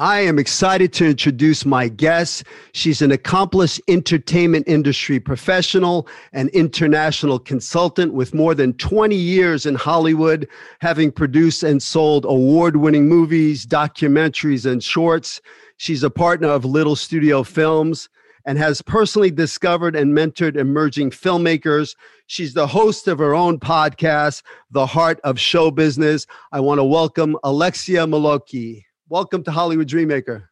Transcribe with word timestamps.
I 0.00 0.20
am 0.20 0.38
excited 0.38 0.94
to 0.94 1.06
introduce 1.06 1.66
my 1.66 1.88
guest. 1.88 2.44
She's 2.72 3.02
an 3.02 3.12
accomplished 3.12 3.82
entertainment 3.86 4.66
industry 4.66 5.20
professional 5.20 6.08
and 6.32 6.48
international 6.50 7.38
consultant 7.38 8.14
with 8.14 8.32
more 8.32 8.54
than 8.54 8.72
20 8.72 9.14
years 9.14 9.66
in 9.66 9.74
Hollywood, 9.74 10.48
having 10.80 11.12
produced 11.12 11.62
and 11.62 11.82
sold 11.82 12.24
award 12.24 12.76
winning 12.76 13.10
movies, 13.10 13.66
documentaries, 13.66 14.64
and 14.64 14.82
shorts. 14.82 15.42
She's 15.76 16.02
a 16.02 16.08
partner 16.08 16.48
of 16.48 16.64
Little 16.64 16.96
Studio 16.96 17.42
Films 17.42 18.08
and 18.46 18.56
has 18.56 18.80
personally 18.80 19.30
discovered 19.30 19.94
and 19.94 20.16
mentored 20.16 20.56
emerging 20.56 21.10
filmmakers. 21.10 21.94
She's 22.26 22.54
the 22.54 22.66
host 22.66 23.06
of 23.06 23.18
her 23.18 23.34
own 23.34 23.60
podcast, 23.60 24.44
The 24.70 24.86
Heart 24.86 25.20
of 25.24 25.38
Show 25.38 25.70
Business. 25.70 26.26
I 26.52 26.60
want 26.60 26.78
to 26.78 26.84
welcome 26.84 27.36
Alexia 27.44 28.06
Melocchi. 28.06 28.84
Welcome 29.10 29.42
to 29.42 29.50
Hollywood 29.50 29.88
Dreammaker. 29.88 30.44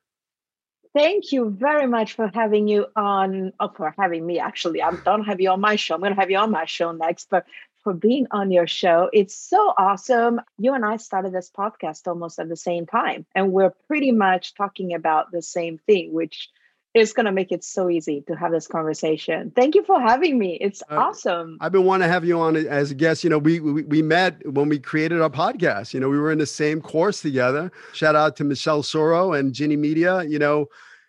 Thank 0.92 1.31
you 1.31 1.48
very 1.48 1.87
much 1.87 2.14
for 2.14 2.28
having 2.34 2.67
you 2.67 2.87
on, 2.97 3.53
oh, 3.61 3.69
for 3.69 3.95
having 3.97 4.27
me 4.27 4.41
actually. 4.41 4.83
I 4.83 4.91
don't 5.05 5.23
have 5.27 5.41
you 5.41 5.51
on 5.51 5.61
my 5.61 5.77
show. 5.77 5.95
I'm 5.95 6.01
going 6.01 6.12
to 6.12 6.20
have 6.20 6.28
you 6.28 6.39
on 6.39 6.51
my 6.51 6.64
show 6.64 6.91
next, 6.91 7.29
but 7.31 7.47
for 7.84 7.95
being 7.95 8.27
on 8.33 8.51
your 8.51 8.67
show. 8.67 9.11
It's 9.12 9.36
so 9.36 9.75
awesome. 9.79 10.41
You 10.59 10.75
and 10.75 10.84
I 10.84 10.97
started 10.97 11.33
this 11.33 11.53
podcast 11.56 12.09
almost 12.09 12.41
at 12.41 12.48
the 12.48 12.56
same 12.56 12.84
time, 12.84 13.27
and 13.33 13.53
we're 13.53 13.73
pretty 13.86 14.11
much 14.11 14.56
talking 14.56 14.92
about 14.92 15.31
the 15.31 15.41
same 15.41 15.79
thing, 15.86 16.12
which 16.12 16.48
it's 16.94 17.12
going 17.12 17.27
to 17.27 17.33
make 17.33 17.53
it 17.53 17.62
so 17.62 17.91
easy 17.91 18.25
to 18.27 18.34
have 18.34 18.50
this 18.50 18.67
conversation. 18.67 19.53
Thank 19.55 19.75
you 19.75 19.84
for 19.84 20.00
having 20.00 20.39
me. 20.39 20.58
It's 20.61 20.83
uh, 20.91 20.97
awesome. 20.97 21.58
I've 21.61 21.72
been 21.72 21.84
wanting 21.84 22.06
to 22.06 22.12
have 22.12 22.25
you 22.25 22.39
on 22.41 22.56
as 22.56 22.91
a 22.91 22.95
guest. 22.95 23.22
You 23.25 23.30
know, 23.30 23.39
we, 23.39 23.61
we, 23.61 23.83
we 23.83 24.03
met 24.03 24.45
when 24.50 24.69
we 24.69 24.78
created 24.78 25.20
our 25.20 25.30
podcast. 25.30 25.92
You 25.92 26.00
know, 26.00 26.08
we 26.08 26.19
were 26.19 26.33
in 26.33 26.39
the 26.39 26.47
same 26.47 26.80
course 26.80 27.20
together. 27.20 27.70
Shout 27.92 28.17
out 28.17 28.36
to 28.36 28.45
Michelle 28.45 28.83
Soro 28.83 29.39
and 29.39 29.53
Ginny 29.53 29.77
Media. 29.77 30.22
You 30.25 30.39
know, 30.39 30.68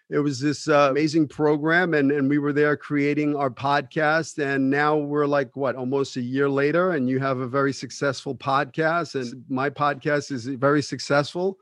it 0.10 0.20
was 0.20 0.40
this 0.40 0.68
uh, 0.68 0.88
amazing 0.90 1.28
program 1.28 1.94
and, 1.94 2.12
and 2.12 2.30
we 2.30 2.40
were 2.40 2.54
there 2.54 2.76
creating 2.76 3.36
our 3.36 3.50
podcast 3.50 4.44
and 4.44 4.70
now 4.70 4.98
we're 4.98 5.28
like 5.28 5.56
what 5.56 5.76
almost 5.76 6.18
a 6.18 6.22
year 6.22 6.50
later 6.50 6.92
and 6.94 7.08
you 7.08 7.20
have 7.20 7.40
a 7.40 7.48
very 7.48 7.72
successful 7.72 8.34
podcast 8.36 9.14
and 9.14 9.44
my 9.50 9.70
podcast 9.70 10.32
is 10.32 10.48
very 10.48 10.82
successful 10.82 11.60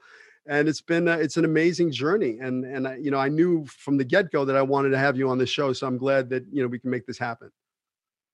and 0.48 0.68
it's 0.68 0.82
been 0.82 1.08
a, 1.08 1.18
it's 1.18 1.38
an 1.38 1.46
amazing 1.46 1.92
journey 1.92 2.38
and 2.40 2.66
and 2.66 2.88
I, 2.88 2.96
you 2.96 3.12
know 3.12 3.20
i 3.20 3.30
knew 3.30 3.66
from 3.66 3.98
the 3.98 4.04
get-go 4.04 4.46
that 4.46 4.56
i 4.56 4.62
wanted 4.62 4.90
to 4.90 4.98
have 4.98 5.18
you 5.18 5.30
on 5.30 5.38
the 5.38 5.46
show 5.46 5.74
so 5.74 5.88
i'm 5.88 5.98
glad 5.98 6.30
that 6.30 6.46
you 6.52 6.62
know 6.62 6.68
we 6.68 6.80
can 6.80 6.90
make 6.90 7.06
this 7.06 7.18
happen. 7.18 7.52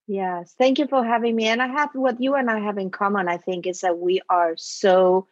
Yes 0.06 0.54
thank 0.58 0.78
you 0.78 0.86
for 0.86 1.04
having 1.04 1.34
me 1.34 1.46
and 1.46 1.62
i 1.62 1.66
have 1.66 1.90
what 1.94 2.20
you 2.20 2.34
and 2.34 2.50
i 2.50 2.58
have 2.58 2.78
in 2.78 2.90
common 2.90 3.28
i 3.28 3.38
think 3.38 3.66
is 3.66 3.80
that 3.80 3.98
we 3.98 4.20
are 4.28 4.54
so 4.56 5.26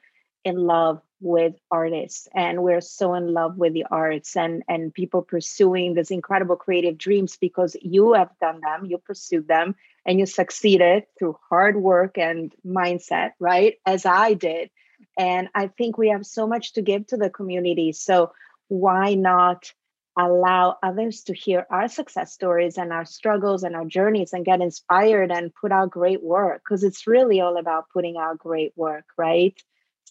in 0.45 0.57
love 0.57 1.01
with 1.21 1.55
artists 1.71 2.27
and 2.35 2.63
we're 2.63 2.81
so 2.81 3.15
in 3.15 3.33
love 3.33 3.57
with 3.57 3.75
the 3.75 3.85
arts 3.91 4.37
and 4.37 4.63
and 4.69 4.93
people 4.93 5.23
pursuing 5.23 5.95
these 5.95 6.11
incredible 6.11 6.57
creative 6.57 6.99
dreams 6.99 7.37
because 7.37 7.77
you 7.81 8.15
have 8.15 8.31
done 8.41 8.61
them 8.61 8.87
you 8.87 8.99
pursued 8.99 9.47
them 9.47 9.75
and 10.05 10.19
you 10.19 10.27
succeeded 10.27 11.05
through 11.19 11.37
hard 11.49 11.77
work 11.77 12.17
and 12.19 12.55
mindset 12.67 13.33
right 13.39 13.77
as 13.87 14.07
i 14.07 14.33
did 14.35 14.71
and 15.19 15.49
I 15.55 15.69
think 15.69 15.99
we 15.99 16.09
have 16.09 16.27
so 16.27 16.47
much 16.47 16.75
to 16.75 16.83
give 16.83 17.07
to 17.09 17.17
the 17.17 17.31
community. 17.31 17.93
So 17.93 18.33
why 18.69 19.15
not 19.15 19.73
allow 20.19 20.77
others 20.83 21.23
to 21.23 21.35
hear 21.35 21.67
our 21.71 21.89
success 21.89 22.33
stories 22.33 22.77
and 22.77 22.93
our 22.93 23.05
struggles 23.05 23.63
and 23.63 23.75
our 23.75 23.85
journeys 23.85 24.33
and 24.33 24.45
get 24.45 24.61
inspired 24.61 25.31
and 25.31 25.55
put 25.55 25.73
out 25.73 25.91
great 25.91 26.23
work? 26.23 26.63
Because 26.65 26.85
it's 26.85 27.07
really 27.07 27.41
all 27.41 27.57
about 27.57 27.91
putting 27.93 28.17
out 28.17 28.39
great 28.39 28.73
work, 28.77 29.05
right? 29.17 29.59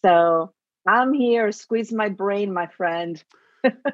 So 0.03 0.53
I'm 0.87 1.13
here, 1.13 1.51
squeeze 1.51 1.91
my 1.91 2.09
brain, 2.09 2.53
my 2.53 2.67
friend 2.67 3.23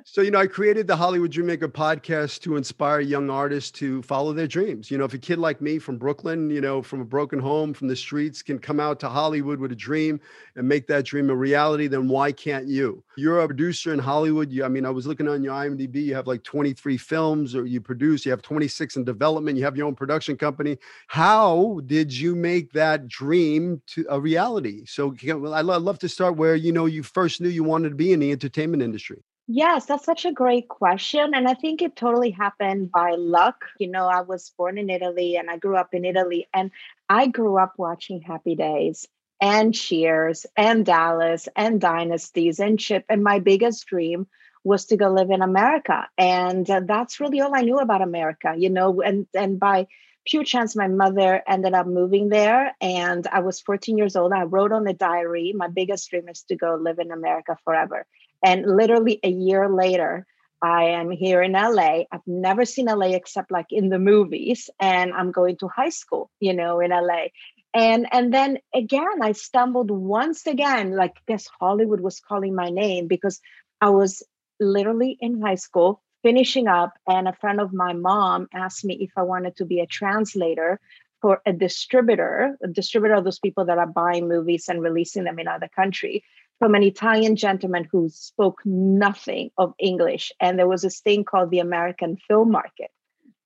so, 0.05 0.21
you 0.21 0.31
know, 0.31 0.39
I 0.39 0.47
created 0.47 0.87
the 0.87 0.95
Hollywood 0.95 1.31
Dreammaker 1.31 1.67
podcast 1.67 2.41
to 2.41 2.55
inspire 2.55 2.99
young 2.99 3.29
artists 3.29 3.71
to 3.71 4.01
follow 4.01 4.33
their 4.33 4.47
dreams. 4.47 4.89
You 4.89 4.97
know, 4.97 5.05
if 5.05 5.13
a 5.13 5.17
kid 5.17 5.39
like 5.39 5.61
me 5.61 5.79
from 5.79 5.97
Brooklyn, 5.97 6.49
you 6.49 6.61
know, 6.61 6.81
from 6.81 7.01
a 7.01 7.05
broken 7.05 7.39
home, 7.39 7.73
from 7.73 7.87
the 7.87 7.95
streets, 7.95 8.41
can 8.41 8.59
come 8.59 8.79
out 8.79 8.99
to 9.01 9.09
Hollywood 9.09 9.59
with 9.59 9.71
a 9.71 9.75
dream 9.75 10.19
and 10.55 10.67
make 10.67 10.87
that 10.87 11.05
dream 11.05 11.29
a 11.29 11.35
reality, 11.35 11.87
then 11.87 12.07
why 12.07 12.31
can't 12.31 12.67
you? 12.67 13.03
You're 13.17 13.41
a 13.41 13.47
producer 13.47 13.93
in 13.93 13.99
Hollywood. 13.99 14.51
You, 14.51 14.63
I 14.63 14.67
mean, 14.69 14.85
I 14.85 14.89
was 14.89 15.05
looking 15.05 15.27
on 15.27 15.43
your 15.43 15.53
IMDb, 15.53 16.03
you 16.03 16.15
have 16.15 16.27
like 16.27 16.43
23 16.43 16.97
films 16.97 17.55
or 17.55 17.65
you 17.65 17.81
produce, 17.81 18.25
you 18.25 18.31
have 18.31 18.41
26 18.41 18.95
in 18.95 19.03
development, 19.03 19.57
you 19.57 19.63
have 19.63 19.75
your 19.75 19.87
own 19.87 19.95
production 19.95 20.37
company. 20.37 20.77
How 21.07 21.81
did 21.85 22.13
you 22.15 22.35
make 22.35 22.71
that 22.73 23.07
dream 23.07 23.81
to 23.87 24.05
a 24.09 24.19
reality? 24.19 24.85
So, 24.85 25.15
I'd 25.23 25.65
love 25.65 25.99
to 25.99 26.09
start 26.09 26.37
where, 26.37 26.55
you 26.55 26.71
know, 26.71 26.85
you 26.85 27.03
first 27.03 27.41
knew 27.41 27.49
you 27.49 27.63
wanted 27.63 27.89
to 27.89 27.95
be 27.95 28.13
in 28.13 28.19
the 28.19 28.31
entertainment 28.31 28.83
industry. 28.83 29.23
Yes, 29.49 29.85
that's 29.85 30.03
such 30.05 30.25
a 30.25 30.31
great 30.33 30.67
question. 30.67 31.33
And 31.33 31.47
I 31.47 31.53
think 31.53 31.81
it 31.81 31.95
totally 31.95 32.31
happened 32.31 32.91
by 32.91 33.11
luck. 33.17 33.63
You 33.79 33.87
know, 33.89 34.07
I 34.07 34.21
was 34.21 34.51
born 34.57 34.77
in 34.77 34.89
Italy 34.89 35.37
and 35.37 35.49
I 35.49 35.57
grew 35.57 35.77
up 35.77 35.93
in 35.93 36.03
Italy, 36.03 36.47
and 36.53 36.69
I 37.09 37.27
grew 37.27 37.57
up 37.57 37.73
watching 37.77 38.21
Happy 38.21 38.55
Days 38.55 39.07
and 39.39 39.73
Cheers 39.73 40.45
and 40.57 40.85
Dallas 40.85 41.47
and 41.55 41.79
Dynasties 41.79 42.59
and 42.59 42.77
Chip. 42.77 43.05
And 43.09 43.23
my 43.23 43.39
biggest 43.39 43.85
dream 43.87 44.27
was 44.65 44.85
to 44.87 44.97
go 44.97 45.09
live 45.09 45.29
in 45.31 45.41
America. 45.41 46.09
And 46.17 46.69
uh, 46.69 46.81
that's 46.85 47.21
really 47.21 47.39
all 47.39 47.55
I 47.55 47.61
knew 47.61 47.77
about 47.79 48.01
America, 48.01 48.53
you 48.57 48.69
know, 48.69 49.01
and, 49.01 49.27
and 49.33 49.57
by 49.59 49.87
pure 50.25 50.43
chance, 50.43 50.75
my 50.75 50.89
mother 50.89 51.41
ended 51.47 51.73
up 51.73 51.87
moving 51.87 52.27
there. 52.27 52.75
And 52.81 53.25
I 53.27 53.39
was 53.39 53.61
14 53.61 53.97
years 53.97 54.17
old. 54.17 54.33
I 54.33 54.43
wrote 54.43 54.73
on 54.73 54.83
the 54.83 54.91
diary, 54.93 55.53
my 55.55 55.69
biggest 55.69 56.09
dream 56.09 56.27
is 56.27 56.43
to 56.49 56.57
go 56.57 56.75
live 56.75 56.99
in 56.99 57.11
America 57.11 57.57
forever. 57.63 58.05
And 58.43 58.65
literally 58.65 59.19
a 59.23 59.29
year 59.29 59.69
later, 59.69 60.25
I 60.61 60.85
am 60.85 61.11
here 61.11 61.41
in 61.41 61.51
LA. 61.51 62.03
I've 62.11 62.25
never 62.25 62.65
seen 62.65 62.85
LA 62.85 63.07
except 63.07 63.51
like 63.51 63.67
in 63.69 63.89
the 63.89 63.99
movies, 63.99 64.69
and 64.79 65.13
I'm 65.13 65.31
going 65.31 65.57
to 65.57 65.67
high 65.67 65.89
school, 65.89 66.31
you 66.39 66.53
know, 66.53 66.79
in 66.79 66.91
LA. 66.91 67.27
And 67.73 68.07
and 68.11 68.33
then 68.33 68.57
again, 68.73 69.21
I 69.21 69.33
stumbled 69.33 69.91
once 69.91 70.47
again, 70.47 70.95
like 70.95 71.15
guess 71.27 71.47
Hollywood 71.59 71.99
was 71.99 72.19
calling 72.19 72.55
my 72.55 72.69
name 72.69 73.07
because 73.07 73.39
I 73.81 73.91
was 73.91 74.23
literally 74.59 75.17
in 75.19 75.41
high 75.41 75.55
school 75.55 76.01
finishing 76.23 76.67
up, 76.67 76.93
and 77.07 77.27
a 77.27 77.33
friend 77.33 77.61
of 77.61 77.71
my 77.73 77.93
mom 77.93 78.47
asked 78.53 78.83
me 78.83 78.95
if 78.95 79.11
I 79.15 79.21
wanted 79.21 79.55
to 79.57 79.65
be 79.65 79.79
a 79.79 79.85
translator 79.85 80.79
for 81.21 81.41
a 81.45 81.53
distributor, 81.53 82.57
a 82.63 82.67
distributor 82.67 83.15
of 83.15 83.23
those 83.23 83.39
people 83.39 83.65
that 83.65 83.77
are 83.77 83.87
buying 83.87 84.27
movies 84.27 84.67
and 84.69 84.81
releasing 84.81 85.23
them 85.23 85.39
in 85.39 85.47
other 85.47 85.67
country 85.67 86.23
from 86.59 86.75
an 86.75 86.83
Italian 86.83 87.35
gentleman 87.35 87.87
who 87.91 88.09
spoke 88.09 88.61
nothing 88.65 89.51
of 89.57 89.73
English. 89.79 90.31
And 90.39 90.57
there 90.57 90.67
was 90.67 90.81
this 90.81 90.99
thing 90.99 91.23
called 91.23 91.51
the 91.51 91.59
American 91.59 92.17
film 92.27 92.51
market. 92.51 92.91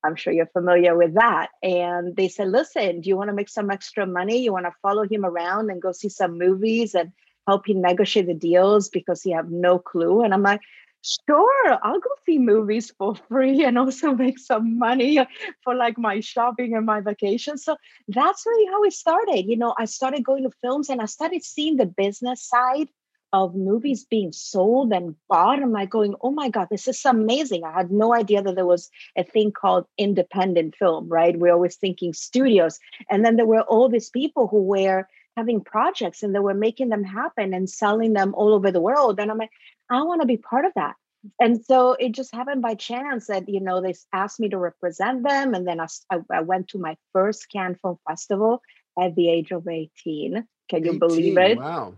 I'm 0.03 0.15
sure 0.15 0.33
you're 0.33 0.47
familiar 0.47 0.97
with 0.97 1.13
that. 1.15 1.49
And 1.61 2.15
they 2.15 2.27
said, 2.27 2.49
listen, 2.49 3.01
do 3.01 3.09
you 3.09 3.17
want 3.17 3.29
to 3.29 3.35
make 3.35 3.49
some 3.49 3.69
extra 3.69 4.07
money? 4.07 4.41
You 4.41 4.53
want 4.53 4.65
to 4.65 4.73
follow 4.81 5.07
him 5.07 5.25
around 5.25 5.69
and 5.69 5.81
go 5.81 5.91
see 5.91 6.09
some 6.09 6.37
movies 6.37 6.95
and 6.95 7.11
help 7.47 7.67
him 7.67 7.81
negotiate 7.81 8.27
the 8.27 8.33
deals 8.33 8.89
because 8.89 9.21
he 9.21 9.31
have 9.31 9.51
no 9.51 9.77
clue? 9.77 10.23
And 10.23 10.33
I'm 10.33 10.41
like, 10.41 10.61
sure, 11.03 11.79
I'll 11.83 11.99
go 11.99 12.09
see 12.25 12.39
movies 12.39 12.91
for 12.97 13.15
free 13.15 13.63
and 13.63 13.77
also 13.77 14.13
make 14.13 14.39
some 14.39 14.79
money 14.79 15.19
for 15.63 15.75
like 15.75 15.97
my 15.97 16.19
shopping 16.19 16.75
and 16.75 16.85
my 16.85 17.01
vacation. 17.01 17.57
So 17.57 17.75
that's 18.07 18.45
really 18.45 18.71
how 18.71 18.83
it 18.83 18.93
started. 18.93 19.45
You 19.45 19.57
know, 19.57 19.75
I 19.77 19.85
started 19.85 20.23
going 20.23 20.43
to 20.43 20.51
films 20.61 20.89
and 20.89 21.01
I 21.01 21.05
started 21.05 21.43
seeing 21.43 21.77
the 21.77 21.85
business 21.85 22.47
side 22.47 22.87
of 23.33 23.55
movies 23.55 24.03
being 24.03 24.31
sold 24.31 24.91
and 24.91 25.15
bought. 25.29 25.61
I'm 25.61 25.71
like 25.71 25.89
going, 25.89 26.15
oh 26.21 26.31
my 26.31 26.49
God, 26.49 26.67
this 26.69 26.87
is 26.87 27.03
amazing. 27.05 27.63
I 27.63 27.71
had 27.71 27.91
no 27.91 28.13
idea 28.13 28.41
that 28.41 28.55
there 28.55 28.65
was 28.65 28.89
a 29.17 29.23
thing 29.23 29.51
called 29.51 29.85
independent 29.97 30.75
film, 30.75 31.07
right? 31.07 31.37
We're 31.37 31.53
always 31.53 31.77
thinking 31.77 32.13
studios. 32.13 32.79
And 33.09 33.23
then 33.23 33.37
there 33.37 33.45
were 33.45 33.61
all 33.61 33.89
these 33.89 34.09
people 34.09 34.47
who 34.47 34.63
were 34.63 35.07
having 35.37 35.63
projects 35.63 36.23
and 36.23 36.35
they 36.35 36.39
were 36.39 36.53
making 36.53 36.89
them 36.89 37.03
happen 37.03 37.53
and 37.53 37.69
selling 37.69 38.13
them 38.13 38.33
all 38.35 38.53
over 38.53 38.71
the 38.71 38.81
world. 38.81 39.19
And 39.19 39.31
I'm 39.31 39.37
like, 39.37 39.51
I 39.89 40.03
want 40.03 40.21
to 40.21 40.27
be 40.27 40.37
part 40.37 40.65
of 40.65 40.73
that. 40.75 40.95
And 41.39 41.63
so 41.63 41.93
it 41.93 42.13
just 42.13 42.33
happened 42.33 42.61
by 42.61 42.75
chance 42.75 43.27
that, 43.27 43.47
you 43.47 43.59
know, 43.59 43.81
they 43.81 43.93
asked 44.11 44.39
me 44.39 44.49
to 44.49 44.57
represent 44.57 45.23
them. 45.23 45.53
And 45.53 45.67
then 45.67 45.79
I, 45.79 45.87
I 46.31 46.41
went 46.41 46.69
to 46.69 46.79
my 46.79 46.97
first 47.13 47.49
Cannes 47.51 47.77
Film 47.81 47.97
Festival 48.07 48.61
at 48.99 49.15
the 49.15 49.29
age 49.29 49.51
of 49.51 49.67
18. 49.67 50.45
Can 50.69 50.83
you 50.83 50.91
18, 50.91 50.99
believe 50.99 51.37
it? 51.37 51.57
Wow. 51.57 51.93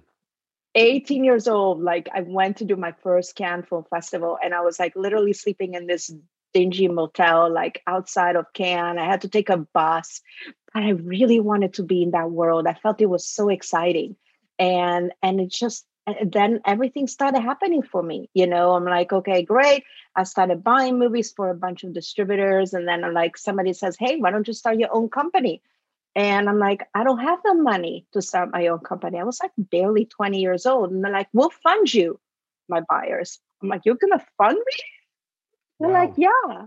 18 0.75 1.23
years 1.23 1.47
old, 1.47 1.81
like 1.81 2.09
I 2.13 2.21
went 2.21 2.57
to 2.57 2.65
do 2.65 2.75
my 2.75 2.93
first 3.03 3.35
Cannes 3.35 3.65
Film 3.69 3.85
Festival 3.89 4.37
and 4.43 4.53
I 4.53 4.61
was 4.61 4.79
like 4.79 4.95
literally 4.95 5.33
sleeping 5.33 5.75
in 5.75 5.87
this 5.87 6.11
dingy 6.53 6.87
motel, 6.87 7.51
like 7.51 7.81
outside 7.87 8.35
of 8.35 8.51
Cannes. 8.53 8.97
I 8.97 9.05
had 9.05 9.21
to 9.21 9.29
take 9.29 9.49
a 9.49 9.57
bus, 9.57 10.21
but 10.73 10.83
I 10.83 10.89
really 10.89 11.39
wanted 11.39 11.75
to 11.75 11.83
be 11.83 12.03
in 12.03 12.11
that 12.11 12.31
world. 12.31 12.67
I 12.67 12.73
felt 12.73 13.01
it 13.01 13.09
was 13.09 13.25
so 13.25 13.49
exciting. 13.49 14.15
And 14.59 15.11
and 15.21 15.39
it 15.39 15.49
just 15.49 15.85
then 16.25 16.59
everything 16.65 17.07
started 17.07 17.41
happening 17.41 17.81
for 17.81 18.03
me. 18.03 18.29
You 18.33 18.47
know, 18.47 18.73
I'm 18.73 18.85
like, 18.85 19.13
okay, 19.13 19.43
great. 19.43 19.83
I 20.15 20.23
started 20.23 20.63
buying 20.63 20.99
movies 20.99 21.31
for 21.31 21.49
a 21.49 21.55
bunch 21.55 21.83
of 21.83 21.93
distributors. 21.93 22.73
And 22.73 22.87
then 22.87 23.03
I'm 23.03 23.13
like, 23.13 23.37
somebody 23.37 23.73
says, 23.73 23.95
hey, 23.99 24.17
why 24.17 24.31
don't 24.31 24.47
you 24.47 24.53
start 24.53 24.79
your 24.79 24.93
own 24.93 25.09
company? 25.09 25.61
And 26.15 26.47
I'm 26.47 26.59
like, 26.59 26.87
I 26.93 27.03
don't 27.03 27.19
have 27.19 27.39
the 27.43 27.55
money 27.55 28.05
to 28.13 28.21
start 28.21 28.51
my 28.51 28.67
own 28.67 28.79
company. 28.79 29.19
I 29.19 29.23
was 29.23 29.39
like 29.41 29.51
barely 29.57 30.05
20 30.05 30.39
years 30.39 30.65
old. 30.65 30.91
And 30.91 31.03
they're 31.03 31.11
like, 31.11 31.29
we'll 31.33 31.49
fund 31.49 31.91
you, 31.91 32.19
my 32.69 32.81
buyers. 32.87 33.39
I'm 33.61 33.69
like, 33.69 33.81
you're 33.85 33.95
going 33.95 34.17
to 34.19 34.25
fund 34.37 34.57
me? 34.57 34.83
They're 35.79 35.89
wow. 35.89 36.01
like, 36.01 36.13
yeah, 36.17 36.65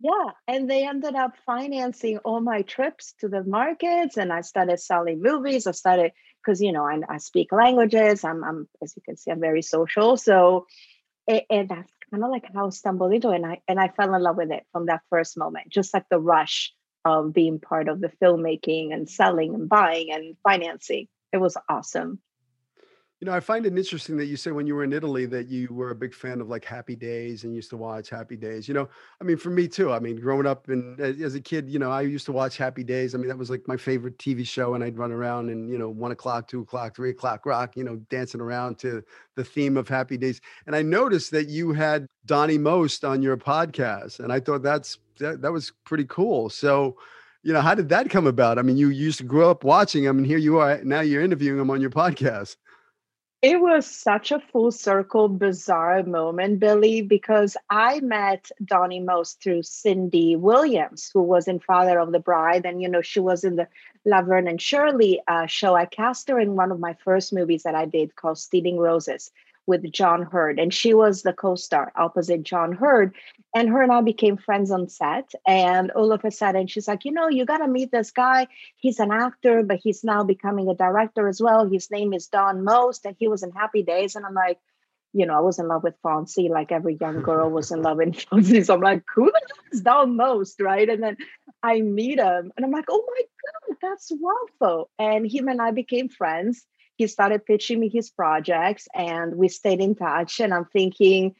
yeah. 0.00 0.30
And 0.48 0.68
they 0.68 0.86
ended 0.86 1.14
up 1.14 1.34
financing 1.46 2.18
all 2.18 2.40
my 2.40 2.62
trips 2.62 3.14
to 3.20 3.28
the 3.28 3.44
markets. 3.44 4.16
And 4.16 4.32
I 4.32 4.40
started 4.40 4.80
selling 4.80 5.22
movies. 5.22 5.68
I 5.68 5.72
started, 5.72 6.10
because, 6.44 6.60
you 6.60 6.72
know, 6.72 6.84
I, 6.84 7.00
I, 7.08 7.18
speak 7.18 7.52
languages. 7.52 8.24
I'm, 8.24 8.42
I'm, 8.42 8.68
as 8.82 8.94
you 8.96 9.02
can 9.04 9.16
see, 9.16 9.30
I'm 9.30 9.40
very 9.40 9.62
social. 9.62 10.16
So, 10.16 10.66
and 11.28 11.68
that's 11.68 11.92
kind 12.10 12.24
of 12.24 12.30
like 12.30 12.46
how 12.52 12.66
I 12.66 12.70
stumbled 12.70 13.12
into 13.12 13.30
it. 13.30 13.36
And 13.36 13.46
I, 13.46 13.60
and 13.68 13.78
I 13.78 13.86
fell 13.86 14.12
in 14.14 14.22
love 14.22 14.36
with 14.36 14.50
it 14.50 14.64
from 14.72 14.86
that 14.86 15.02
first 15.10 15.38
moment, 15.38 15.68
just 15.68 15.94
like 15.94 16.08
the 16.10 16.18
rush 16.18 16.72
of 17.04 17.32
being 17.32 17.60
part 17.60 17.88
of 17.88 18.00
the 18.00 18.10
filmmaking 18.22 18.92
and 18.92 19.08
selling 19.08 19.54
and 19.54 19.68
buying 19.68 20.12
and 20.12 20.36
financing. 20.42 21.08
It 21.32 21.38
was 21.38 21.56
awesome. 21.68 22.20
You 23.20 23.26
know, 23.26 23.34
I 23.34 23.40
find 23.40 23.66
it 23.66 23.76
interesting 23.76 24.16
that 24.16 24.26
you 24.26 24.36
say 24.38 24.50
when 24.50 24.66
you 24.66 24.74
were 24.74 24.82
in 24.82 24.94
Italy 24.94 25.26
that 25.26 25.46
you 25.48 25.68
were 25.70 25.90
a 25.90 25.94
big 25.94 26.14
fan 26.14 26.40
of 26.40 26.48
like 26.48 26.64
Happy 26.64 26.96
Days 26.96 27.44
and 27.44 27.54
used 27.54 27.68
to 27.68 27.76
watch 27.76 28.08
Happy 28.08 28.34
Days. 28.34 28.66
You 28.66 28.72
know, 28.72 28.88
I 29.20 29.24
mean, 29.24 29.36
for 29.36 29.50
me 29.50 29.68
too. 29.68 29.92
I 29.92 29.98
mean, 29.98 30.16
growing 30.16 30.46
up 30.46 30.68
and 30.68 30.98
as 30.98 31.34
a 31.34 31.40
kid, 31.40 31.68
you 31.68 31.78
know, 31.78 31.90
I 31.90 32.00
used 32.00 32.24
to 32.26 32.32
watch 32.32 32.56
Happy 32.56 32.82
Days. 32.82 33.14
I 33.14 33.18
mean, 33.18 33.28
that 33.28 33.36
was 33.36 33.50
like 33.50 33.68
my 33.68 33.76
favorite 33.76 34.16
TV 34.16 34.46
show, 34.46 34.72
and 34.72 34.82
I'd 34.82 34.96
run 34.96 35.12
around 35.12 35.50
and 35.50 35.68
you 35.68 35.76
know, 35.76 35.90
one 35.90 36.12
o'clock, 36.12 36.48
two 36.48 36.62
o'clock, 36.62 36.96
three 36.96 37.10
o'clock 37.10 37.44
rock, 37.44 37.76
you 37.76 37.84
know, 37.84 37.96
dancing 38.08 38.40
around 38.40 38.78
to 38.78 39.04
the 39.36 39.44
theme 39.44 39.76
of 39.76 39.86
Happy 39.86 40.16
Days. 40.16 40.40
And 40.66 40.74
I 40.74 40.80
noticed 40.80 41.30
that 41.32 41.48
you 41.48 41.74
had 41.74 42.06
Donnie 42.24 42.56
Most 42.56 43.04
on 43.04 43.20
your 43.20 43.36
podcast, 43.36 44.20
and 44.20 44.32
I 44.32 44.40
thought 44.40 44.62
that's 44.62 44.96
that, 45.18 45.42
that 45.42 45.52
was 45.52 45.72
pretty 45.84 46.06
cool. 46.06 46.48
So 46.48 46.96
you 47.42 47.52
know, 47.52 47.60
how 47.60 47.74
did 47.74 47.90
that 47.90 48.08
come 48.08 48.26
about? 48.26 48.58
I 48.58 48.62
mean, 48.62 48.78
you 48.78 48.88
used 48.88 49.18
to 49.18 49.24
grow 49.24 49.50
up 49.50 49.62
watching 49.62 50.04
him, 50.04 50.16
and 50.16 50.26
here 50.26 50.38
you 50.38 50.58
are 50.58 50.82
now. 50.84 51.00
You're 51.00 51.22
interviewing 51.22 51.60
him 51.60 51.70
on 51.70 51.82
your 51.82 51.90
podcast. 51.90 52.56
It 53.42 53.58
was 53.58 53.86
such 53.86 54.32
a 54.32 54.38
full 54.38 54.70
circle, 54.70 55.26
bizarre 55.26 56.02
moment, 56.02 56.60
Billy, 56.60 57.00
because 57.00 57.56
I 57.70 58.00
met 58.00 58.50
Donnie 58.62 59.00
Most 59.00 59.42
through 59.42 59.62
Cindy 59.62 60.36
Williams, 60.36 61.10
who 61.14 61.22
was 61.22 61.48
in 61.48 61.58
Father 61.58 61.98
of 61.98 62.12
the 62.12 62.18
Bride. 62.18 62.66
And, 62.66 62.82
you 62.82 62.88
know, 62.88 63.00
she 63.00 63.18
was 63.18 63.42
in 63.42 63.56
the 63.56 63.66
Laverne 64.04 64.46
and 64.46 64.60
Shirley 64.60 65.22
uh, 65.26 65.46
show. 65.46 65.74
I 65.74 65.86
cast 65.86 66.28
her 66.28 66.38
in 66.38 66.54
one 66.54 66.70
of 66.70 66.80
my 66.80 66.92
first 67.02 67.32
movies 67.32 67.62
that 67.62 67.74
I 67.74 67.86
did 67.86 68.14
called 68.14 68.38
Stealing 68.38 68.76
Roses 68.76 69.30
with 69.70 69.90
John 69.90 70.22
Heard, 70.22 70.58
and 70.58 70.74
she 70.74 70.92
was 70.92 71.22
the 71.22 71.32
co-star 71.32 71.92
opposite 71.96 72.42
John 72.42 72.72
Heard. 72.72 73.14
And 73.54 73.68
her 73.70 73.82
and 73.82 73.90
I 73.90 74.02
became 74.02 74.36
friends 74.36 74.70
on 74.70 74.88
set. 74.88 75.32
And 75.46 75.90
all 75.92 76.12
of 76.12 76.24
a 76.24 76.30
sudden, 76.30 76.66
she's 76.66 76.88
like, 76.88 77.04
you 77.04 77.12
know, 77.12 77.28
you 77.28 77.46
got 77.46 77.58
to 77.58 77.68
meet 77.68 77.90
this 77.90 78.10
guy. 78.10 78.48
He's 78.76 79.00
an 79.00 79.10
actor, 79.10 79.62
but 79.62 79.80
he's 79.82 80.04
now 80.04 80.24
becoming 80.24 80.68
a 80.68 80.74
director 80.74 81.28
as 81.28 81.40
well. 81.40 81.66
His 81.66 81.90
name 81.90 82.12
is 82.12 82.26
Don 82.26 82.64
Most, 82.64 83.06
and 83.06 83.16
he 83.18 83.28
was 83.28 83.42
in 83.42 83.52
Happy 83.52 83.82
Days. 83.82 84.16
And 84.16 84.26
I'm 84.26 84.34
like, 84.34 84.58
you 85.12 85.24
know, 85.26 85.36
I 85.36 85.40
was 85.40 85.58
in 85.58 85.68
love 85.68 85.82
with 85.82 86.00
Fonzie, 86.04 86.50
like 86.50 86.70
every 86.70 86.98
young 87.00 87.22
girl 87.28 87.48
was 87.48 87.70
in 87.70 87.82
love 87.82 87.98
with 87.98 88.16
Fonzie. 88.26 88.64
So 88.64 88.74
I'm 88.74 88.80
like, 88.80 89.04
who 89.14 89.26
the 89.26 89.40
hell 89.48 89.64
is 89.72 89.80
Don 89.80 90.16
Most, 90.16 90.60
right? 90.60 90.88
And 90.88 91.02
then 91.02 91.16
I 91.62 91.80
meet 91.80 92.18
him, 92.18 92.52
and 92.56 92.66
I'm 92.66 92.72
like, 92.72 92.86
oh 92.88 93.04
my 93.06 93.22
god, 93.22 93.76
that's 93.80 94.12
Rodolfo. 94.12 94.90
And 94.98 95.30
him 95.30 95.48
and 95.48 95.62
I 95.62 95.70
became 95.70 96.08
friends 96.08 96.66
he 97.00 97.06
started 97.06 97.46
pitching 97.46 97.80
me 97.80 97.88
his 97.88 98.10
projects 98.10 98.86
and 98.94 99.34
we 99.34 99.48
stayed 99.48 99.80
in 99.80 99.94
touch 99.94 100.38
and 100.38 100.52
i'm 100.52 100.66
thinking 100.66 101.34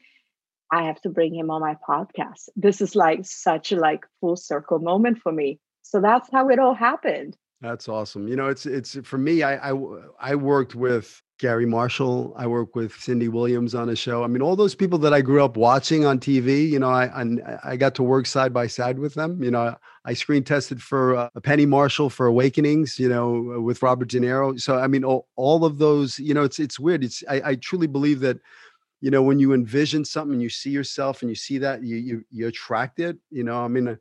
i 0.71 0.85
have 0.85 0.99
to 0.99 1.09
bring 1.09 1.35
him 1.35 1.51
on 1.51 1.61
my 1.61 1.77
podcast. 1.87 2.49
This 2.55 2.81
is 2.81 2.95
like 2.95 3.19
such 3.25 3.71
a 3.71 3.75
like 3.75 4.03
full 4.19 4.35
circle 4.35 4.79
moment 4.79 5.19
for 5.19 5.31
me. 5.31 5.59
So 5.83 6.01
that's 6.01 6.29
how 6.31 6.49
it 6.49 6.57
all 6.57 6.73
happened. 6.73 7.37
That's 7.59 7.87
awesome. 7.87 8.27
You 8.27 8.35
know 8.37 8.47
it's 8.47 8.65
it's 8.65 8.97
for 9.03 9.19
me 9.19 9.43
i 9.43 9.53
i, 9.69 9.73
I 10.31 10.33
worked 10.35 10.73
with 10.73 11.21
Garry 11.41 11.65
Marshall. 11.65 12.35
I 12.37 12.45
work 12.45 12.75
with 12.75 12.93
Cindy 12.93 13.27
Williams 13.27 13.73
on 13.73 13.89
a 13.89 13.95
show. 13.95 14.23
I 14.23 14.27
mean, 14.27 14.43
all 14.43 14.55
those 14.55 14.75
people 14.75 14.99
that 14.99 15.11
I 15.11 15.21
grew 15.21 15.43
up 15.43 15.57
watching 15.57 16.05
on 16.05 16.19
TV. 16.19 16.69
You 16.69 16.77
know, 16.77 16.89
I 16.89 17.05
I, 17.05 17.71
I 17.71 17.75
got 17.77 17.95
to 17.95 18.03
work 18.03 18.27
side 18.27 18.53
by 18.53 18.67
side 18.67 18.99
with 18.99 19.15
them. 19.15 19.43
You 19.43 19.49
know, 19.49 19.75
I 20.05 20.13
screen 20.13 20.43
tested 20.43 20.83
for 20.83 21.15
uh, 21.15 21.29
Penny 21.41 21.65
Marshall 21.65 22.11
for 22.11 22.27
Awakenings. 22.27 22.99
You 22.99 23.09
know, 23.09 23.59
with 23.59 23.81
Robert 23.81 24.09
De 24.09 24.19
Niro. 24.19 24.61
So 24.61 24.77
I 24.77 24.85
mean, 24.85 25.03
all, 25.03 25.27
all 25.35 25.65
of 25.65 25.79
those. 25.79 26.19
You 26.19 26.35
know, 26.35 26.43
it's 26.43 26.59
it's 26.59 26.79
weird. 26.79 27.03
It's 27.03 27.23
I, 27.27 27.41
I 27.43 27.55
truly 27.55 27.87
believe 27.87 28.19
that. 28.21 28.37
You 29.03 29.09
know, 29.09 29.23
when 29.23 29.39
you 29.39 29.51
envision 29.53 30.05
something, 30.05 30.39
you 30.39 30.49
see 30.49 30.69
yourself, 30.69 31.23
and 31.23 31.29
you 31.29 31.35
see 31.35 31.57
that 31.57 31.81
you 31.81 31.95
you 31.95 32.23
you 32.29 32.47
attract 32.47 32.99
it. 32.99 33.17
You 33.31 33.43
know, 33.43 33.65
I 33.65 33.67
mean. 33.67 33.97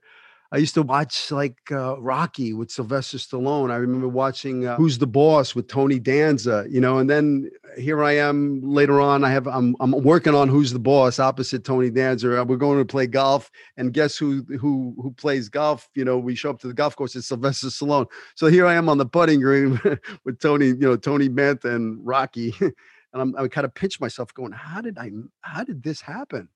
I 0.52 0.56
used 0.56 0.74
to 0.74 0.82
watch 0.82 1.30
like 1.30 1.58
uh, 1.70 2.00
Rocky 2.00 2.52
with 2.52 2.72
Sylvester 2.72 3.18
Stallone. 3.18 3.70
I 3.70 3.76
remember 3.76 4.08
watching 4.08 4.66
uh, 4.66 4.76
Who's 4.76 4.98
the 4.98 5.06
Boss 5.06 5.54
with 5.54 5.68
Tony 5.68 6.00
Danza, 6.00 6.66
you 6.68 6.80
know, 6.80 6.98
and 6.98 7.08
then 7.08 7.48
here 7.78 8.02
I 8.02 8.16
am 8.16 8.60
later 8.60 9.00
on. 9.00 9.22
I 9.22 9.30
have 9.30 9.46
I'm 9.46 9.76
I'm 9.78 9.92
working 9.92 10.34
on 10.34 10.48
Who's 10.48 10.72
the 10.72 10.80
Boss 10.80 11.20
opposite 11.20 11.62
Tony 11.62 11.88
Danza. 11.88 12.44
We're 12.44 12.56
going 12.56 12.78
to 12.78 12.84
play 12.84 13.06
golf, 13.06 13.48
and 13.76 13.92
guess 13.92 14.16
who 14.16 14.42
who 14.58 14.96
who 15.00 15.12
plays 15.12 15.48
golf? 15.48 15.88
You 15.94 16.04
know, 16.04 16.18
we 16.18 16.34
show 16.34 16.50
up 16.50 16.60
to 16.60 16.66
the 16.66 16.74
golf 16.74 16.96
course. 16.96 17.14
It's 17.14 17.28
Sylvester 17.28 17.68
Stallone. 17.68 18.06
So 18.34 18.48
here 18.48 18.66
I 18.66 18.74
am 18.74 18.88
on 18.88 18.98
the 18.98 19.06
putting 19.06 19.40
green 19.40 19.80
with 20.24 20.40
Tony, 20.40 20.66
you 20.66 20.78
know, 20.78 20.96
Tony 20.96 21.28
Danza 21.28 21.68
and 21.68 22.04
Rocky, 22.04 22.54
and 22.60 22.74
I'm 23.14 23.36
I 23.36 23.46
kind 23.46 23.64
of 23.64 23.74
pinch 23.74 24.00
myself, 24.00 24.34
going, 24.34 24.52
how 24.52 24.80
did 24.80 24.98
I 24.98 25.12
how 25.42 25.62
did 25.62 25.84
this 25.84 26.00
happen? 26.00 26.48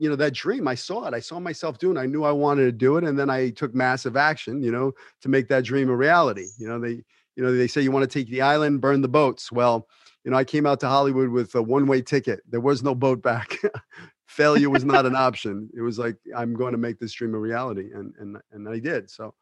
You 0.00 0.08
know 0.08 0.16
that 0.16 0.32
dream 0.32 0.66
i 0.66 0.74
saw 0.74 1.06
it 1.06 1.14
i 1.14 1.20
saw 1.20 1.38
myself 1.38 1.78
doing 1.78 1.96
it. 1.96 2.00
i 2.00 2.06
knew 2.06 2.24
i 2.24 2.32
wanted 2.32 2.64
to 2.64 2.72
do 2.72 2.96
it 2.96 3.04
and 3.04 3.18
then 3.18 3.30
i 3.30 3.50
took 3.50 3.74
massive 3.74 4.16
action 4.16 4.62
you 4.62 4.72
know 4.72 4.92
to 5.20 5.28
make 5.28 5.46
that 5.46 5.62
dream 5.62 5.88
a 5.90 5.94
reality 5.94 6.46
you 6.58 6.66
know 6.66 6.80
they 6.80 7.02
you 7.36 7.44
know 7.44 7.54
they 7.54 7.68
say 7.68 7.80
you 7.80 7.92
want 7.92 8.02
to 8.02 8.18
take 8.18 8.28
the 8.30 8.40
island 8.40 8.80
burn 8.80 9.02
the 9.02 9.08
boats 9.08 9.52
well 9.52 9.86
you 10.24 10.30
know 10.30 10.36
i 10.36 10.44
came 10.44 10.66
out 10.66 10.80
to 10.80 10.88
hollywood 10.88 11.28
with 11.28 11.54
a 11.54 11.62
one-way 11.62 12.00
ticket 12.00 12.40
there 12.48 12.60
was 12.60 12.82
no 12.82 12.94
boat 12.94 13.22
back 13.22 13.58
failure 14.26 14.70
was 14.70 14.84
not 14.84 15.06
an 15.06 15.14
option 15.28 15.68
it 15.76 15.82
was 15.82 15.98
like 15.98 16.16
i'm 16.34 16.54
going 16.54 16.72
to 16.72 16.78
make 16.78 16.98
this 16.98 17.12
dream 17.12 17.34
a 17.34 17.38
reality 17.38 17.90
and 17.94 18.14
and 18.18 18.38
and 18.52 18.68
i 18.68 18.78
did 18.78 19.08
so 19.10 19.34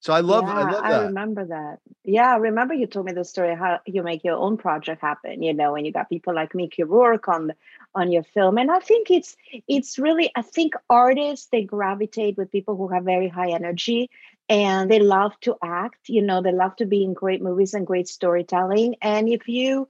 so 0.00 0.12
I 0.12 0.20
love, 0.20 0.44
yeah, 0.44 0.54
I 0.54 0.70
love 0.70 0.82
that. 0.84 0.92
I 0.92 1.02
remember 1.04 1.46
that. 1.46 1.78
Yeah, 2.04 2.34
I 2.34 2.36
remember 2.36 2.74
you 2.74 2.86
told 2.86 3.06
me 3.06 3.12
the 3.12 3.24
story 3.24 3.54
how 3.56 3.80
you 3.86 4.02
make 4.02 4.24
your 4.24 4.36
own 4.36 4.56
project 4.56 5.00
happen. 5.00 5.42
You 5.42 5.52
know, 5.54 5.74
and 5.74 5.86
you 5.86 5.92
got 5.92 6.08
people 6.08 6.34
like 6.34 6.54
Mickey 6.54 6.84
Rourke 6.84 7.28
on 7.28 7.52
on 7.94 8.12
your 8.12 8.22
film, 8.22 8.58
and 8.58 8.70
I 8.70 8.78
think 8.78 9.10
it's 9.10 9.36
it's 9.66 9.98
really. 9.98 10.30
I 10.36 10.42
think 10.42 10.74
artists 10.90 11.48
they 11.50 11.62
gravitate 11.62 12.36
with 12.36 12.52
people 12.52 12.76
who 12.76 12.88
have 12.88 13.04
very 13.04 13.28
high 13.28 13.50
energy, 13.50 14.10
and 14.48 14.90
they 14.90 15.00
love 15.00 15.32
to 15.40 15.56
act. 15.62 16.08
You 16.08 16.22
know, 16.22 16.42
they 16.42 16.52
love 16.52 16.76
to 16.76 16.86
be 16.86 17.02
in 17.02 17.14
great 17.14 17.42
movies 17.42 17.74
and 17.74 17.86
great 17.86 18.08
storytelling. 18.08 18.96
And 19.02 19.28
if 19.28 19.48
you 19.48 19.88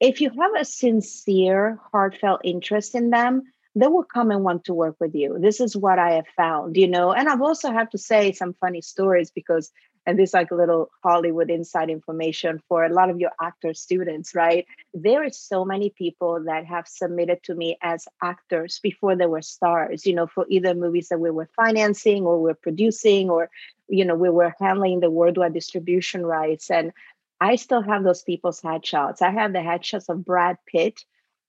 if 0.00 0.20
you 0.20 0.30
have 0.30 0.52
a 0.58 0.64
sincere, 0.64 1.78
heartfelt 1.92 2.40
interest 2.44 2.94
in 2.94 3.10
them, 3.10 3.44
they 3.74 3.86
will 3.88 4.04
come 4.04 4.30
and 4.30 4.44
want 4.44 4.64
to 4.64 4.74
work 4.74 4.96
with 5.00 5.14
you. 5.14 5.38
This 5.40 5.60
is 5.60 5.76
what 5.76 5.98
I 5.98 6.12
have 6.12 6.28
found, 6.36 6.76
you 6.76 6.88
know. 6.88 7.12
And 7.12 7.28
I've 7.28 7.42
also 7.42 7.72
have 7.72 7.90
to 7.90 7.98
say 7.98 8.32
some 8.32 8.54
funny 8.60 8.80
stories 8.80 9.30
because, 9.30 9.72
and 10.06 10.18
this 10.18 10.34
like 10.34 10.50
a 10.50 10.54
little 10.54 10.90
Hollywood 11.02 11.50
inside 11.50 11.90
information 11.90 12.62
for 12.68 12.84
a 12.84 12.92
lot 12.92 13.10
of 13.10 13.18
your 13.18 13.32
actor 13.40 13.74
students, 13.74 14.34
right? 14.34 14.66
There 14.92 15.24
is 15.24 15.38
so 15.38 15.64
many 15.64 15.90
people 15.90 16.44
that 16.46 16.66
have 16.66 16.86
submitted 16.86 17.42
to 17.44 17.54
me 17.54 17.76
as 17.82 18.06
actors 18.22 18.78
before 18.82 19.16
they 19.16 19.26
were 19.26 19.42
stars, 19.42 20.06
you 20.06 20.14
know, 20.14 20.28
for 20.28 20.46
either 20.48 20.74
movies 20.74 21.08
that 21.08 21.18
we 21.18 21.30
were 21.30 21.48
financing 21.56 22.24
or 22.24 22.40
we're 22.40 22.54
producing 22.54 23.28
or, 23.28 23.50
you 23.88 24.04
know, 24.04 24.14
we 24.14 24.30
were 24.30 24.54
handling 24.60 25.00
the 25.00 25.10
worldwide 25.10 25.54
distribution 25.54 26.24
rights. 26.24 26.70
And 26.70 26.92
I 27.40 27.56
still 27.56 27.82
have 27.82 28.04
those 28.04 28.22
people's 28.22 28.60
headshots. 28.60 29.20
I 29.20 29.30
have 29.30 29.52
the 29.52 29.58
headshots 29.58 30.08
of 30.08 30.24
Brad 30.24 30.58
Pitt 30.66 31.00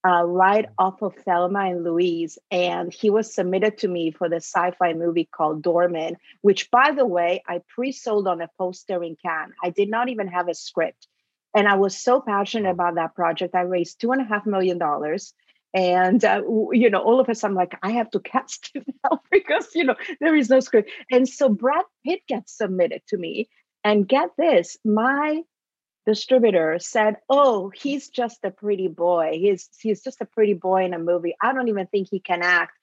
uh, 0.06 0.24
right 0.24 0.68
off 0.78 1.02
of 1.02 1.16
Thelma 1.16 1.62
and 1.62 1.84
Louise, 1.84 2.38
and 2.52 2.94
he 2.94 3.10
was 3.10 3.34
submitted 3.34 3.80
to 3.80 3.88
me 3.88 4.12
for 4.12 4.30
the 4.30 4.38
sci-fi 4.38 4.94
movie 4.94 5.28
called 5.30 5.64
Dorman, 5.64 6.18
which, 6.42 6.70
by 6.70 6.92
the 6.92 7.06
way, 7.06 7.42
I 7.48 7.62
pre-sold 7.68 8.28
on 8.28 8.42
a 8.42 8.50
poster 8.60 9.04
in 9.04 9.16
Cannes. 9.16 9.54
I 9.64 9.72
did 9.72 9.90
not 9.90 10.10
even 10.10 10.28
have 10.28 10.48
a 10.48 10.54
script, 10.54 11.08
and 11.56 11.68
I 11.68 11.76
was 11.76 11.98
so 11.98 12.22
passionate 12.22 12.70
about 12.70 12.96
that 12.96 13.16
project. 13.16 13.56
I 13.56 13.62
raised 13.62 14.00
two 14.00 14.12
and 14.12 14.22
a 14.22 14.26
half 14.26 14.46
million 14.46 14.78
dollars. 14.78 15.34
And 15.74 16.24
uh, 16.24 16.42
you 16.72 16.90
know, 16.90 17.00
all 17.00 17.20
of 17.20 17.28
a 17.28 17.36
sudden, 17.36 17.58
I'm 17.58 17.62
like 17.62 17.78
I 17.82 17.92
have 17.92 18.12
to 18.12 18.20
cast 18.32 18.72
it 18.76 18.86
now 19.04 19.22
because 19.32 19.68
you 19.74 19.86
know 19.86 19.96
there 20.22 20.36
is 20.36 20.50
no 20.50 20.60
script. 20.60 20.92
And 21.12 21.28
so 21.28 21.50
Brad 21.50 21.84
Pitt 22.06 22.22
gets 22.28 22.56
submitted 22.56 23.02
to 23.08 23.18
me, 23.18 23.50
and 23.84 24.08
get 24.08 24.30
this, 24.38 24.78
my 24.86 25.42
distributor 26.06 26.78
said, 26.80 27.18
"Oh, 27.30 27.70
he's 27.70 28.10
just 28.10 28.44
a 28.44 28.52
pretty 28.52 28.88
boy. 28.88 29.32
He's 29.34 29.70
he's 29.80 30.02
just 30.02 30.22
a 30.22 30.26
pretty 30.26 30.54
boy 30.54 30.86
in 30.86 30.94
a 30.94 31.00
movie. 31.00 31.36
I 31.42 31.54
don't 31.54 31.68
even 31.68 31.88
think 31.88 32.10
he 32.10 32.20
can 32.20 32.42
act. 32.42 32.74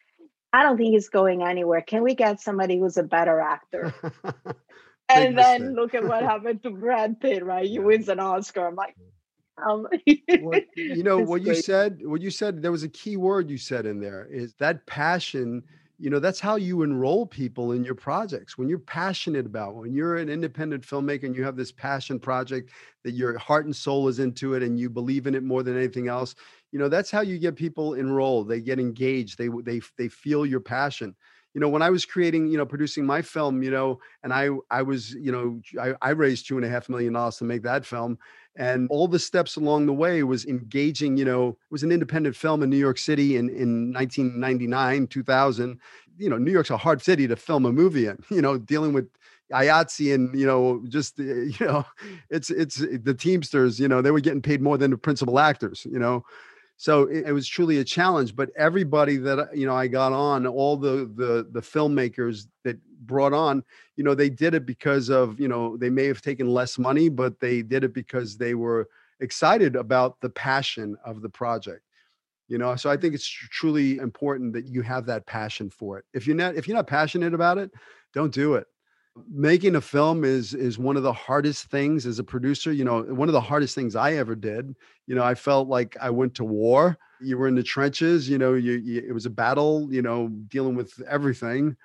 I 0.53 0.63
don't 0.63 0.77
think 0.77 0.91
he's 0.91 1.09
going 1.09 1.43
anywhere. 1.43 1.81
Can 1.81 2.03
we 2.03 2.15
get 2.15 2.41
somebody 2.41 2.79
who's 2.79 2.97
a 2.97 3.03
better 3.03 3.41
actor?" 3.41 3.95
and 5.09 5.37
then 5.37 5.75
look 5.75 5.95
at 5.95 6.05
what 6.05 6.23
happened 6.23 6.63
to 6.63 6.71
Brad 6.71 7.21
Pitt, 7.21 7.45
right? 7.45 7.67
He 7.67 7.79
wins 7.79 8.09
an 8.09 8.21
Oscar. 8.21 8.67
I'm 8.67 8.75
like, 8.75 8.97
um, 9.65 9.87
well, 10.41 10.61
you 10.77 11.03
know 11.03 11.19
what 11.19 11.43
great. 11.43 11.57
you 11.57 11.63
said. 11.63 12.01
What 12.05 12.21
you 12.21 12.31
said. 12.31 12.63
There 12.63 12.73
was 12.73 12.83
a 12.83 12.89
key 12.89 13.17
word 13.17 13.51
you 13.51 13.59
said 13.59 13.87
in 13.87 14.01
there. 14.01 14.27
Is 14.31 14.55
that 14.59 14.87
passion 14.87 15.63
you 16.03 16.11
know 16.11 16.19
that's 16.19 16.41
how 16.41 16.57
you 16.57 16.83
enroll 16.83 17.25
people 17.27 17.73
in 17.73 17.85
your 17.85 17.95
projects. 17.95 18.59
When 18.59 18.69
you're 18.69 18.79
passionate 18.79 19.47
about 19.47 19.77
when 19.77 19.95
you're 19.95 20.17
an 20.17 20.29
independent 20.29 20.85
filmmaker 20.85 21.25
and 21.25 21.37
you 21.37 21.45
have 21.45 21.57
this 21.57 21.73
passion 21.73 22.19
project 22.19 22.71
that 23.05 23.13
your 23.13 23.39
heart 23.39 23.67
and 23.67 23.75
soul 23.75 24.09
is 24.09 24.19
into 24.19 24.55
it 24.55 24.63
and 24.63 24.79
you 24.79 24.91
believe 24.91 25.27
in 25.27 25.35
it 25.35 25.45
more 25.45 25.63
than 25.63 25.77
anything 25.77 26.09
else 26.09 26.35
you 26.73 26.79
know 26.79 26.89
that's 26.89 27.11
how 27.11 27.21
you 27.21 27.39
get 27.39 27.55
people 27.55 27.95
enrolled. 27.95 28.49
They 28.49 28.61
get 28.61 28.81
engaged. 28.81 29.39
They 29.39 29.49
they 29.63 29.81
they 29.97 30.09
feel 30.09 30.45
your 30.45 30.61
passion. 30.61 31.15
You 31.55 31.61
know 31.61 31.69
when 31.69 31.83
i 31.83 31.91
was 31.91 32.07
creating 32.07 32.49
you 32.49 32.57
know 32.57 32.65
producing 32.65 33.05
my 33.05 33.21
film 33.21 33.63
you 33.63 33.71
know 33.71 34.01
and 34.23 34.33
i 34.33 34.49
i 34.71 34.81
was 34.81 35.13
you 35.13 35.31
know 35.31 35.61
i, 35.79 35.95
I 36.01 36.11
raised 36.13 36.49
two 36.49 36.57
and 36.57 36.65
a 36.65 36.69
half 36.71 36.89
million 36.89 37.13
dollars 37.13 37.37
to 37.37 37.45
make 37.45 37.63
that 37.65 37.85
film 37.85 38.19
and 38.57 38.89
all 38.91 39.09
the 39.09 39.19
steps 39.19 39.57
along 39.57 39.87
the 39.87 39.93
way 39.93 40.23
was 40.23 40.45
engaging 40.45 41.17
you 41.17 41.25
know 41.25 41.49
it 41.49 41.57
was 41.71 41.83
an 41.83 41.93
independent 41.93 42.37
film 42.37 42.63
in 42.63 42.71
new 42.71 42.77
york 42.77 42.99
city 42.99 43.37
in, 43.37 43.49
in 43.49 43.93
1999 43.93 45.07
2000 45.07 45.79
you 46.19 46.29
know 46.29 46.37
new 46.37 46.53
york's 46.53 46.71
a 46.71 46.77
hard 46.77 47.03
city 47.03 47.27
to 47.27 47.37
film 47.37 47.65
a 47.65 47.73
movie 47.73 48.07
in 48.07 48.19
you 48.31 48.43
know 48.43 48.59
dealing 48.59 48.93
with 48.93 49.09
IATSE 49.53 50.15
and 50.15 50.39
you 50.39 50.47
know 50.47 50.83
just 50.89 51.19
eh, 51.21 51.23
you 51.25 51.67
know 51.67 51.85
it's 52.31 52.51
it's 52.51 52.83
eh, 52.83 52.99
the 53.03 53.15
Teamsters 53.15 53.79
you 53.79 53.89
know 53.89 54.01
they 54.01 54.11
were 54.11 54.21
getting 54.21 54.43
paid 54.43 54.63
more 54.63 54.79
than 54.79 54.91
the 54.91 54.99
principal 54.99 55.39
actors 55.39 55.87
you 55.91 55.99
know? 55.99 56.25
So 56.79 57.03
it, 57.03 57.27
it, 57.29 57.33
was 57.33 57.47
truly 57.47 57.79
a 57.79 57.85
challenge 57.85 58.35
but 58.35 58.51
everybody 58.57 59.17
that 59.19 59.57
you 59.57 59.67
know 59.67 59.75
i 59.77 59.87
got 59.87 60.13
on 60.13 60.47
all 60.47 60.77
the 60.77 61.11
the 61.15 61.47
the 61.53 61.61
filmmakers 61.61 62.47
that 62.65 62.79
brought 63.07 63.33
on 63.33 63.63
you 63.97 64.05
know 64.05 64.15
they 64.15 64.31
did 64.31 64.55
it 64.55 64.67
because 64.67 65.09
of 65.09 65.39
you 65.41 65.49
know 65.49 65.77
they 65.77 65.91
may 65.91 66.07
have 66.07 66.23
taken 66.23 66.49
less 66.49 66.79
money 66.79 67.09
but 67.09 67.39
they 67.41 67.63
did 67.63 67.85
it 67.85 67.93
because 67.93 68.37
they 68.37 68.55
were 68.55 68.89
excited 69.21 69.77
about 69.77 70.21
the 70.21 70.31
passion 70.31 70.97
of 71.05 71.23
the 71.23 71.29
project 71.29 71.83
you 72.49 72.59
know? 72.59 72.77
So 72.77 72.91
i 72.91 72.97
think 72.97 73.15
it's 73.15 73.27
tr- 73.27 73.47
truly 73.51 73.97
important 73.99 74.53
that 74.53 74.67
you 74.67 74.83
have 74.83 75.07
that 75.07 75.27
passion 75.27 75.71
for 75.71 75.99
it. 75.99 76.05
If 76.13 76.27
you're 76.27 76.37
not 76.37 76.55
if 76.55 76.69
you're 76.69 76.77
not 76.77 76.87
passionate 76.87 77.35
about 77.35 77.59
it 77.59 77.71
don't 78.15 78.33
do 78.33 78.55
it. 78.55 78.67
Making 79.31 79.77
a 79.77 79.81
film 79.81 80.25
is 80.25 80.55
is 80.55 80.79
one 80.79 80.97
of 80.97 81.03
the 81.03 81.13
hardest 81.13 81.71
things 81.71 82.07
as 82.07 82.19
a 82.19 82.25
producer 82.25 82.73
you 82.73 82.85
know 82.85 83.03
one 83.03 83.29
of 83.29 83.33
the 83.33 83.41
hardest 83.41 83.75
things 83.75 83.97
i 83.97 84.15
ever 84.15 84.35
did. 84.35 84.75
You 85.07 85.15
know 85.15 85.25
i 85.25 85.35
felt 85.35 85.69
like 85.69 85.97
i 86.01 86.11
went 86.11 86.35
to 86.37 86.45
war. 86.45 86.99
You 87.21 87.39
were 87.39 87.49
in 87.49 87.55
the 87.55 87.63
trenches 87.63 88.29
you 88.29 88.39
know 88.39 88.55
you, 88.55 88.73
you, 88.73 89.03
it 89.07 89.13
was 89.13 89.27
a 89.27 89.31
battle 89.31 89.89
you 89.91 90.03
know 90.03 90.29
dealing 90.49 90.75
with 90.75 91.01
everything 91.09 91.77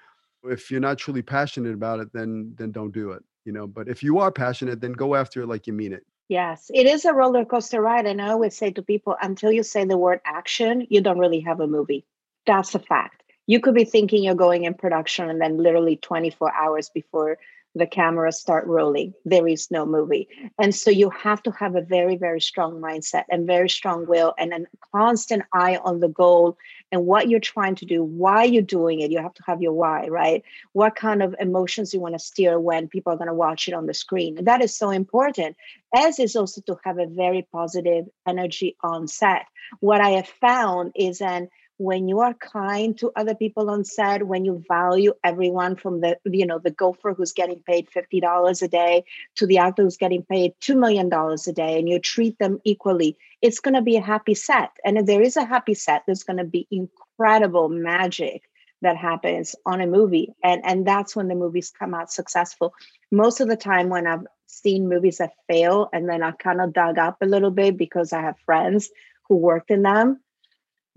if 0.49 0.71
you're 0.71 0.79
not 0.79 0.97
truly 0.97 1.21
passionate 1.21 1.73
about 1.73 1.99
it 1.99 2.11
then 2.13 2.53
then 2.57 2.71
don't 2.71 2.93
do 2.93 3.11
it 3.11 3.23
you 3.45 3.51
know 3.51 3.67
but 3.67 3.87
if 3.87 4.03
you 4.03 4.19
are 4.19 4.31
passionate 4.31 4.81
then 4.81 4.93
go 4.93 5.15
after 5.15 5.41
it 5.41 5.47
like 5.47 5.67
you 5.67 5.73
mean 5.73 5.93
it. 5.93 6.05
Yes 6.29 6.69
it 6.73 6.85
is 6.87 7.05
a 7.05 7.13
roller 7.13 7.45
coaster 7.45 7.81
ride 7.81 8.05
and 8.05 8.21
i 8.21 8.29
always 8.29 8.57
say 8.57 8.71
to 8.71 8.81
people 8.81 9.15
until 9.21 9.51
you 9.51 9.63
say 9.63 9.85
the 9.85 9.97
word 9.97 10.19
action 10.25 10.85
you 10.89 11.01
don't 11.01 11.19
really 11.19 11.41
have 11.41 11.59
a 11.59 11.67
movie. 11.67 12.05
That's 12.45 12.75
a 12.75 12.79
fact. 12.79 13.23
You 13.45 13.61
could 13.61 13.75
be 13.75 13.85
thinking 13.85 14.23
you're 14.23 14.35
going 14.35 14.65
in 14.65 14.73
production 14.73 15.29
and 15.29 15.39
then 15.39 15.57
literally 15.57 15.95
24 15.95 16.53
hours 16.53 16.89
before 16.89 17.37
the 17.77 17.87
cameras 17.87 18.39
start 18.39 18.65
rolling. 18.67 19.13
There 19.25 19.47
is 19.47 19.71
no 19.71 19.85
movie. 19.85 20.27
And 20.59 20.73
so 20.73 20.89
you 20.89 21.09
have 21.09 21.41
to 21.43 21.51
have 21.51 21.75
a 21.75 21.81
very 21.81 22.15
very 22.15 22.41
strong 22.41 22.81
mindset 22.81 23.23
and 23.29 23.47
very 23.47 23.69
strong 23.69 24.07
will 24.07 24.33
and 24.37 24.53
a 24.53 24.65
constant 24.93 25.43
eye 25.53 25.77
on 25.77 25.99
the 25.99 26.07
goal 26.07 26.57
and 26.91 27.05
what 27.05 27.29
you're 27.29 27.39
trying 27.39 27.75
to 27.75 27.85
do 27.85 28.03
why 28.03 28.43
you're 28.43 28.61
doing 28.61 29.01
it. 29.01 29.11
You 29.11 29.21
have 29.21 29.33
to 29.35 29.43
have 29.45 29.61
your 29.61 29.73
why 29.73 30.07
right? 30.07 30.43
What 30.73 30.95
kind 30.95 31.21
of 31.21 31.35
emotions 31.39 31.93
you 31.93 31.99
want 31.99 32.15
to 32.15 32.19
steer 32.19 32.59
when 32.59 32.87
people 32.87 33.13
are 33.13 33.17
going 33.17 33.27
to 33.27 33.33
watch 33.33 33.67
it 33.67 33.73
on 33.73 33.85
the 33.85 33.93
screen. 33.93 34.43
That 34.45 34.61
is 34.61 34.75
so 34.75 34.89
important 34.89 35.55
as 35.95 36.19
is 36.19 36.35
also 36.35 36.61
to 36.61 36.77
have 36.83 36.99
a 36.99 37.07
very 37.07 37.47
positive 37.51 38.05
energy 38.27 38.75
on 38.83 39.07
set. 39.07 39.45
What 39.79 40.01
i 40.01 40.11
have 40.11 40.27
found 40.27 40.91
is 40.95 41.21
an 41.21 41.49
when 41.77 42.07
you 42.07 42.19
are 42.21 42.33
kind 42.33 42.97
to 42.97 43.11
other 43.15 43.35
people 43.35 43.69
on 43.69 43.83
set 43.83 44.25
when 44.25 44.45
you 44.45 44.63
value 44.67 45.13
everyone 45.23 45.75
from 45.75 46.01
the 46.01 46.17
you 46.25 46.45
know 46.45 46.59
the 46.59 46.71
gopher 46.71 47.13
who's 47.13 47.33
getting 47.33 47.59
paid 47.59 47.87
$50 47.89 48.61
a 48.61 48.67
day 48.67 49.03
to 49.35 49.45
the 49.45 49.59
actor 49.59 49.83
who's 49.83 49.97
getting 49.97 50.23
paid 50.23 50.53
$2 50.61 50.77
million 50.77 51.11
a 51.13 51.51
day 51.53 51.79
and 51.79 51.87
you 51.87 51.99
treat 51.99 52.37
them 52.39 52.59
equally 52.63 53.17
it's 53.41 53.59
going 53.59 53.75
to 53.75 53.81
be 53.81 53.97
a 53.97 54.01
happy 54.01 54.33
set. 54.33 54.71
And 54.83 54.97
if 54.97 55.05
there 55.05 55.21
is 55.21 55.37
a 55.37 55.45
happy 55.45 55.75
set 55.75 56.03
there's 56.05 56.23
going 56.23 56.37
to 56.37 56.43
be 56.43 56.67
incredible 56.71 57.69
magic 57.69 58.43
that 58.81 58.97
happens 58.97 59.55
on 59.65 59.81
a 59.81 59.87
movie. 59.87 60.33
And 60.43 60.61
and 60.63 60.85
that's 60.85 61.15
when 61.15 61.27
the 61.27 61.35
movies 61.35 61.73
come 61.77 61.93
out 61.93 62.11
successful. 62.11 62.73
Most 63.11 63.39
of 63.39 63.47
the 63.47 63.55
time 63.55 63.89
when 63.89 64.07
i've 64.07 64.25
seen 64.47 64.87
movies 64.87 65.17
that 65.17 65.33
fail 65.47 65.89
and 65.91 66.07
then 66.09 66.23
i 66.23 66.31
kind 66.31 66.61
of 66.61 66.73
dug 66.73 66.97
up 66.97 67.17
a 67.21 67.25
little 67.25 67.51
bit 67.51 67.77
because 67.77 68.13
i 68.13 68.21
have 68.21 68.39
friends 68.45 68.89
who 69.27 69.35
worked 69.35 69.69
in 69.69 69.81
them 69.81 70.21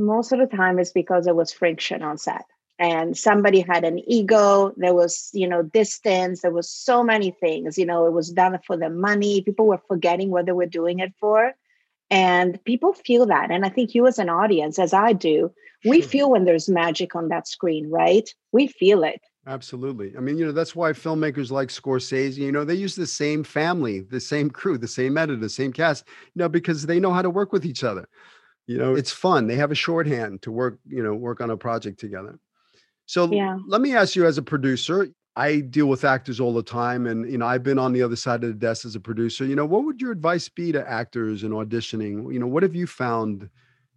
most 0.00 0.32
of 0.32 0.38
the 0.38 0.46
time 0.46 0.78
it's 0.78 0.92
because 0.92 1.26
there 1.26 1.34
was 1.34 1.52
friction 1.52 2.02
on 2.02 2.18
set. 2.18 2.46
And 2.78 3.14
somebody 3.16 3.60
had 3.60 3.84
an 3.84 4.00
ego 4.10 4.72
there 4.78 4.94
was 4.94 5.28
you 5.34 5.46
know 5.46 5.62
distance 5.62 6.40
there 6.40 6.50
was 6.50 6.70
so 6.70 7.04
many 7.04 7.30
things 7.30 7.76
you 7.76 7.84
know 7.84 8.06
it 8.06 8.12
was 8.12 8.30
done 8.30 8.58
for 8.66 8.76
the 8.78 8.88
money 8.88 9.42
people 9.42 9.66
were 9.66 9.82
forgetting 9.86 10.30
what 10.30 10.46
they 10.46 10.52
were 10.52 10.66
doing 10.66 10.98
it 11.00 11.12
for. 11.20 11.52
And 12.12 12.58
people 12.64 12.92
feel 12.94 13.26
that 13.26 13.50
and 13.50 13.64
i 13.64 13.68
think 13.68 13.94
you 13.94 14.06
as 14.06 14.18
an 14.18 14.30
audience 14.30 14.78
as 14.78 14.94
i 14.94 15.12
do 15.12 15.52
we 15.84 16.00
feel 16.02 16.30
when 16.30 16.44
there's 16.44 16.68
magic 16.68 17.14
on 17.14 17.28
that 17.28 17.46
screen 17.48 17.88
right? 17.90 18.28
We 18.52 18.66
feel 18.66 19.04
it. 19.04 19.20
Absolutely. 19.46 20.14
I 20.16 20.20
mean, 20.20 20.36
you 20.36 20.44
know, 20.44 20.52
that's 20.52 20.76
why 20.76 20.92
filmmakers 20.92 21.50
like 21.50 21.68
Scorsese, 21.68 22.36
you 22.36 22.52
know, 22.52 22.62
they 22.62 22.74
use 22.74 22.94
the 22.94 23.06
same 23.06 23.42
family, 23.42 24.00
the 24.00 24.20
same 24.20 24.50
crew, 24.50 24.76
the 24.76 24.86
same 24.86 25.16
editor, 25.16 25.40
the 25.40 25.48
same 25.48 25.72
cast, 25.72 26.04
you 26.34 26.40
know, 26.40 26.48
because 26.48 26.84
they 26.84 27.00
know 27.00 27.12
how 27.12 27.22
to 27.22 27.30
work 27.30 27.50
with 27.52 27.64
each 27.64 27.82
other 27.82 28.06
you 28.70 28.78
know 28.78 28.94
it's 28.94 29.10
fun 29.10 29.48
they 29.48 29.56
have 29.56 29.72
a 29.72 29.74
shorthand 29.74 30.40
to 30.42 30.52
work 30.52 30.78
you 30.86 31.02
know 31.02 31.12
work 31.12 31.40
on 31.40 31.50
a 31.50 31.56
project 31.56 31.98
together 31.98 32.38
so 33.06 33.28
yeah. 33.32 33.58
let 33.66 33.80
me 33.80 33.96
ask 33.96 34.14
you 34.14 34.24
as 34.24 34.38
a 34.38 34.42
producer 34.42 35.08
i 35.34 35.58
deal 35.58 35.86
with 35.86 36.04
actors 36.04 36.38
all 36.38 36.54
the 36.54 36.62
time 36.62 37.08
and 37.08 37.28
you 37.30 37.36
know 37.36 37.46
i've 37.46 37.64
been 37.64 37.80
on 37.80 37.92
the 37.92 38.02
other 38.02 38.14
side 38.14 38.44
of 38.44 38.50
the 38.50 38.54
desk 38.54 38.86
as 38.86 38.94
a 38.94 39.00
producer 39.00 39.44
you 39.44 39.56
know 39.56 39.66
what 39.66 39.84
would 39.84 40.00
your 40.00 40.12
advice 40.12 40.48
be 40.48 40.70
to 40.70 40.88
actors 40.88 41.42
in 41.42 41.50
auditioning 41.50 42.32
you 42.32 42.38
know 42.38 42.46
what 42.46 42.62
have 42.62 42.76
you 42.76 42.86
found 42.86 43.50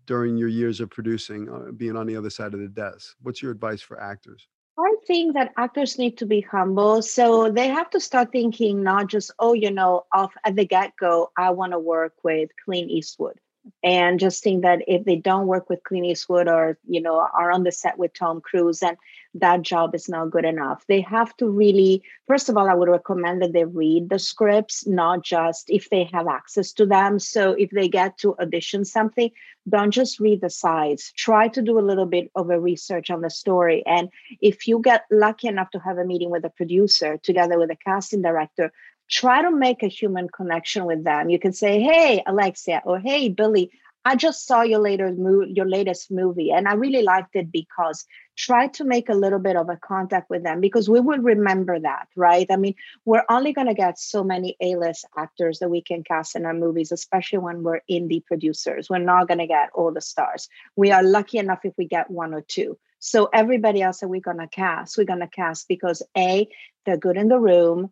during 0.07 0.35
your 0.37 0.49
years 0.49 0.81
of 0.81 0.89
producing 0.89 1.47
uh, 1.49 1.71
being 1.77 1.95
on 1.95 2.07
the 2.07 2.15
other 2.15 2.31
side 2.31 2.55
of 2.55 2.59
the 2.59 2.67
desk 2.67 3.15
what's 3.21 3.43
your 3.43 3.51
advice 3.51 3.81
for 3.81 4.01
actors 4.01 4.47
I 4.75 4.95
think 5.05 5.35
that 5.35 5.51
actors 5.55 5.99
need 5.99 6.17
to 6.17 6.25
be 6.25 6.41
humble. 6.41 7.03
So 7.03 7.51
they 7.51 7.67
have 7.67 7.91
to 7.91 7.99
start 7.99 8.31
thinking 8.31 8.81
not 8.81 9.05
just, 9.05 9.29
oh, 9.37 9.53
you 9.53 9.69
know, 9.69 10.05
off 10.11 10.33
at 10.43 10.55
the 10.55 10.65
get 10.65 10.93
go, 10.99 11.29
I 11.37 11.51
want 11.51 11.73
to 11.73 11.79
work 11.79 12.13
with 12.23 12.49
Clint 12.65 12.89
Eastwood 12.89 13.37
and 13.83 14.19
just 14.19 14.43
think 14.43 14.61
that 14.63 14.81
if 14.87 15.05
they 15.05 15.15
don't 15.15 15.47
work 15.47 15.69
with 15.69 15.83
Clint 15.83 16.05
Eastwood 16.05 16.47
or 16.47 16.77
you 16.87 17.01
know 17.01 17.15
are 17.19 17.51
on 17.51 17.63
the 17.63 17.71
set 17.71 17.97
with 17.97 18.13
Tom 18.13 18.41
Cruise, 18.41 18.81
and 18.81 18.97
that 19.35 19.61
job 19.63 19.95
is 19.95 20.07
not 20.07 20.29
good 20.29 20.45
enough. 20.45 20.85
They 20.87 21.01
have 21.01 21.35
to 21.37 21.47
really, 21.47 22.03
first 22.27 22.49
of 22.49 22.57
all, 22.57 22.69
I 22.69 22.75
would 22.75 22.89
recommend 22.89 23.41
that 23.41 23.53
they 23.53 23.65
read 23.65 24.09
the 24.09 24.19
scripts, 24.19 24.85
not 24.85 25.23
just 25.23 25.69
if 25.69 25.89
they 25.89 26.09
have 26.13 26.27
access 26.27 26.71
to 26.73 26.85
them. 26.85 27.19
So 27.19 27.53
if 27.53 27.71
they 27.71 27.87
get 27.87 28.17
to 28.19 28.35
audition 28.37 28.85
something, 28.85 29.31
don't 29.67 29.91
just 29.91 30.19
read 30.19 30.41
the 30.41 30.49
sides. 30.49 31.11
Try 31.15 31.47
to 31.47 31.61
do 31.61 31.79
a 31.79 31.81
little 31.81 32.05
bit 32.05 32.29
of 32.35 32.49
a 32.49 32.59
research 32.59 33.09
on 33.09 33.21
the 33.21 33.29
story. 33.29 33.83
And 33.85 34.09
if 34.41 34.67
you 34.67 34.79
get 34.79 35.05
lucky 35.09 35.47
enough 35.47 35.71
to 35.71 35.79
have 35.79 35.97
a 35.97 36.05
meeting 36.05 36.29
with 36.29 36.45
a 36.45 36.49
producer 36.49 37.17
together 37.17 37.57
with 37.57 37.71
a 37.71 37.77
casting 37.77 38.21
director, 38.21 38.71
try 39.13 39.43
to 39.43 39.51
make 39.51 39.83
a 39.83 39.87
human 39.87 40.27
connection 40.27 40.85
with 40.85 41.03
them. 41.03 41.29
You 41.29 41.39
can 41.39 41.53
say, 41.53 41.79
"Hey, 41.79 42.23
Alexia," 42.25 42.81
or 42.83 42.99
"Hey, 42.99 43.29
Billy." 43.29 43.71
I 44.05 44.17
just 44.17 44.45
saw 44.45 44.63
your 44.63 44.81
later 44.81 45.07
your 45.47 45.65
latest 45.65 46.11
movie, 46.11 46.51
and 46.51 46.67
I 46.67 46.73
really 46.73 47.03
liked 47.03 47.37
it 47.37 47.51
because 47.53 48.05
try 48.35 48.67
to 48.67 48.83
make 48.83 49.07
a 49.07 49.13
little 49.23 49.39
bit 49.39 49.55
of 49.55 49.69
a 49.69 49.77
contact 49.77 50.29
with 50.29 50.43
them 50.43 50.59
because 50.59 50.89
we 50.89 50.99
will 50.99 51.19
remember 51.19 51.79
that, 51.79 52.07
right? 52.17 52.47
I 52.51 52.57
mean, 52.57 52.75
we're 53.05 53.23
only 53.29 53.53
going 53.53 53.67
to 53.67 53.73
get 53.73 53.97
so 53.99 54.23
many 54.23 54.57
A 54.59 54.75
list 54.75 55.05
actors 55.15 55.59
that 55.59 55.69
we 55.69 55.81
can 55.81 56.03
cast 56.03 56.35
in 56.35 56.45
our 56.45 56.53
movies, 56.53 56.91
especially 56.91 57.39
when 57.39 57.63
we're 57.63 57.79
indie 57.89 58.25
producers. 58.25 58.89
We're 58.89 58.97
not 59.13 59.29
going 59.29 59.43
to 59.45 59.47
get 59.47 59.69
all 59.73 59.93
the 59.93 60.01
stars. 60.01 60.49
We 60.75 60.91
are 60.91 61.03
lucky 61.03 61.37
enough 61.37 61.63
if 61.63 61.73
we 61.77 61.87
get 61.87 62.09
one 62.11 62.33
or 62.33 62.41
two. 62.41 62.77
So 62.99 63.29
everybody 63.33 63.81
else 63.81 63.99
that 63.99 64.09
we're 64.09 64.29
going 64.29 64.39
to 64.39 64.47
cast, 64.47 64.97
we're 64.97 65.13
going 65.13 65.27
to 65.27 65.27
cast 65.27 65.69
because 65.69 66.01
A, 66.17 66.49
they're 66.85 66.97
good 66.97 67.17
in 67.17 67.29
the 67.29 67.39
room, 67.39 67.91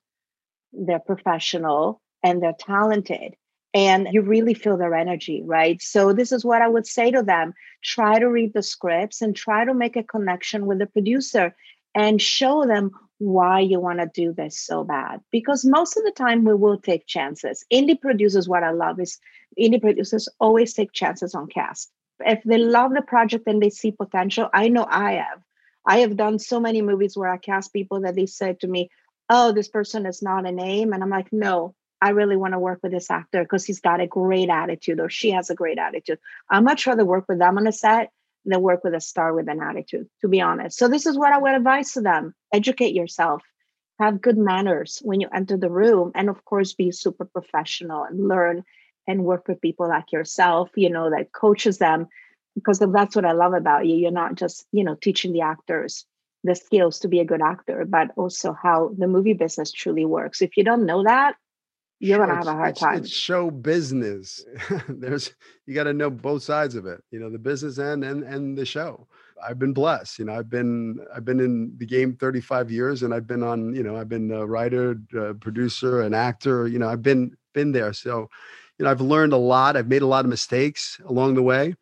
they're 0.73 0.99
professional, 0.99 2.01
and 2.23 2.41
they're 2.41 2.53
talented 2.57 3.35
and 3.73 4.07
you 4.11 4.21
really 4.21 4.53
feel 4.53 4.77
their 4.77 4.93
energy, 4.93 5.41
right? 5.45 5.81
So, 5.81 6.13
this 6.13 6.31
is 6.31 6.43
what 6.43 6.61
I 6.61 6.67
would 6.67 6.85
say 6.85 7.11
to 7.11 7.23
them 7.23 7.53
try 7.83 8.19
to 8.19 8.27
read 8.27 8.53
the 8.53 8.63
scripts 8.63 9.21
and 9.21 9.35
try 9.35 9.65
to 9.65 9.73
make 9.73 9.95
a 9.95 10.03
connection 10.03 10.65
with 10.65 10.79
the 10.79 10.85
producer 10.85 11.55
and 11.95 12.21
show 12.21 12.65
them 12.65 12.91
why 13.19 13.59
you 13.59 13.79
want 13.79 13.99
to 13.99 14.09
do 14.13 14.33
this 14.33 14.59
so 14.59 14.83
bad. 14.83 15.21
Because 15.31 15.63
most 15.63 15.95
of 15.95 16.03
the 16.03 16.11
time, 16.11 16.43
we 16.43 16.55
will 16.55 16.77
take 16.77 17.05
chances. 17.05 17.65
Indie 17.71 17.99
producers, 17.99 18.49
what 18.49 18.63
I 18.63 18.71
love 18.71 18.99
is 18.99 19.19
indie 19.59 19.81
producers 19.81 20.27
always 20.39 20.73
take 20.73 20.91
chances 20.91 21.35
on 21.35 21.47
cast. 21.47 21.91
If 22.19 22.43
they 22.43 22.57
love 22.57 22.93
the 22.93 23.01
project 23.01 23.47
and 23.47 23.61
they 23.61 23.69
see 23.69 23.91
potential, 23.91 24.49
I 24.53 24.67
know 24.67 24.85
I 24.89 25.13
have. 25.13 25.41
I 25.85 25.99
have 25.99 26.17
done 26.17 26.39
so 26.39 26.59
many 26.59 26.81
movies 26.81 27.17
where 27.17 27.29
I 27.29 27.37
cast 27.37 27.73
people 27.73 28.01
that 28.01 28.15
they 28.15 28.27
said 28.27 28.59
to 28.59 28.67
me, 28.67 28.89
Oh, 29.33 29.53
this 29.53 29.69
person 29.69 30.05
is 30.05 30.21
not 30.21 30.45
a 30.45 30.51
name. 30.51 30.91
And 30.91 31.01
I'm 31.01 31.09
like, 31.09 31.31
No, 31.31 31.73
I 32.01 32.09
really 32.09 32.35
want 32.35 32.53
to 32.53 32.59
work 32.59 32.79
with 32.83 32.91
this 32.91 33.09
actor 33.09 33.41
because 33.43 33.63
he's 33.65 33.79
got 33.79 34.01
a 34.01 34.07
great 34.07 34.49
attitude 34.49 34.99
or 34.99 35.09
she 35.09 35.31
has 35.31 35.49
a 35.49 35.55
great 35.55 35.77
attitude. 35.77 36.19
I'm 36.49 36.65
much 36.65 36.85
rather 36.85 37.05
work 37.05 37.25
with 37.29 37.39
them 37.39 37.57
on 37.57 37.65
a 37.65 37.71
set 37.71 38.11
than 38.43 38.61
work 38.61 38.83
with 38.83 38.93
a 38.93 38.99
star 38.99 39.33
with 39.33 39.47
an 39.47 39.61
attitude, 39.61 40.09
to 40.19 40.27
be 40.27 40.41
honest. 40.41 40.77
So 40.77 40.89
this 40.89 41.05
is 41.05 41.17
what 41.17 41.31
I 41.31 41.37
would 41.37 41.53
advise 41.53 41.93
to 41.93 42.01
them. 42.01 42.35
Educate 42.51 42.93
yourself. 42.93 43.41
Have 43.99 44.21
good 44.21 44.37
manners 44.37 44.99
when 45.01 45.21
you 45.21 45.29
enter 45.33 45.55
the 45.55 45.69
room. 45.69 46.11
And 46.13 46.27
of 46.27 46.43
course, 46.43 46.73
be 46.73 46.91
super 46.91 47.23
professional 47.23 48.03
and 48.03 48.27
learn 48.27 48.63
and 49.07 49.23
work 49.23 49.47
with 49.47 49.61
people 49.61 49.87
like 49.87 50.11
yourself, 50.11 50.71
you 50.75 50.89
know, 50.89 51.09
that 51.11 51.31
coaches 51.31 51.77
them. 51.77 52.07
Because 52.55 52.79
that's 52.79 53.15
what 53.15 53.23
I 53.23 53.31
love 53.31 53.53
about 53.53 53.85
you. 53.85 53.95
You're 53.95 54.11
not 54.11 54.35
just, 54.35 54.65
you 54.73 54.83
know, 54.83 54.95
teaching 54.95 55.31
the 55.31 55.41
actors 55.41 56.05
the 56.43 56.55
skills 56.55 56.99
to 56.99 57.07
be 57.07 57.19
a 57.19 57.25
good 57.25 57.41
actor, 57.41 57.85
but 57.87 58.11
also 58.15 58.53
how 58.53 58.91
the 58.97 59.07
movie 59.07 59.33
business 59.33 59.71
truly 59.71 60.05
works. 60.05 60.41
If 60.41 60.57
you 60.57 60.63
don't 60.63 60.85
know 60.85 61.03
that, 61.03 61.35
you're 62.01 62.17
gonna 62.17 62.35
have 62.35 62.47
a 62.47 62.53
hard 62.53 62.69
it's, 62.71 62.79
time. 62.79 62.97
It's 62.97 63.09
show 63.11 63.51
business. 63.51 64.43
There's 64.89 65.35
you 65.67 65.75
got 65.75 65.83
to 65.83 65.93
know 65.93 66.09
both 66.09 66.41
sides 66.41 66.73
of 66.73 66.87
it. 66.87 67.03
You 67.11 67.19
know, 67.19 67.29
the 67.29 67.37
business 67.37 67.77
end 67.77 68.03
and 68.03 68.23
and 68.23 68.57
the 68.57 68.65
show. 68.65 69.07
I've 69.43 69.59
been 69.59 69.73
blessed. 69.73 70.17
You 70.17 70.25
know, 70.25 70.33
I've 70.33 70.49
been 70.49 70.99
I've 71.15 71.25
been 71.25 71.39
in 71.39 71.73
the 71.77 71.85
game 71.85 72.15
35 72.15 72.71
years, 72.71 73.03
and 73.03 73.13
I've 73.13 73.27
been 73.27 73.43
on. 73.43 73.75
You 73.75 73.83
know, 73.83 73.97
I've 73.97 74.09
been 74.09 74.31
a 74.31 74.45
writer, 74.45 74.95
a 75.15 75.35
producer, 75.35 76.01
an 76.01 76.15
actor. 76.15 76.67
You 76.67 76.79
know, 76.79 76.89
I've 76.89 77.03
been 77.03 77.37
been 77.53 77.71
there. 77.71 77.93
So, 77.93 78.29
you 78.79 78.85
know, 78.85 78.91
I've 78.91 79.01
learned 79.01 79.33
a 79.33 79.37
lot. 79.37 79.77
I've 79.77 79.87
made 79.87 80.01
a 80.01 80.07
lot 80.07 80.25
of 80.25 80.29
mistakes 80.29 80.99
along 81.05 81.35
the 81.35 81.43
way, 81.43 81.75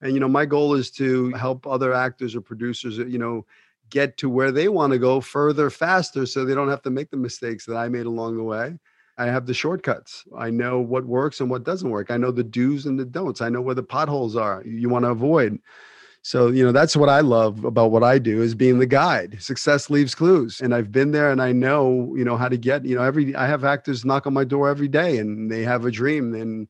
and 0.00 0.14
you 0.14 0.20
know, 0.20 0.28
my 0.28 0.46
goal 0.46 0.74
is 0.74 0.88
to 0.92 1.32
help 1.32 1.66
other 1.66 1.92
actors 1.92 2.36
or 2.36 2.40
producers. 2.40 2.98
You 2.98 3.18
know, 3.18 3.44
get 3.90 4.16
to 4.18 4.28
where 4.28 4.50
they 4.50 4.68
want 4.68 4.92
to 4.92 4.98
go 4.98 5.20
further, 5.20 5.70
faster, 5.70 6.26
so 6.26 6.44
they 6.44 6.54
don't 6.54 6.70
have 6.70 6.82
to 6.82 6.90
make 6.90 7.10
the 7.10 7.16
mistakes 7.16 7.64
that 7.66 7.76
I 7.76 7.88
made 7.88 8.06
along 8.06 8.36
the 8.36 8.42
way 8.42 8.78
I 9.16 9.26
have 9.26 9.46
the 9.46 9.54
shortcuts. 9.54 10.24
I 10.36 10.50
know 10.50 10.80
what 10.80 11.06
works 11.06 11.40
and 11.40 11.48
what 11.48 11.64
doesn't 11.64 11.90
work. 11.90 12.10
I 12.10 12.16
know 12.16 12.30
the 12.30 12.44
do's 12.44 12.86
and 12.86 12.98
the 12.98 13.04
don'ts. 13.04 13.40
I 13.40 13.48
know 13.48 13.60
where 13.60 13.74
the 13.74 13.82
potholes 13.82 14.36
are 14.36 14.62
you 14.64 14.88
want 14.88 15.04
to 15.04 15.10
avoid. 15.10 15.58
So, 16.22 16.48
you 16.48 16.64
know, 16.64 16.72
that's 16.72 16.96
what 16.96 17.10
I 17.10 17.20
love 17.20 17.64
about 17.64 17.90
what 17.90 18.02
I 18.02 18.18
do 18.18 18.40
is 18.40 18.54
being 18.54 18.78
the 18.78 18.86
guide. 18.86 19.36
Success 19.42 19.90
leaves 19.90 20.14
clues. 20.14 20.60
And 20.60 20.74
I've 20.74 20.90
been 20.90 21.12
there 21.12 21.30
and 21.30 21.42
I 21.42 21.52
know, 21.52 22.14
you 22.16 22.24
know, 22.24 22.36
how 22.36 22.48
to 22.48 22.56
get, 22.56 22.84
you 22.84 22.96
know, 22.96 23.02
every 23.02 23.36
I 23.36 23.46
have 23.46 23.64
actors 23.64 24.04
knock 24.04 24.26
on 24.26 24.32
my 24.32 24.44
door 24.44 24.68
every 24.68 24.88
day 24.88 25.18
and 25.18 25.50
they 25.50 25.62
have 25.62 25.84
a 25.84 25.90
dream 25.90 26.34
and 26.34 26.66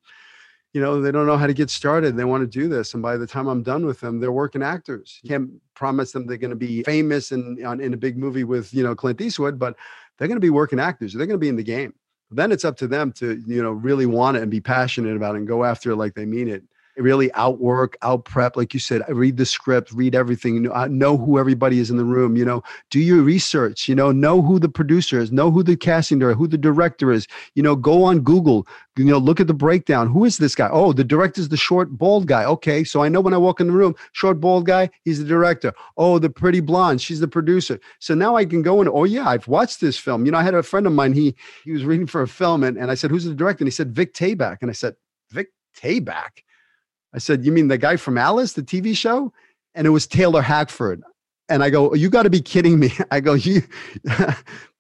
you 0.75 0.81
know, 0.81 1.01
they 1.01 1.11
don't 1.11 1.27
know 1.27 1.39
how 1.39 1.47
to 1.47 1.55
get 1.55 1.71
started. 1.71 2.17
They 2.17 2.25
want 2.25 2.43
to 2.43 2.47
do 2.47 2.69
this. 2.69 2.93
And 2.93 3.03
by 3.03 3.17
the 3.17 3.27
time 3.27 3.47
I'm 3.47 3.63
done 3.63 3.87
with 3.87 4.01
them, 4.01 4.21
they're 4.21 4.33
working 4.33 4.63
actors. 4.63 5.21
Can't 5.27 5.51
promise 5.75 6.13
them 6.13 6.27
they're 6.27 6.37
going 6.37 6.51
to 6.51 6.57
be 6.57 6.83
famous 6.83 7.33
in, 7.33 7.59
in 7.81 7.95
a 7.95 7.97
big 7.97 8.19
movie 8.19 8.45
with, 8.45 8.75
you 8.75 8.83
know, 8.83 8.95
Clint 8.95 9.21
Eastwood, 9.21 9.59
but 9.59 9.77
they're 10.19 10.29
going 10.29 10.37
to 10.37 10.41
be 10.41 10.51
working 10.51 10.81
actors. 10.81 11.15
They're 11.15 11.27
going 11.27 11.39
to 11.39 11.45
be 11.45 11.49
in 11.49 11.57
the 11.57 11.63
game 11.63 11.95
then 12.31 12.53
it's 12.53 12.65
up 12.65 12.77
to 12.77 12.87
them 12.87 13.13
to 13.13 13.43
you 13.47 13.63
know 13.63 13.73
really 13.73 14.07
want 14.07 14.37
it 14.37 14.43
and 14.43 14.51
be 14.51 14.61
passionate 14.61 15.17
about 15.17 15.35
it 15.35 15.39
and 15.39 15.49
go 15.49 15.65
after 15.65 15.93
it 15.93 15.97
like 15.97 16.15
they 16.15 16.27
mean 16.27 16.49
it 16.49 16.63
really 16.97 17.33
outwork, 17.35 17.97
out 18.03 18.25
prep. 18.25 18.57
Like 18.57 18.75
you 18.75 18.81
said, 18.81 19.03
read 19.09 19.37
the 19.37 19.47
script, 19.47 19.93
read 19.93 20.15
everything, 20.15 20.71
uh, 20.71 20.87
know 20.89 21.17
who 21.17 21.39
everybody 21.39 21.79
is 21.79 21.91
in 21.91 21.97
the 21.97 22.05
room, 22.05 22.37
you 22.37 22.45
know, 22.45 22.63
do 22.91 23.01
your 23.01 23.23
research, 23.23 23.89
you 23.89 23.95
know, 23.95 24.13
know 24.13 24.43
who 24.43 24.59
the 24.59 24.69
producer 24.69 25.19
is, 25.19 25.33
know 25.33 25.51
who 25.51 25.63
the 25.63 25.77
casting 25.77 26.19
director, 26.19 26.39
who 26.39 26.47
the 26.47 26.59
director 26.59 27.11
is, 27.11 27.27
you 27.55 27.63
know, 27.63 27.75
go 27.75 28.05
on 28.05 28.21
Google, 28.21 28.67
you 28.97 29.05
know, 29.07 29.19
look 29.19 29.41
at 29.41 29.47
the 29.47 29.55
breakdown. 29.55 30.09
Who 30.09 30.25
is 30.25 30.39
this 30.39 30.55
guy? 30.55 30.69
Oh, 30.71 30.93
the 30.93 31.05
director's 31.05 31.49
the 31.49 31.57
short, 31.57 31.91
bald 31.91 32.27
guy. 32.27 32.45
Okay. 32.45 32.85
So 32.85 33.03
I 33.03 33.09
know 33.09 33.21
when 33.21 33.35
I 33.35 33.39
walk 33.39 33.61
in 33.61 33.67
the 33.67 33.73
room, 33.73 33.95
short, 34.13 34.41
bald 34.41 34.67
guy, 34.67 34.91
he's 35.05 35.19
the 35.19 35.25
director. 35.25 35.73
Oh, 35.97 36.19
the 36.19 36.31
pretty 36.31 36.61
blonde, 36.61 37.01
she's 37.01 37.21
the 37.21 37.29
producer. 37.29 37.81
So 37.99 38.15
now 38.15 38.37
I 38.37 38.45
can 38.45 38.63
go 38.63 38.81
in, 38.81 38.89
oh 38.89 39.05
yeah, 39.05 39.29
I've 39.29 39.49
watched 39.49 39.81
this 39.81 39.99
film. 39.99 40.27
You 40.27 40.33
know, 40.33 40.39
I 40.39 40.43
had 40.43 40.55
a 40.55 40.63
friend 40.63 40.87
of 40.87 40.93
mine, 40.93 41.13
he 41.13 41.35
he 41.65 41.73
was 41.73 41.85
reading 41.85 42.07
for 42.07 42.23
a 42.23 42.29
film 42.29 42.63
and, 42.63 42.77
and 42.77 42.91
I 42.91 42.95
said, 42.95 43.11
who's 43.11 43.25
the 43.25 43.35
director? 43.35 43.65
And 43.65 43.69
he 43.69 43.73
said, 43.73 43.95
Vic 43.95 44.15
Tayback. 44.15 44.59
And 44.61 44.71
I 44.71 44.75
said, 44.75 44.95
Vic 45.31 45.49
Tayback? 45.77 46.44
I 47.15 47.19
said, 47.19 47.45
You 47.45 47.53
mean 47.53 47.69
the 47.69 47.79
guy 47.79 47.97
from 47.97 48.19
Alice, 48.19 48.55
the 48.55 48.63
TV 48.63 48.97
show? 48.97 49.33
And 49.75 49.87
it 49.87 49.91
was 49.91 50.07
Taylor 50.07 50.43
Hackford. 50.43 51.03
And 51.49 51.63
I 51.63 51.71
go, 51.71 51.91
oh, 51.91 51.95
You 51.95 52.11
got 52.11 52.25
to 52.25 52.31
be 52.31 52.41
kidding 52.41 52.79
me. 52.79 52.93
I 53.11 53.21
go, 53.21 53.35
You. 53.35 53.63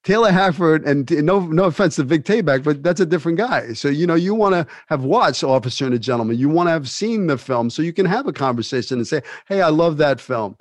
Taylor 0.04 0.30
Hackford, 0.30 0.84
and 0.84 1.10
no, 1.24 1.40
no 1.40 1.64
offense 1.64 1.96
to 1.96 2.02
Vic 2.02 2.24
Tayback, 2.24 2.62
but 2.62 2.82
that's 2.82 3.00
a 3.00 3.06
different 3.06 3.38
guy. 3.38 3.72
So, 3.72 3.88
you 3.88 4.06
know, 4.06 4.14
you 4.14 4.34
want 4.34 4.54
to 4.54 4.66
have 4.88 5.02
watched 5.02 5.42
Officer 5.42 5.86
and 5.86 5.94
a 5.94 5.98
Gentleman. 5.98 6.36
You 6.36 6.50
want 6.50 6.66
to 6.66 6.72
have 6.72 6.90
seen 6.90 7.26
the 7.26 7.38
film 7.38 7.70
so 7.70 7.80
you 7.80 7.94
can 7.94 8.04
have 8.04 8.26
a 8.26 8.32
conversation 8.32 8.98
and 8.98 9.08
say, 9.08 9.22
Hey, 9.48 9.62
I 9.62 9.70
love 9.70 9.96
that 9.96 10.20
film. 10.20 10.58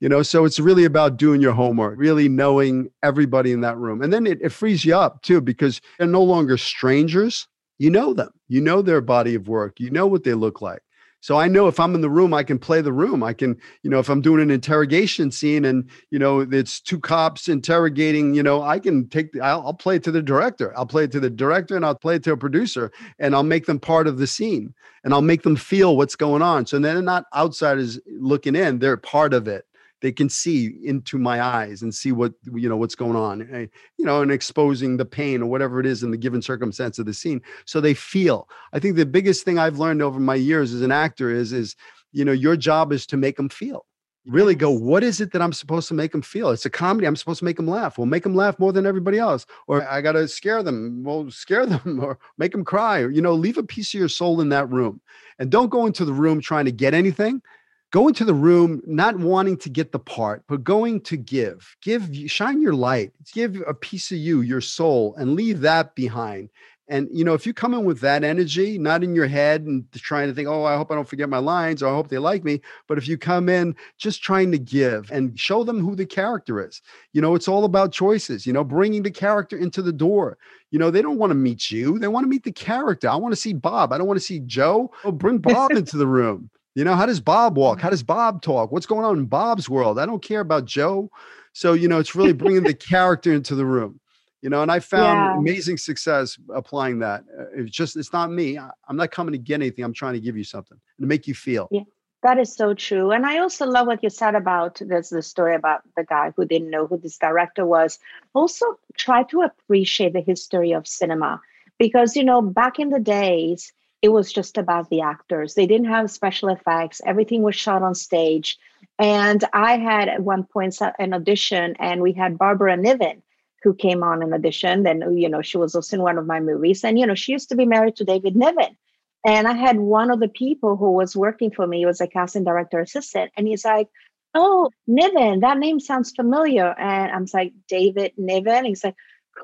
You 0.00 0.08
know, 0.08 0.22
so 0.22 0.44
it's 0.44 0.58
really 0.58 0.84
about 0.84 1.18
doing 1.18 1.40
your 1.40 1.52
homework, 1.52 1.98
really 1.98 2.28
knowing 2.28 2.90
everybody 3.02 3.52
in 3.52 3.60
that 3.60 3.76
room. 3.76 4.02
And 4.02 4.12
then 4.12 4.26
it, 4.26 4.40
it 4.40 4.48
frees 4.48 4.84
you 4.84 4.96
up 4.96 5.22
too, 5.22 5.40
because 5.40 5.80
they're 5.98 6.08
no 6.08 6.22
longer 6.22 6.56
strangers. 6.56 7.46
You 7.78 7.90
know 7.90 8.12
them, 8.12 8.30
you 8.48 8.60
know 8.60 8.82
their 8.82 9.00
body 9.00 9.34
of 9.34 9.48
work, 9.48 9.78
you 9.78 9.90
know 9.90 10.06
what 10.06 10.24
they 10.24 10.34
look 10.34 10.60
like. 10.60 10.82
So 11.20 11.36
I 11.36 11.48
know 11.48 11.68
if 11.68 11.78
I'm 11.78 11.94
in 11.94 12.00
the 12.00 12.10
room, 12.10 12.32
I 12.32 12.42
can 12.42 12.58
play 12.58 12.80
the 12.80 12.92
room. 12.92 13.22
I 13.22 13.34
can, 13.34 13.58
you 13.82 13.90
know, 13.90 13.98
if 13.98 14.08
I'm 14.08 14.22
doing 14.22 14.40
an 14.42 14.50
interrogation 14.50 15.30
scene 15.30 15.66
and, 15.66 15.88
you 16.10 16.18
know, 16.18 16.40
it's 16.40 16.80
two 16.80 16.98
cops 16.98 17.46
interrogating, 17.48 18.34
you 18.34 18.42
know, 18.42 18.62
I 18.62 18.78
can 18.78 19.08
take, 19.08 19.32
the, 19.32 19.42
I'll, 19.42 19.62
I'll 19.66 19.74
play 19.74 19.96
it 19.96 20.04
to 20.04 20.10
the 20.10 20.22
director. 20.22 20.76
I'll 20.76 20.86
play 20.86 21.04
it 21.04 21.12
to 21.12 21.20
the 21.20 21.30
director 21.30 21.76
and 21.76 21.84
I'll 21.84 21.94
play 21.94 22.16
it 22.16 22.24
to 22.24 22.32
a 22.32 22.36
producer 22.36 22.90
and 23.18 23.34
I'll 23.34 23.42
make 23.42 23.66
them 23.66 23.78
part 23.78 24.06
of 24.06 24.18
the 24.18 24.26
scene 24.26 24.74
and 25.04 25.12
I'll 25.12 25.22
make 25.22 25.42
them 25.42 25.56
feel 25.56 25.96
what's 25.96 26.16
going 26.16 26.42
on. 26.42 26.64
So 26.66 26.78
they're 26.78 27.02
not 27.02 27.26
outsiders 27.34 28.00
looking 28.18 28.56
in, 28.56 28.78
they're 28.78 28.96
part 28.96 29.34
of 29.34 29.46
it 29.46 29.66
they 30.00 30.12
can 30.12 30.28
see 30.28 30.78
into 30.84 31.18
my 31.18 31.42
eyes 31.42 31.82
and 31.82 31.94
see 31.94 32.12
what 32.12 32.32
you 32.54 32.68
know 32.68 32.76
what's 32.76 32.94
going 32.94 33.16
on 33.16 33.48
eh, 33.52 33.66
you 33.96 34.04
know 34.04 34.22
and 34.22 34.30
exposing 34.30 34.96
the 34.96 35.04
pain 35.04 35.42
or 35.42 35.46
whatever 35.46 35.80
it 35.80 35.86
is 35.86 36.02
in 36.02 36.10
the 36.10 36.16
given 36.16 36.42
circumstance 36.42 36.98
of 36.98 37.06
the 37.06 37.14
scene 37.14 37.40
so 37.64 37.80
they 37.80 37.94
feel. 37.94 38.48
I 38.72 38.78
think 38.78 38.96
the 38.96 39.06
biggest 39.06 39.44
thing 39.44 39.58
i've 39.58 39.78
learned 39.78 40.02
over 40.02 40.20
my 40.20 40.34
years 40.34 40.72
as 40.72 40.82
an 40.82 40.92
actor 40.92 41.30
is 41.30 41.52
is 41.52 41.76
you 42.12 42.24
know 42.24 42.32
your 42.32 42.56
job 42.56 42.92
is 42.92 43.06
to 43.06 43.16
make 43.16 43.36
them 43.36 43.48
feel. 43.48 43.86
Really 44.26 44.54
go 44.54 44.70
what 44.70 45.02
is 45.02 45.20
it 45.20 45.32
that 45.32 45.42
i'm 45.42 45.52
supposed 45.52 45.88
to 45.88 45.94
make 45.94 46.12
them 46.12 46.22
feel? 46.22 46.50
It's 46.50 46.66
a 46.66 46.70
comedy 46.70 47.06
i'm 47.06 47.16
supposed 47.16 47.40
to 47.40 47.44
make 47.44 47.56
them 47.56 47.68
laugh. 47.68 47.98
Well 47.98 48.06
make 48.06 48.22
them 48.22 48.34
laugh 48.34 48.58
more 48.58 48.72
than 48.72 48.86
everybody 48.86 49.18
else 49.18 49.46
or 49.66 49.88
i 49.88 50.00
gotta 50.00 50.28
scare 50.28 50.62
them. 50.62 51.02
Well 51.04 51.30
scare 51.30 51.66
them 51.66 52.00
or 52.02 52.18
make 52.38 52.52
them 52.52 52.64
cry 52.64 53.00
or 53.00 53.10
you 53.10 53.22
know 53.22 53.34
leave 53.34 53.58
a 53.58 53.62
piece 53.62 53.94
of 53.94 53.98
your 53.98 54.08
soul 54.08 54.40
in 54.40 54.48
that 54.50 54.70
room. 54.70 55.00
And 55.38 55.50
don't 55.50 55.70
go 55.70 55.86
into 55.86 56.04
the 56.04 56.12
room 56.12 56.40
trying 56.40 56.66
to 56.66 56.72
get 56.72 56.94
anything 56.94 57.40
go 57.90 58.08
into 58.08 58.24
the 58.24 58.34
room 58.34 58.80
not 58.86 59.18
wanting 59.18 59.56
to 59.58 59.68
get 59.68 59.92
the 59.92 59.98
part 59.98 60.44
but 60.48 60.64
going 60.64 61.00
to 61.02 61.16
give. 61.16 61.76
Give 61.82 62.08
shine 62.26 62.62
your 62.62 62.74
light. 62.74 63.12
Give 63.32 63.62
a 63.66 63.74
piece 63.74 64.10
of 64.12 64.18
you 64.18 64.40
your 64.40 64.60
soul 64.60 65.14
and 65.16 65.34
leave 65.34 65.60
that 65.60 65.94
behind. 65.94 66.50
And 66.88 67.08
you 67.12 67.24
know 67.24 67.34
if 67.34 67.46
you 67.46 67.54
come 67.54 67.72
in 67.72 67.84
with 67.84 68.00
that 68.00 68.24
energy 68.24 68.76
not 68.76 69.04
in 69.04 69.14
your 69.14 69.28
head 69.28 69.62
and 69.62 69.84
trying 69.92 70.26
to 70.26 70.34
think 70.34 70.48
oh 70.48 70.64
i 70.64 70.76
hope 70.76 70.90
i 70.90 70.96
don't 70.96 71.08
forget 71.08 71.28
my 71.28 71.38
lines 71.38 71.84
or 71.84 71.88
i 71.88 71.94
hope 71.94 72.08
they 72.08 72.18
like 72.18 72.42
me 72.42 72.60
but 72.88 72.98
if 72.98 73.06
you 73.06 73.16
come 73.16 73.48
in 73.48 73.76
just 73.96 74.24
trying 74.24 74.50
to 74.50 74.58
give 74.58 75.08
and 75.12 75.38
show 75.38 75.62
them 75.62 75.78
who 75.78 75.94
the 75.94 76.04
character 76.04 76.66
is. 76.66 76.82
You 77.12 77.22
know 77.22 77.36
it's 77.36 77.46
all 77.46 77.64
about 77.64 77.92
choices 77.92 78.44
you 78.44 78.52
know 78.52 78.64
bringing 78.64 79.04
the 79.04 79.10
character 79.10 79.56
into 79.56 79.82
the 79.82 79.92
door. 79.92 80.36
You 80.72 80.80
know 80.80 80.90
they 80.90 81.02
don't 81.02 81.18
want 81.18 81.30
to 81.30 81.36
meet 81.36 81.70
you 81.70 81.96
they 82.00 82.08
want 82.08 82.24
to 82.24 82.28
meet 82.28 82.42
the 82.42 82.52
character. 82.52 83.08
I 83.08 83.14
want 83.14 83.32
to 83.32 83.40
see 83.40 83.52
bob 83.52 83.92
i 83.92 83.98
don't 83.98 84.08
want 84.08 84.18
to 84.18 84.26
see 84.26 84.40
joe. 84.40 84.90
Oh 85.04 85.12
bring 85.12 85.38
bob 85.38 85.70
into 85.76 85.96
the 85.96 86.08
room 86.08 86.50
you 86.80 86.84
know, 86.84 86.96
how 86.96 87.04
does 87.04 87.20
Bob 87.20 87.58
walk? 87.58 87.78
How 87.78 87.90
does 87.90 88.02
Bob 88.02 88.40
talk? 88.40 88.72
What's 88.72 88.86
going 88.86 89.04
on 89.04 89.18
in 89.18 89.26
Bob's 89.26 89.68
world? 89.68 89.98
I 89.98 90.06
don't 90.06 90.22
care 90.22 90.40
about 90.40 90.64
Joe. 90.64 91.10
So, 91.52 91.74
you 91.74 91.86
know, 91.86 91.98
it's 91.98 92.14
really 92.14 92.32
bringing 92.32 92.62
the 92.62 92.72
character 92.72 93.34
into 93.34 93.54
the 93.54 93.66
room, 93.66 94.00
you 94.40 94.48
know, 94.48 94.62
and 94.62 94.72
I 94.72 94.80
found 94.80 95.18
yeah. 95.18 95.36
amazing 95.36 95.76
success 95.76 96.38
applying 96.54 97.00
that. 97.00 97.24
Uh, 97.38 97.44
it's 97.54 97.70
just, 97.70 97.98
it's 97.98 98.14
not 98.14 98.32
me. 98.32 98.58
I'm 98.58 98.96
not 98.96 99.10
coming 99.10 99.32
to 99.32 99.38
get 99.38 99.56
anything. 99.56 99.84
I'm 99.84 99.92
trying 99.92 100.14
to 100.14 100.20
give 100.20 100.38
you 100.38 100.44
something 100.44 100.80
to 100.98 101.06
make 101.06 101.26
you 101.26 101.34
feel. 101.34 101.68
Yeah. 101.70 101.82
That 102.22 102.38
is 102.38 102.54
so 102.54 102.72
true. 102.72 103.10
And 103.10 103.26
I 103.26 103.40
also 103.40 103.66
love 103.66 103.86
what 103.86 104.02
you 104.02 104.08
said 104.08 104.34
about 104.34 104.80
there's 104.80 105.10
the 105.10 105.20
story 105.20 105.54
about 105.54 105.82
the 105.98 106.04
guy 106.04 106.32
who 106.34 106.46
didn't 106.46 106.70
know 106.70 106.86
who 106.86 106.96
this 106.96 107.18
director 107.18 107.66
was. 107.66 107.98
Also, 108.32 108.64
try 108.96 109.24
to 109.24 109.42
appreciate 109.42 110.14
the 110.14 110.22
history 110.22 110.72
of 110.72 110.88
cinema 110.88 111.42
because, 111.78 112.16
you 112.16 112.24
know, 112.24 112.40
back 112.40 112.78
in 112.78 112.88
the 112.88 113.00
days, 113.00 113.74
it 114.02 114.10
was 114.10 114.32
just 114.32 114.56
about 114.56 114.88
the 114.88 115.02
actors. 115.02 115.54
They 115.54 115.66
didn't 115.66 115.88
have 115.88 116.10
special 116.10 116.48
effects, 116.48 117.00
everything 117.04 117.42
was 117.42 117.56
shot 117.56 117.82
on 117.82 117.94
stage. 117.94 118.58
And 118.98 119.42
I 119.52 119.78
had 119.78 120.08
at 120.08 120.22
one 120.22 120.44
point 120.44 120.78
an 120.98 121.14
audition, 121.14 121.76
and 121.78 122.02
we 122.02 122.12
had 122.12 122.38
Barbara 122.38 122.76
Niven 122.76 123.22
who 123.62 123.74
came 123.74 124.02
on 124.02 124.22
an 124.22 124.32
audition. 124.32 124.82
Then, 124.82 125.16
you 125.16 125.28
know, 125.28 125.42
she 125.42 125.58
was 125.58 125.74
also 125.74 125.96
in 125.96 126.02
one 126.02 126.18
of 126.18 126.26
my 126.26 126.40
movies. 126.40 126.82
And, 126.84 126.98
you 126.98 127.06
know, 127.06 127.14
she 127.14 127.32
used 127.32 127.48
to 127.50 127.56
be 127.56 127.66
married 127.66 127.96
to 127.96 128.04
David 128.04 128.36
Niven. 128.36 128.76
And 129.24 129.46
I 129.46 129.52
had 129.52 129.78
one 129.78 130.10
of 130.10 130.20
the 130.20 130.28
people 130.28 130.76
who 130.76 130.92
was 130.92 131.14
working 131.14 131.50
for 131.50 131.66
me, 131.66 131.84
was 131.84 132.00
a 132.00 132.06
casting 132.06 132.44
director 132.44 132.80
assistant, 132.80 133.32
and 133.36 133.46
he's 133.46 133.64
like, 133.64 133.88
Oh, 134.32 134.70
Niven, 134.86 135.40
that 135.40 135.58
name 135.58 135.80
sounds 135.80 136.12
familiar. 136.12 136.74
And 136.78 137.10
I'm 137.10 137.26
like, 137.34 137.52
David 137.68 138.12
Niven. 138.16 138.52
And 138.54 138.66
he's 138.66 138.84
like, 138.84 138.94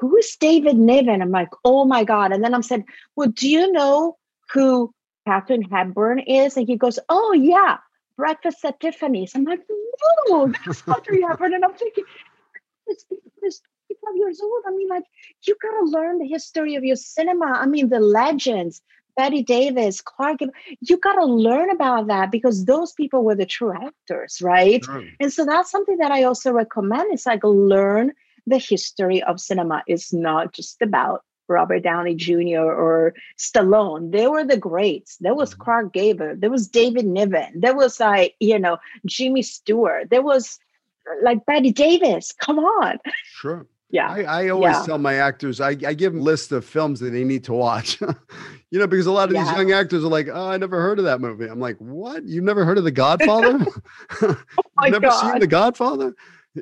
Who's 0.01 0.37
David 0.37 0.77
Niven? 0.77 1.21
I'm 1.21 1.31
like, 1.31 1.51
Oh 1.64 1.85
my 1.85 2.05
God. 2.05 2.33
And 2.33 2.42
then 2.42 2.55
I'm 2.55 2.62
said, 2.62 2.85
Well, 3.16 3.29
do 3.29 3.49
you 3.49 3.71
know 3.73 4.16
who 4.52 4.92
Katharine 5.26 5.62
Hepburn 5.62 6.20
is? 6.20 6.56
And 6.56 6.66
he 6.66 6.76
goes, 6.76 6.98
Oh, 7.09 7.32
yeah, 7.32 7.78
Breakfast 8.16 8.64
at 8.64 8.80
Tiffany's. 8.80 9.35
I'm 9.35 9.44
like, 9.44 9.61
No, 10.28 10.52
that's 10.64 10.82
Audrey 10.88 11.22
Hepburn. 11.22 11.54
And 11.54 11.64
I'm 11.64 11.74
thinking, 11.74 12.04
this, 12.87 13.04
this 13.42 13.61
25 13.87 14.16
years 14.16 14.40
old. 14.40 14.62
I 14.66 14.70
mean, 14.70 14.88
like, 14.88 15.04
you 15.46 15.56
got 15.61 15.78
to 15.78 15.85
learn 15.85 16.18
the 16.18 16.26
history 16.26 16.74
of 16.74 16.85
your 16.85 16.96
cinema. 16.96 17.46
I 17.46 17.66
mean, 17.66 17.88
the 17.88 18.00
legends, 18.00 18.82
Bette 19.16 19.42
Davis, 19.42 20.00
Clark, 20.00 20.40
you 20.80 20.98
got 20.98 21.14
to 21.14 21.24
learn 21.24 21.70
about 21.70 22.09
that 22.09 22.30
because 22.30 22.64
those 22.64 22.92
people 22.92 23.24
were 23.24 23.35
the 23.35 23.46
true 23.46 23.72
actors, 23.72 24.40
right? 24.42 24.85
Sure. 24.85 25.04
And 25.20 25.32
so 25.32 25.44
that's 25.44 25.70
something 25.70 25.98
that 25.98 26.11
I 26.11 26.24
also 26.24 26.52
recommend. 26.52 27.12
It's 27.12 27.26
like 27.26 27.44
learn 27.44 28.12
the 28.46 28.59
history 28.59 29.22
of 29.22 29.40
cinema. 29.40 29.82
It's 29.87 30.12
not 30.12 30.52
just 30.52 30.82
about 30.82 31.22
Robert 31.48 31.80
Downey 31.80 32.14
Jr. 32.14 32.59
or 32.59 33.14
Stallone. 33.38 34.12
They 34.12 34.26
were 34.26 34.44
the 34.44 34.56
greats. 34.56 35.16
There 35.18 35.35
was 35.35 35.52
mm-hmm. 35.52 35.62
Clark 35.62 35.92
Gable. 35.92 36.35
There 36.37 36.50
was 36.50 36.68
David 36.68 37.06
Niven. 37.06 37.61
There 37.61 37.76
was 37.76 38.00
like, 38.00 38.35
you 38.40 38.59
know, 38.59 38.78
Jimmy 39.04 39.42
Stewart. 39.42 40.11
There 40.11 40.22
was 40.22 40.59
like 41.22 41.46
Bette 41.46 41.70
Davis. 41.70 42.32
Come 42.32 42.59
on. 42.59 42.98
Sure 43.24 43.66
yeah 43.90 44.11
i, 44.11 44.22
I 44.22 44.48
always 44.48 44.74
yeah. 44.74 44.82
tell 44.85 44.98
my 44.98 45.14
actors 45.14 45.61
I, 45.61 45.70
I 45.70 45.94
give 45.94 46.12
them 46.12 46.22
lists 46.22 46.50
of 46.52 46.64
films 46.64 47.00
that 47.00 47.11
they 47.11 47.24
need 47.24 47.44
to 47.44 47.52
watch 47.52 48.00
you 48.70 48.78
know 48.78 48.87
because 48.87 49.06
a 49.06 49.12
lot 49.12 49.28
of 49.28 49.35
yeah. 49.35 49.44
these 49.44 49.52
young 49.52 49.72
actors 49.72 50.04
are 50.04 50.09
like 50.09 50.28
oh 50.32 50.48
i 50.48 50.56
never 50.56 50.80
heard 50.80 50.98
of 50.98 51.04
that 51.04 51.20
movie 51.20 51.46
i'm 51.46 51.61
like 51.61 51.76
what 51.78 52.24
you've 52.24 52.44
never 52.44 52.64
heard 52.64 52.78
of 52.78 52.85
the 52.85 52.90
godfather 52.90 53.64
oh 54.22 54.37
you've 54.82 54.92
never 54.92 55.06
God. 55.06 55.32
seen 55.32 55.40
the 55.40 55.46
godfather 55.46 56.14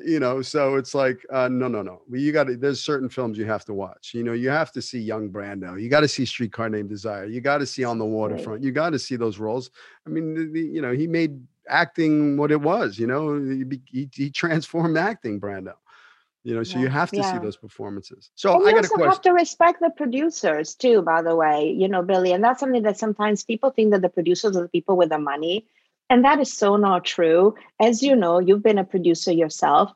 you 0.03 0.19
know 0.19 0.41
so 0.41 0.75
it's 0.75 0.93
like 0.93 1.25
uh, 1.31 1.47
no 1.47 1.67
no 1.67 1.81
no. 1.81 2.01
You 2.11 2.31
got 2.31 2.47
there's 2.59 2.81
certain 2.81 3.09
films 3.09 3.37
you 3.37 3.45
have 3.45 3.65
to 3.65 3.73
watch. 3.73 4.13
You 4.13 4.23
know 4.23 4.33
you 4.33 4.49
have 4.49 4.71
to 4.73 4.81
see 4.81 4.99
young 4.99 5.29
brando. 5.29 5.81
You 5.81 5.89
got 5.89 6.01
to 6.01 6.07
see 6.07 6.25
streetcar 6.25 6.69
named 6.69 6.89
desire. 6.89 7.25
You 7.25 7.41
got 7.41 7.59
to 7.59 7.65
see 7.65 7.83
on 7.83 7.97
the 7.97 8.05
waterfront. 8.05 8.63
You 8.63 8.71
got 8.71 8.91
to 8.91 8.99
see 8.99 9.15
those 9.15 9.37
roles. 9.37 9.69
I 10.05 10.09
mean 10.09 10.51
the, 10.53 10.59
you 10.59 10.81
know 10.81 10.91
he 10.91 11.07
made 11.07 11.39
acting 11.67 12.37
what 12.37 12.51
it 12.51 12.61
was 12.61 12.99
you 12.99 13.07
know? 13.07 13.39
He, 13.39 13.81
he, 13.91 14.09
he 14.13 14.29
transformed 14.29 14.97
acting 14.97 15.39
brando. 15.39 15.73
You 16.43 16.55
know 16.55 16.63
so 16.63 16.77
yeah. 16.77 16.83
you 16.83 16.89
have 16.89 17.09
to 17.11 17.17
yeah. 17.17 17.33
see 17.33 17.39
those 17.39 17.57
performances. 17.57 18.29
So 18.35 18.55
and 18.55 18.67
i 18.67 18.71
got 18.71 18.83
also 18.83 18.95
a 18.95 18.97
question 18.97 19.11
have 19.11 19.21
to 19.21 19.33
respect 19.33 19.79
the 19.81 19.89
producers 19.89 20.75
too 20.75 21.01
by 21.01 21.21
the 21.21 21.35
way 21.35 21.71
you 21.71 21.87
know 21.87 22.03
billy 22.03 22.33
and 22.33 22.43
that's 22.43 22.59
something 22.59 22.83
that 22.83 22.99
sometimes 22.99 23.43
people 23.43 23.71
think 23.71 23.91
that 23.91 24.01
the 24.01 24.09
producers 24.09 24.55
are 24.55 24.63
the 24.63 24.69
people 24.69 24.95
with 24.95 25.09
the 25.09 25.17
money 25.17 25.65
and 26.09 26.23
that 26.23 26.39
is 26.39 26.53
so 26.53 26.75
not 26.75 27.05
true. 27.05 27.55
As 27.79 28.01
you 28.01 28.15
know 28.15 28.39
you've 28.39 28.63
been 28.63 28.77
a 28.77 28.83
producer 28.83 29.31
yourself. 29.31 29.91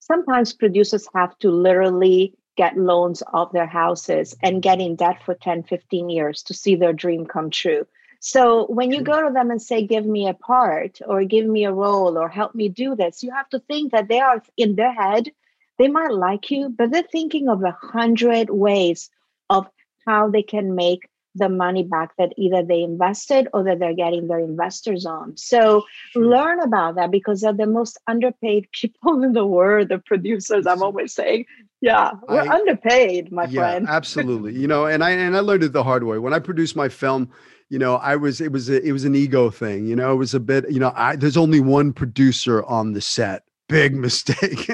Sometimes 0.00 0.54
producers 0.54 1.06
have 1.14 1.38
to 1.40 1.50
literally 1.50 2.34
get 2.56 2.76
loans 2.76 3.22
of 3.32 3.52
their 3.52 3.66
houses 3.66 4.34
and 4.42 4.62
get 4.62 4.80
in 4.80 4.96
debt 4.96 5.22
for 5.24 5.34
10 5.34 5.64
15 5.64 6.10
years 6.10 6.42
to 6.44 6.54
see 6.54 6.74
their 6.74 6.92
dream 6.92 7.26
come 7.26 7.50
true. 7.50 7.86
So 8.20 8.66
when 8.66 8.90
you 8.90 9.02
go 9.02 9.26
to 9.26 9.32
them 9.32 9.50
and 9.50 9.62
say 9.62 9.86
give 9.86 10.04
me 10.04 10.28
a 10.28 10.34
part 10.34 11.00
or 11.06 11.22
give 11.24 11.46
me 11.46 11.64
a 11.64 11.72
role 11.72 12.18
or 12.18 12.28
help 12.28 12.54
me 12.54 12.68
do 12.68 12.96
this 12.96 13.22
you 13.22 13.30
have 13.30 13.48
to 13.50 13.60
think 13.60 13.92
that 13.92 14.08
they 14.08 14.20
are 14.20 14.42
in 14.56 14.74
their 14.74 14.92
head 14.92 15.30
they 15.78 15.88
might 15.88 16.10
like 16.10 16.50
you, 16.50 16.68
but 16.68 16.90
they're 16.90 17.02
thinking 17.04 17.48
of 17.48 17.62
a 17.62 17.70
hundred 17.70 18.50
ways 18.50 19.10
of 19.48 19.68
how 20.04 20.28
they 20.28 20.42
can 20.42 20.74
make 20.74 21.08
the 21.38 21.48
money 21.48 21.84
back 21.84 22.16
that 22.18 22.32
either 22.36 22.62
they 22.62 22.82
invested 22.82 23.48
or 23.52 23.64
that 23.64 23.78
they're 23.78 23.94
getting 23.94 24.28
their 24.28 24.40
investors 24.40 25.06
on. 25.06 25.36
So 25.36 25.84
learn 26.14 26.60
about 26.60 26.96
that 26.96 27.10
because 27.10 27.40
they're 27.40 27.52
the 27.52 27.66
most 27.66 27.98
underpaid 28.06 28.68
people 28.72 29.22
in 29.22 29.32
the 29.32 29.46
world, 29.46 29.88
the 29.88 29.98
producers. 29.98 30.66
I'm 30.66 30.82
always 30.82 31.14
saying, 31.14 31.46
yeah, 31.80 32.12
we're 32.28 32.40
I, 32.40 32.48
underpaid, 32.48 33.32
my 33.32 33.44
yeah, 33.44 33.60
friend. 33.60 33.86
absolutely. 33.88 34.58
You 34.58 34.66
know, 34.66 34.86
and 34.86 35.02
I 35.02 35.10
and 35.10 35.36
I 35.36 35.40
learned 35.40 35.62
it 35.62 35.72
the 35.72 35.84
hard 35.84 36.04
way. 36.04 36.18
When 36.18 36.34
I 36.34 36.40
produced 36.40 36.74
my 36.74 36.88
film, 36.88 37.30
you 37.68 37.78
know, 37.78 37.96
I 37.96 38.16
was 38.16 38.40
it 38.40 38.52
was 38.52 38.68
a, 38.68 38.82
it 38.82 38.92
was 38.92 39.04
an 39.04 39.14
ego 39.14 39.50
thing. 39.50 39.86
You 39.86 39.94
know, 39.94 40.12
it 40.12 40.16
was 40.16 40.34
a 40.34 40.40
bit. 40.40 40.70
You 40.70 40.80
know, 40.80 40.92
I 40.96 41.16
there's 41.16 41.36
only 41.36 41.60
one 41.60 41.92
producer 41.92 42.64
on 42.64 42.92
the 42.92 43.00
set 43.00 43.44
big 43.68 43.94
mistake. 44.06 44.68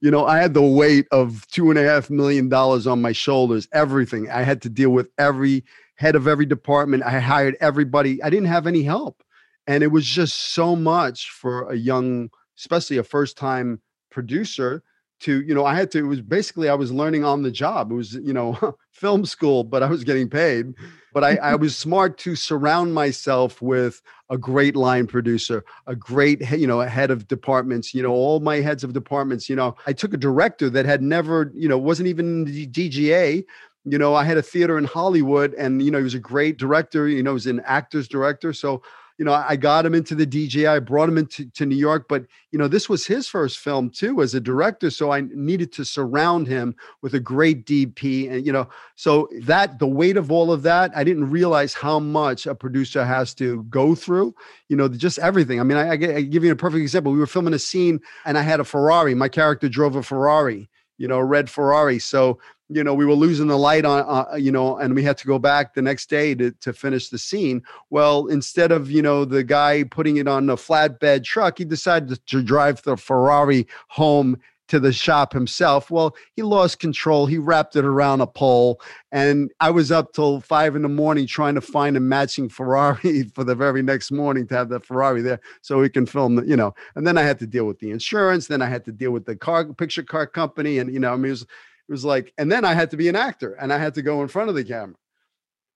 you 0.00 0.10
know, 0.10 0.24
I 0.26 0.38
had 0.38 0.54
the 0.54 0.62
weight 0.62 1.06
of 1.10 1.46
two 1.48 1.70
and 1.70 1.78
a 1.78 1.82
half 1.82 2.08
million 2.08 2.48
dollars 2.48 2.86
on 2.86 3.02
my 3.02 3.12
shoulders, 3.12 3.68
everything. 3.72 4.30
I 4.30 4.42
had 4.42 4.62
to 4.62 4.68
deal 4.68 4.90
with 4.90 5.08
every 5.18 5.64
head 5.96 6.14
of 6.16 6.28
every 6.28 6.46
department. 6.46 7.02
I 7.02 7.20
hired 7.20 7.56
everybody. 7.60 8.22
I 8.22 8.30
didn't 8.30 8.48
have 8.48 8.66
any 8.66 8.82
help. 8.82 9.22
And 9.66 9.82
it 9.82 9.88
was 9.88 10.06
just 10.06 10.54
so 10.54 10.76
much 10.76 11.30
for 11.30 11.70
a 11.70 11.76
young, 11.76 12.30
especially 12.56 12.98
a 12.98 13.02
first 13.02 13.36
time 13.36 13.80
producer 14.10 14.82
to 15.18 15.42
you 15.42 15.54
know 15.54 15.64
i 15.64 15.74
had 15.74 15.90
to 15.90 15.98
it 15.98 16.02
was 16.02 16.20
basically 16.20 16.68
i 16.68 16.74
was 16.74 16.92
learning 16.92 17.24
on 17.24 17.42
the 17.42 17.50
job 17.50 17.90
it 17.90 17.94
was 17.94 18.14
you 18.14 18.32
know 18.32 18.76
film 18.90 19.24
school 19.24 19.64
but 19.64 19.82
i 19.82 19.86
was 19.86 20.04
getting 20.04 20.28
paid 20.28 20.74
but 21.14 21.24
I, 21.24 21.36
I 21.36 21.54
was 21.54 21.74
smart 21.74 22.18
to 22.18 22.36
surround 22.36 22.92
myself 22.92 23.62
with 23.62 24.02
a 24.28 24.36
great 24.36 24.76
line 24.76 25.06
producer 25.06 25.64
a 25.86 25.96
great 25.96 26.42
you 26.50 26.66
know 26.66 26.80
head 26.80 27.10
of 27.10 27.28
departments 27.28 27.94
you 27.94 28.02
know 28.02 28.12
all 28.12 28.40
my 28.40 28.56
heads 28.56 28.84
of 28.84 28.92
departments 28.92 29.48
you 29.48 29.56
know 29.56 29.74
i 29.86 29.92
took 29.92 30.12
a 30.12 30.18
director 30.18 30.68
that 30.70 30.84
had 30.84 31.02
never 31.02 31.50
you 31.54 31.68
know 31.68 31.78
wasn't 31.78 32.06
even 32.06 32.26
in 32.26 32.44
the 32.44 32.66
dga 32.66 33.44
you 33.86 33.98
know 33.98 34.14
i 34.14 34.24
had 34.24 34.36
a 34.36 34.42
theater 34.42 34.76
in 34.76 34.84
hollywood 34.84 35.54
and 35.54 35.82
you 35.82 35.90
know 35.90 35.98
he 35.98 36.04
was 36.04 36.14
a 36.14 36.18
great 36.18 36.58
director 36.58 37.08
you 37.08 37.22
know 37.22 37.30
he 37.30 37.34
was 37.34 37.46
an 37.46 37.60
actor's 37.64 38.08
director 38.08 38.52
so 38.52 38.82
you 39.18 39.24
know, 39.24 39.32
I 39.32 39.56
got 39.56 39.86
him 39.86 39.94
into 39.94 40.14
the 40.14 40.26
DGA. 40.26 40.68
I 40.68 40.78
brought 40.78 41.08
him 41.08 41.16
into 41.16 41.46
to 41.52 41.64
New 41.64 41.76
York, 41.76 42.06
but 42.06 42.26
you 42.52 42.58
know, 42.58 42.68
this 42.68 42.86
was 42.86 43.06
his 43.06 43.26
first 43.26 43.58
film 43.58 43.88
too 43.88 44.20
as 44.20 44.34
a 44.34 44.40
director, 44.40 44.90
so 44.90 45.10
I 45.10 45.22
needed 45.32 45.72
to 45.72 45.86
surround 45.86 46.46
him 46.46 46.74
with 47.00 47.14
a 47.14 47.20
great 47.20 47.64
DP, 47.64 48.30
and 48.30 48.44
you 48.44 48.52
know, 48.52 48.68
so 48.94 49.28
that 49.42 49.78
the 49.78 49.86
weight 49.86 50.18
of 50.18 50.30
all 50.30 50.52
of 50.52 50.62
that, 50.62 50.94
I 50.94 51.02
didn't 51.02 51.30
realize 51.30 51.72
how 51.72 51.98
much 51.98 52.46
a 52.46 52.54
producer 52.54 53.06
has 53.06 53.32
to 53.34 53.62
go 53.64 53.94
through. 53.94 54.34
You 54.68 54.76
know, 54.76 54.88
just 54.88 55.18
everything. 55.18 55.60
I 55.60 55.62
mean, 55.62 55.78
I, 55.78 55.88
I, 55.88 56.16
I 56.16 56.22
give 56.22 56.44
you 56.44 56.52
a 56.52 56.56
perfect 56.56 56.82
example. 56.82 57.12
We 57.12 57.18
were 57.18 57.26
filming 57.26 57.54
a 57.54 57.58
scene, 57.58 58.00
and 58.26 58.36
I 58.36 58.42
had 58.42 58.60
a 58.60 58.64
Ferrari. 58.64 59.14
My 59.14 59.28
character 59.30 59.68
drove 59.68 59.96
a 59.96 60.02
Ferrari 60.02 60.68
you 60.98 61.06
know, 61.06 61.18
a 61.18 61.24
red 61.24 61.50
Ferrari. 61.50 61.98
So 61.98 62.38
you 62.68 62.82
know, 62.82 62.94
we 62.94 63.06
were 63.06 63.14
losing 63.14 63.46
the 63.46 63.58
light 63.58 63.84
on, 63.84 64.04
uh, 64.08 64.36
you 64.36 64.50
know, 64.50 64.76
and 64.76 64.94
we 64.94 65.02
had 65.02 65.16
to 65.18 65.26
go 65.26 65.38
back 65.38 65.74
the 65.74 65.82
next 65.82 66.10
day 66.10 66.34
to, 66.34 66.50
to 66.52 66.72
finish 66.72 67.08
the 67.08 67.18
scene. 67.18 67.62
Well, 67.90 68.26
instead 68.26 68.72
of, 68.72 68.90
you 68.90 69.02
know, 69.02 69.24
the 69.24 69.44
guy 69.44 69.84
putting 69.84 70.16
it 70.16 70.26
on 70.26 70.50
a 70.50 70.56
flatbed 70.56 71.24
truck, 71.24 71.58
he 71.58 71.64
decided 71.64 72.18
to, 72.26 72.36
drive 72.46 72.82
the 72.82 72.96
Ferrari 72.96 73.66
home 73.88 74.38
to 74.68 74.78
the 74.78 74.92
shop 74.92 75.32
himself. 75.32 75.90
Well, 75.90 76.14
he 76.34 76.42
lost 76.42 76.78
control. 76.78 77.26
He 77.26 77.38
wrapped 77.38 77.76
it 77.76 77.84
around 77.84 78.20
a 78.20 78.26
pole. 78.26 78.80
And 79.10 79.50
I 79.60 79.70
was 79.70 79.90
up 79.90 80.12
till 80.12 80.40
five 80.40 80.76
in 80.76 80.82
the 80.82 80.88
morning 80.88 81.26
trying 81.26 81.54
to 81.54 81.60
find 81.60 81.96
a 81.96 82.00
matching 82.00 82.48
Ferrari 82.48 83.24
for 83.34 83.44
the 83.44 83.54
very 83.54 83.82
next 83.82 84.10
morning 84.10 84.46
to 84.48 84.54
have 84.54 84.68
the 84.68 84.80
Ferrari 84.80 85.22
there 85.22 85.40
so 85.62 85.80
we 85.80 85.88
can 85.88 86.06
film, 86.06 86.36
the, 86.36 86.46
you 86.46 86.56
know. 86.56 86.74
And 86.94 87.06
then 87.06 87.16
I 87.16 87.22
had 87.22 87.38
to 87.40 87.46
deal 87.46 87.64
with 87.64 87.78
the 87.78 87.90
insurance. 87.90 88.48
Then 88.48 88.62
I 88.62 88.68
had 88.68 88.84
to 88.84 88.92
deal 88.92 89.12
with 89.12 89.24
the 89.24 89.36
car 89.36 89.64
picture 89.72 90.02
car 90.02 90.26
company. 90.26 90.78
And, 90.78 90.92
you 90.92 91.00
know, 91.00 91.12
I 91.12 91.16
mean, 91.16 91.26
it 91.26 91.30
was, 91.30 91.46
it 91.88 91.92
was 91.92 92.04
like, 92.04 92.32
and 92.38 92.50
then 92.50 92.64
I 92.64 92.74
had 92.74 92.90
to 92.90 92.96
be 92.96 93.08
an 93.08 93.16
actor 93.16 93.52
and 93.54 93.72
I 93.72 93.78
had 93.78 93.94
to 93.94 94.02
go 94.02 94.22
in 94.22 94.28
front 94.28 94.48
of 94.48 94.54
the 94.54 94.64
camera. 94.64 94.96
Oh, 94.96 95.02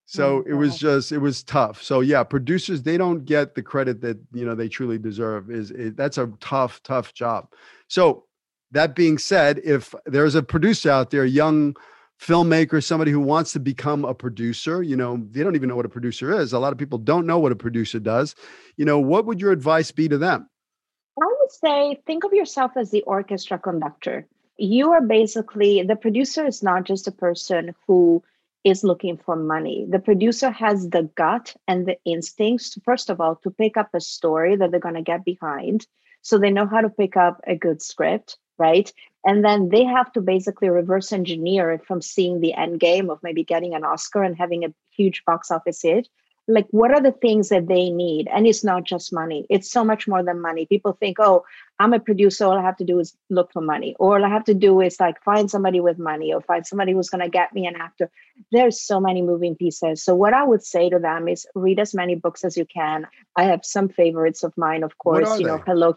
so 0.06 0.36
oh, 0.38 0.44
it 0.50 0.54
was 0.54 0.76
just, 0.76 1.12
it 1.12 1.18
was 1.18 1.42
tough. 1.44 1.82
So 1.82 2.00
yeah, 2.00 2.24
producers, 2.24 2.82
they 2.82 2.96
don't 2.96 3.24
get 3.24 3.54
the 3.54 3.62
credit 3.62 4.00
that, 4.00 4.18
you 4.32 4.44
know, 4.44 4.56
they 4.56 4.68
truly 4.68 4.98
deserve 4.98 5.50
is, 5.50 5.70
is 5.70 5.94
that's 5.94 6.18
a 6.18 6.32
tough, 6.40 6.82
tough 6.82 7.14
job. 7.14 7.52
So 7.86 8.24
that 8.72 8.96
being 8.96 9.18
said, 9.18 9.60
if 9.64 9.94
there's 10.06 10.34
a 10.34 10.42
producer 10.42 10.90
out 10.90 11.10
there, 11.10 11.24
young 11.24 11.76
filmmaker, 12.20 12.82
somebody 12.82 13.12
who 13.12 13.20
wants 13.20 13.52
to 13.52 13.60
become 13.60 14.04
a 14.04 14.14
producer, 14.14 14.82
you 14.82 14.96
know, 14.96 15.24
they 15.30 15.42
don't 15.42 15.54
even 15.54 15.68
know 15.68 15.76
what 15.76 15.86
a 15.86 15.90
producer 15.90 16.38
is. 16.38 16.52
A 16.52 16.58
lot 16.58 16.72
of 16.72 16.78
people 16.78 16.98
don't 16.98 17.26
know 17.26 17.38
what 17.38 17.52
a 17.52 17.56
producer 17.56 18.00
does. 18.00 18.34
You 18.76 18.84
know, 18.84 18.98
what 18.98 19.26
would 19.26 19.40
your 19.40 19.52
advice 19.52 19.90
be 19.90 20.08
to 20.08 20.18
them? 20.18 20.48
I 21.20 21.26
would 21.40 21.52
say 21.52 22.00
think 22.06 22.24
of 22.24 22.32
yourself 22.32 22.72
as 22.76 22.90
the 22.90 23.02
orchestra 23.02 23.58
conductor 23.58 24.26
you 24.60 24.92
are 24.92 25.00
basically 25.00 25.82
the 25.82 25.96
producer 25.96 26.46
is 26.46 26.62
not 26.62 26.84
just 26.84 27.08
a 27.08 27.12
person 27.12 27.74
who 27.86 28.22
is 28.62 28.84
looking 28.84 29.16
for 29.16 29.36
money. 29.36 29.86
The 29.88 29.98
producer 29.98 30.50
has 30.50 30.90
the 30.90 31.04
gut 31.14 31.56
and 31.66 31.86
the 31.86 31.96
instincts, 32.04 32.78
first 32.84 33.08
of 33.08 33.20
all, 33.20 33.36
to 33.36 33.50
pick 33.50 33.76
up 33.76 33.88
a 33.94 34.00
story 34.00 34.56
that 34.56 34.70
they're 34.70 34.80
going 34.80 34.96
to 34.96 35.02
get 35.02 35.24
behind. 35.24 35.86
So 36.20 36.38
they 36.38 36.50
know 36.50 36.66
how 36.66 36.82
to 36.82 36.90
pick 36.90 37.16
up 37.16 37.40
a 37.46 37.56
good 37.56 37.80
script, 37.80 38.36
right? 38.58 38.92
And 39.24 39.42
then 39.42 39.70
they 39.70 39.84
have 39.84 40.12
to 40.12 40.20
basically 40.20 40.68
reverse 40.68 41.12
engineer 41.12 41.72
it 41.72 41.86
from 41.86 42.02
seeing 42.02 42.40
the 42.40 42.52
end 42.52 42.80
game 42.80 43.08
of 43.08 43.22
maybe 43.22 43.44
getting 43.44 43.74
an 43.74 43.84
Oscar 43.84 44.22
and 44.22 44.36
having 44.36 44.64
a 44.64 44.74
huge 44.90 45.24
box 45.24 45.50
office 45.50 45.80
hit 45.80 46.08
like 46.48 46.66
what 46.70 46.90
are 46.90 47.00
the 47.00 47.12
things 47.12 47.48
that 47.50 47.68
they 47.68 47.90
need? 47.90 48.28
And 48.32 48.46
it's 48.46 48.64
not 48.64 48.84
just 48.84 49.12
money. 49.12 49.46
It's 49.48 49.70
so 49.70 49.84
much 49.84 50.08
more 50.08 50.22
than 50.22 50.40
money. 50.40 50.66
People 50.66 50.92
think 50.92 51.18
oh 51.20 51.44
i'm 51.78 51.92
a 51.92 52.00
producer. 52.00 52.44
All 52.44 52.58
i 52.58 52.62
have 52.62 52.76
to 52.78 52.84
do 52.84 52.98
is 52.98 53.16
look 53.28 53.52
for 53.52 53.62
money. 53.62 53.94
Or 53.98 54.18
all 54.18 54.24
i 54.24 54.28
have 54.28 54.44
to 54.44 54.54
do 54.54 54.80
is 54.80 54.98
like 55.00 55.22
find 55.22 55.50
somebody 55.50 55.80
with 55.80 55.98
money 55.98 56.32
or 56.32 56.40
find 56.40 56.66
somebody 56.66 56.92
who's 56.92 57.10
going 57.10 57.22
to 57.22 57.30
get 57.30 57.52
me 57.52 57.66
an 57.66 57.76
actor. 57.76 58.10
There's 58.52 58.80
so 58.80 59.00
many 59.00 59.22
moving 59.22 59.54
pieces. 59.54 60.02
So 60.02 60.14
what 60.14 60.34
i 60.34 60.42
would 60.42 60.64
say 60.64 60.90
to 60.90 60.98
them 60.98 61.28
is 61.28 61.46
read 61.54 61.78
as 61.78 61.94
many 61.94 62.14
books 62.14 62.44
as 62.44 62.56
you 62.56 62.64
can. 62.64 63.06
I 63.36 63.44
have 63.44 63.64
some 63.64 63.88
favorites 63.88 64.42
of 64.42 64.56
mine 64.56 64.82
of 64.82 64.98
course 64.98 65.30
you 65.38 65.38
they? 65.38 65.44
know 65.44 65.58
hello 65.58 65.96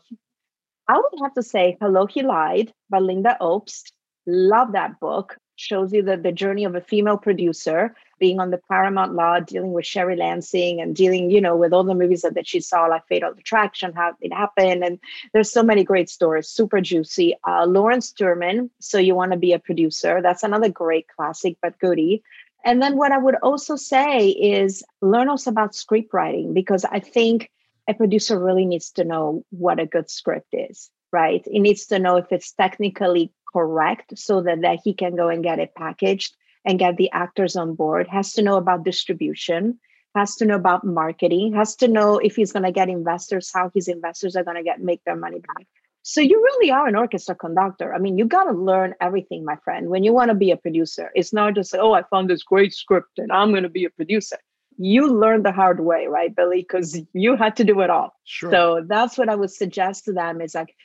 i 0.87 0.97
would 0.97 1.19
have 1.23 1.33
to 1.33 1.43
say 1.43 1.77
hello 1.79 2.05
he 2.05 2.21
lied 2.21 2.73
by 2.89 2.99
lynda 2.99 3.37
obst. 3.39 3.91
Love 4.25 4.71
that 4.73 4.99
book. 4.99 5.37
Shows 5.55 5.93
you 5.93 6.01
the, 6.01 6.17
the 6.17 6.31
journey 6.31 6.63
of 6.63 6.75
a 6.75 6.81
female 6.81 7.17
producer 7.17 7.95
being 8.23 8.39
on 8.39 8.51
the 8.51 8.61
Paramount 8.69 9.15
lot, 9.15 9.47
dealing 9.47 9.73
with 9.73 9.85
Sherry 9.85 10.15
Lansing 10.15 10.79
and 10.79 10.95
dealing, 10.95 11.29
you 11.29 11.41
know, 11.41 11.57
with 11.57 11.73
all 11.73 11.83
the 11.83 11.93
movies 11.93 12.21
that, 12.21 12.35
that 12.35 12.47
she 12.47 12.61
saw, 12.61 12.85
like 12.85 13.05
Fatal 13.09 13.33
Attraction, 13.37 13.91
how 13.91 14.13
it 14.21 14.31
happened. 14.31 14.81
And 14.81 14.97
there's 15.33 15.51
so 15.51 15.61
many 15.61 15.83
great 15.83 16.09
stories, 16.09 16.47
super 16.47 16.79
juicy. 16.79 17.35
Uh, 17.45 17.65
Lawrence 17.65 18.13
Turman, 18.13 18.69
So 18.79 18.97
You 18.97 19.13
Want 19.13 19.33
to 19.33 19.37
Be 19.37 19.51
a 19.51 19.59
Producer. 19.59 20.21
That's 20.21 20.43
another 20.43 20.69
great 20.69 21.05
classic, 21.13 21.57
but 21.61 21.77
goodie. 21.79 22.23
And 22.63 22.81
then 22.81 22.95
what 22.95 23.11
I 23.11 23.17
would 23.17 23.35
also 23.43 23.75
say 23.75 24.29
is 24.29 24.85
learn 25.01 25.29
us 25.29 25.45
about 25.45 25.75
script 25.75 26.13
writing, 26.13 26.53
because 26.53 26.85
I 26.85 27.01
think 27.01 27.51
a 27.89 27.93
producer 27.93 28.39
really 28.39 28.65
needs 28.65 28.91
to 28.91 29.03
know 29.03 29.43
what 29.49 29.81
a 29.81 29.85
good 29.85 30.09
script 30.09 30.53
is, 30.53 30.89
right? 31.11 31.45
He 31.45 31.59
needs 31.59 31.87
to 31.87 31.99
know 31.99 32.15
if 32.15 32.31
it's 32.31 32.53
technically 32.53 33.33
correct 33.51 34.17
so 34.17 34.41
that, 34.43 34.61
that 34.61 34.79
he 34.81 34.93
can 34.93 35.17
go 35.17 35.27
and 35.27 35.43
get 35.43 35.59
it 35.59 35.75
packaged 35.75 36.33
and 36.65 36.79
get 36.79 36.97
the 36.97 37.11
actors 37.11 37.55
on 37.55 37.75
board, 37.75 38.07
has 38.07 38.33
to 38.33 38.41
know 38.41 38.57
about 38.57 38.85
distribution, 38.85 39.79
has 40.15 40.35
to 40.35 40.45
know 40.45 40.55
about 40.55 40.85
marketing, 40.85 41.53
has 41.53 41.75
to 41.77 41.87
know 41.87 42.17
if 42.17 42.35
he's 42.35 42.51
going 42.51 42.63
to 42.63 42.71
get 42.71 42.89
investors, 42.89 43.51
how 43.53 43.71
his 43.73 43.87
investors 43.87 44.35
are 44.35 44.43
going 44.43 44.57
to 44.57 44.63
get 44.63 44.81
make 44.81 45.03
their 45.03 45.15
money 45.15 45.39
back. 45.39 45.67
So 46.03 46.19
you 46.19 46.37
really 46.37 46.69
are 46.69 46.85
an 46.87 46.97
orchestra 46.97 47.33
conductor. 47.33 47.93
I 47.93 47.97
mean, 47.97 48.17
you 48.17 48.25
got 48.25 48.43
to 48.43 48.51
learn 48.51 48.93
everything, 48.99 49.45
my 49.45 49.55
friend. 49.63 49.89
When 49.89 50.03
you 50.03 50.13
want 50.13 50.29
to 50.29 50.35
be 50.35 50.51
a 50.51 50.57
producer, 50.57 51.11
it's 51.15 51.31
not 51.31 51.55
just 51.55 51.73
oh, 51.73 51.93
I 51.93 52.03
found 52.03 52.29
this 52.29 52.43
great 52.43 52.73
script 52.73 53.17
and 53.17 53.31
I'm 53.31 53.51
going 53.51 53.63
to 53.63 53.69
be 53.69 53.85
a 53.85 53.89
producer. 53.89 54.37
You 54.77 55.07
learned 55.07 55.45
the 55.45 55.51
hard 55.51 55.79
way, 55.79 56.07
right, 56.07 56.35
Billy? 56.35 56.61
Because 56.61 56.99
you 57.13 57.35
had 57.35 57.55
to 57.57 57.63
do 57.63 57.79
it 57.81 57.89
all. 57.89 58.13
Sure. 58.25 58.51
So 58.51 58.85
that's 58.85 59.17
what 59.17 59.29
I 59.29 59.35
would 59.35 59.51
suggest 59.51 60.05
to 60.05 60.13
them 60.13 60.41
is 60.41 60.55
like 60.55 60.75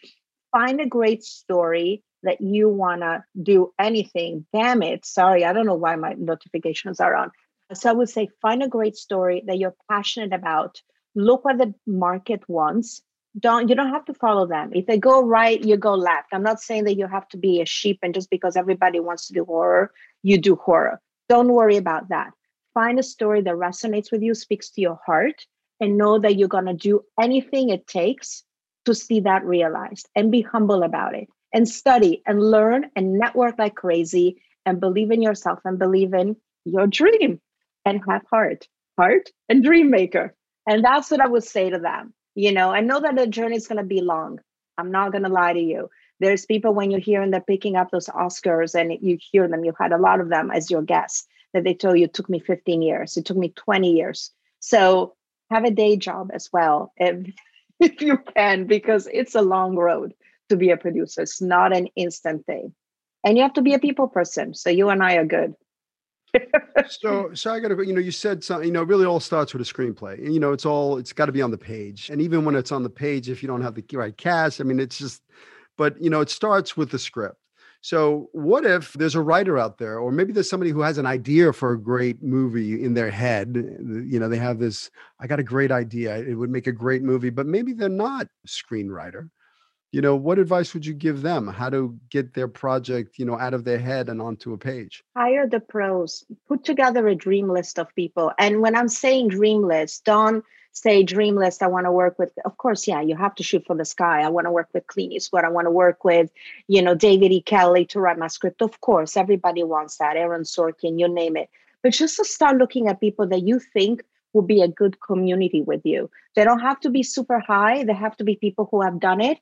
find 0.53 0.81
a 0.81 0.87
great 0.87 1.25
story 1.25 2.05
that 2.23 2.41
you 2.41 2.69
want 2.69 3.03
to 3.03 3.25
do 3.41 3.73
anything, 3.79 4.47
damn 4.53 4.83
it. 4.83 5.05
Sorry, 5.05 5.45
I 5.45 5.53
don't 5.53 5.67
know 5.67 5.75
why 5.75 5.97
my 5.97 6.15
notifications 6.15 7.01
are 7.01 7.15
on. 7.15 7.31
So 7.75 7.91
I 7.91 7.93
would 7.93 8.09
say 8.09 8.29
find 8.41 8.63
a 8.63 8.69
great 8.69 8.97
story 8.97 9.43
that 9.47 9.59
you're 9.59 9.77
passionate 9.91 10.33
about. 10.33 10.81
Look 11.15 11.45
what 11.45 11.59
the 11.59 11.75
market 11.87 12.43
wants. 12.49 13.03
Don't 13.39 13.69
you 13.69 13.75
don't 13.75 13.93
have 13.93 14.07
to 14.07 14.15
follow 14.15 14.47
them. 14.47 14.71
If 14.73 14.87
they 14.87 14.99
go 14.99 15.23
right, 15.23 15.63
you 15.63 15.77
go 15.77 15.95
left. 15.95 16.29
I'm 16.33 16.43
not 16.43 16.61
saying 16.61 16.85
that 16.85 16.97
you 16.97 17.07
have 17.07 17.29
to 17.29 17.37
be 17.37 17.61
a 17.61 17.67
sheep 17.67 17.99
and 18.03 18.15
just 18.15 18.31
because 18.31 18.57
everybody 18.57 19.01
wants 19.01 19.27
to 19.29 19.35
do 19.35 19.45
horror, 19.45 19.93
you 20.23 20.39
do 20.39 20.57
horror. 20.57 21.01
Don't 21.29 21.53
worry 21.53 21.77
about 21.77 22.09
that. 22.09 22.31
Find 22.73 22.99
a 22.99 23.03
story 23.03 23.43
that 23.43 23.55
resonates 23.55 24.11
with 24.11 24.23
you, 24.23 24.35
speaks 24.35 24.71
to 24.71 24.81
your 24.81 24.99
heart, 25.05 25.45
and 25.79 25.99
know 25.99 26.19
that 26.19 26.37
you're 26.37 26.49
going 26.49 26.67
to 26.67 26.75
do 26.75 27.05
anything 27.21 27.69
it 27.69 27.87
takes 27.87 28.45
to 28.87 28.95
see 28.95 29.21
that 29.21 29.45
realized 29.45 30.09
and 30.17 30.33
be 30.33 30.41
humble 30.41 30.83
about 30.83 31.15
it 31.15 31.29
and 31.53 31.69
study 31.69 32.23
and 32.27 32.43
learn 32.43 32.91
and 32.97 33.19
network 33.19 33.59
like 33.59 33.75
crazy 33.75 34.41
and 34.67 34.81
believe 34.81 35.11
in 35.11 35.23
yourself 35.23 35.61
and 35.65 35.79
believe 35.79 36.15
in 36.15 36.37
your 36.65 36.87
dream 36.87 37.41
and 37.85 38.01
have 38.09 38.23
heart, 38.31 38.69
heart 38.99 39.31
and 39.49 39.65
dream 39.65 39.91
maker. 39.91 40.35
And 40.67 40.85
that's 40.85 41.11
what 41.11 41.21
I 41.21 41.27
would 41.27 41.45
say 41.45 41.71
to 41.71 41.79
them. 41.79 42.13
You 42.35 42.53
know, 42.53 42.71
I 42.71 42.81
know 42.81 43.01
that 43.01 43.17
the 43.17 43.27
journey 43.27 43.57
is 43.57 43.67
going 43.67 43.79
to 43.79 43.85
be 43.85 44.01
long. 44.01 44.39
I'm 44.77 44.91
not 44.91 45.13
going 45.13 45.25
to 45.25 45.31
lie 45.31 45.55
to 45.55 45.61
you. 45.61 45.89
There's 46.21 46.47
people 46.47 46.75
when 46.75 46.91
you 46.91 46.99
hear 46.99 47.23
and 47.23 47.33
they're 47.33 47.41
picking 47.41 47.77
up 47.77 47.91
those 47.91 48.07
Oscars 48.07 48.75
and 48.79 48.93
you 49.01 49.19
hear 49.21 49.49
them, 49.49 49.65
You've 49.65 49.79
had 49.79 49.93
a 49.93 49.99
lot 49.99 50.21
of 50.21 50.29
them 50.29 50.51
as 50.51 50.71
your 50.71 50.83
guests 50.83 51.27
that 51.55 51.65
they 51.65 51.75
tell 51.75 51.97
you 51.97 52.05
it 52.05 52.15
took 52.15 52.29
me 52.29 52.39
15 52.41 52.83
years, 52.83 53.17
it 53.17 53.25
took 53.25 53.37
me 53.37 53.51
20 53.51 53.93
years. 53.93 54.31
So 54.61 55.15
have 55.51 55.65
a 55.65 55.71
day 55.71 55.97
job 55.97 56.31
as 56.33 56.51
well 56.53 56.93
if, 56.97 57.33
if 57.81 58.03
you 58.03 58.19
can, 58.19 58.67
because 58.67 59.09
it's 59.13 59.35
a 59.35 59.43
long 59.43 59.77
road 59.77 60.13
to 60.49 60.57
be 60.57 60.71
a 60.71 60.77
producer. 60.77 61.23
It's 61.23 61.41
not 61.41 61.77
an 61.77 61.89
instant 61.97 62.47
thing. 62.47 62.75
And 63.25 63.37
you 63.37 63.43
have 63.43 63.55
to 63.55 63.63
be 63.63 63.75
a 63.75 63.79
people 63.79 64.09
person. 64.09 64.55
So 64.55 64.71
you 64.71 64.89
and 64.91 65.03
I 65.03 65.15
are 65.15 65.25
good. 65.25 65.55
so 66.89 67.33
so 67.33 67.53
I 67.53 67.59
gotta 67.59 67.75
you 67.87 67.95
know, 67.95 68.01
you 68.01 68.11
said 68.11 68.45
something, 68.45 68.67
you 68.67 68.73
know, 68.73 68.83
really 68.83 69.07
all 69.07 69.21
starts 69.21 69.55
with 69.55 69.63
a 69.63 69.65
screenplay. 69.65 70.19
And 70.19 70.35
you 70.35 70.41
know, 70.41 70.53
it's 70.53 70.67
all 70.67 70.99
it's 70.99 71.13
gotta 71.13 71.33
be 71.33 71.43
on 71.43 71.51
the 71.51 71.59
page. 71.59 72.11
And 72.11 72.21
even 72.21 72.45
when 72.45 72.55
it's 72.55 72.71
on 72.71 72.83
the 72.83 72.91
page, 72.91 73.31
if 73.31 73.43
you 73.43 73.49
don't 73.49 73.63
have 73.63 73.75
the 73.75 73.85
right 73.97 74.17
cast, 74.17 74.61
I 74.61 74.65
mean 74.65 74.79
it's 74.79 74.99
just 74.99 75.23
but 75.77 76.01
you 76.03 76.11
know, 76.11 76.21
it 76.21 76.29
starts 76.29 76.77
with 76.77 76.91
the 76.91 76.99
script. 76.99 77.37
So, 77.81 78.29
what 78.33 78.67
if 78.67 78.93
there's 78.95 79.15
a 79.15 79.23
writer 79.23 79.57
out 79.57 79.79
there, 79.79 80.01
or 80.01 80.11
maybe 80.11 80.33
there's 80.33 80.51
somebody 80.51 80.73
who 80.73 80.81
has 80.81 80.99
an 80.99 81.07
idea 81.07 81.53
for 81.53 81.73
a 81.73 81.81
great 81.81 82.23
movie 82.23 82.83
in 82.85 82.95
their 82.95 83.11
head? 83.11 83.55
You 83.55 84.19
know, 84.19 84.29
they 84.29 84.37
have 84.37 84.59
this, 84.59 84.91
I 85.21 85.29
got 85.29 85.39
a 85.39 85.45
great 85.45 85.71
idea. 85.71 86.17
It 86.17 86.35
would 86.35 86.51
make 86.51 86.67
a 86.67 86.73
great 86.73 87.03
movie, 87.03 87.31
but 87.31 87.47
maybe 87.47 87.73
they're 87.73 87.89
not 87.89 88.27
screenwriter 88.49 89.31
you 89.91 90.03
know 90.03 90.17
what 90.17 90.39
advice 90.39 90.75
would 90.75 90.85
you 90.85 90.93
give 90.93 91.23
them? 91.23 91.47
How 91.47 91.71
to 91.71 91.99
get 92.11 92.35
their 92.35 92.49
project 92.49 93.19
you 93.19 93.25
know 93.25 93.39
out 93.39 93.55
of 93.55 93.65
their 93.65 93.79
head 93.79 94.09
and 94.09 94.21
onto 94.21 94.53
a 94.53 94.59
page? 94.59 95.03
Hire 95.17 95.47
the 95.47 95.61
pros. 95.61 96.25
Put 96.47 96.65
together 96.65 97.09
a 97.09 97.15
dream 97.15 97.49
list 97.49 97.79
of 97.79 97.95
people. 97.95 98.33
And 98.39 98.61
when 98.61 98.77
i'm 98.77 98.89
saying 98.89 99.29
dream 99.29 99.63
list 99.63 100.05
don't 100.05 100.45
say 100.73 101.03
dream 101.03 101.35
list 101.35 101.63
i 101.63 101.67
want 101.67 101.87
to 101.87 101.93
work 101.93 102.19
with 102.19 102.33
of 102.45 102.57
course 102.59 102.87
yeah 102.87 103.01
you 103.01 103.17
have 103.17 103.35
to 103.37 103.43
shoot 103.43 103.65
for 103.67 103.77
the 103.77 103.85
sky. 103.85 104.21
I 104.23 104.29
want 104.29 104.47
to 104.47 104.51
work 104.51 104.69
with 104.75 104.87
clint 104.87 105.13
eastwood. 105.13 105.45
I 105.45 105.49
want 105.49 105.67
to 105.67 105.71
work 105.71 106.05
with 106.05 106.31
you 106.67 106.83
know 106.83 106.95
david 106.95 107.33
e. 107.33 107.41
Kelley 107.41 107.87
to 107.87 108.01
write 108.01 108.19
my 108.19 108.29
script. 108.29 108.61
Of 108.61 108.81
course 108.83 109.17
everybody 109.17 109.63
wants 109.63 109.97
that. 109.99 110.17
Aaron 110.17 110.43
sorkin 110.43 110.99
you 110.99 111.09
name 111.09 111.37
it. 111.37 111.49
But 111.83 111.93
just 111.93 112.17
to 112.17 112.25
start 112.25 112.59
looking 112.59 112.89
at 112.89 113.01
people 113.01 113.27
that 113.29 113.43
you 113.43 113.59
think 113.61 114.03
will 114.35 114.43
be 114.43 114.61
a 114.61 114.69
good 114.69 115.01
community 115.01 115.63
with 115.63 115.87
you. 115.87 116.11
They 116.37 116.45
don't 116.45 116.61
have 116.61 116.81
to 116.81 116.91
be 116.91 117.03
super 117.03 117.39
high. 117.39 117.85
They 117.85 117.95
have 117.95 118.17
to 118.19 118.25
be 118.25 118.37
people 118.37 118.69
who 118.71 118.83
have 118.83 119.01
done 119.01 119.23
it 119.23 119.39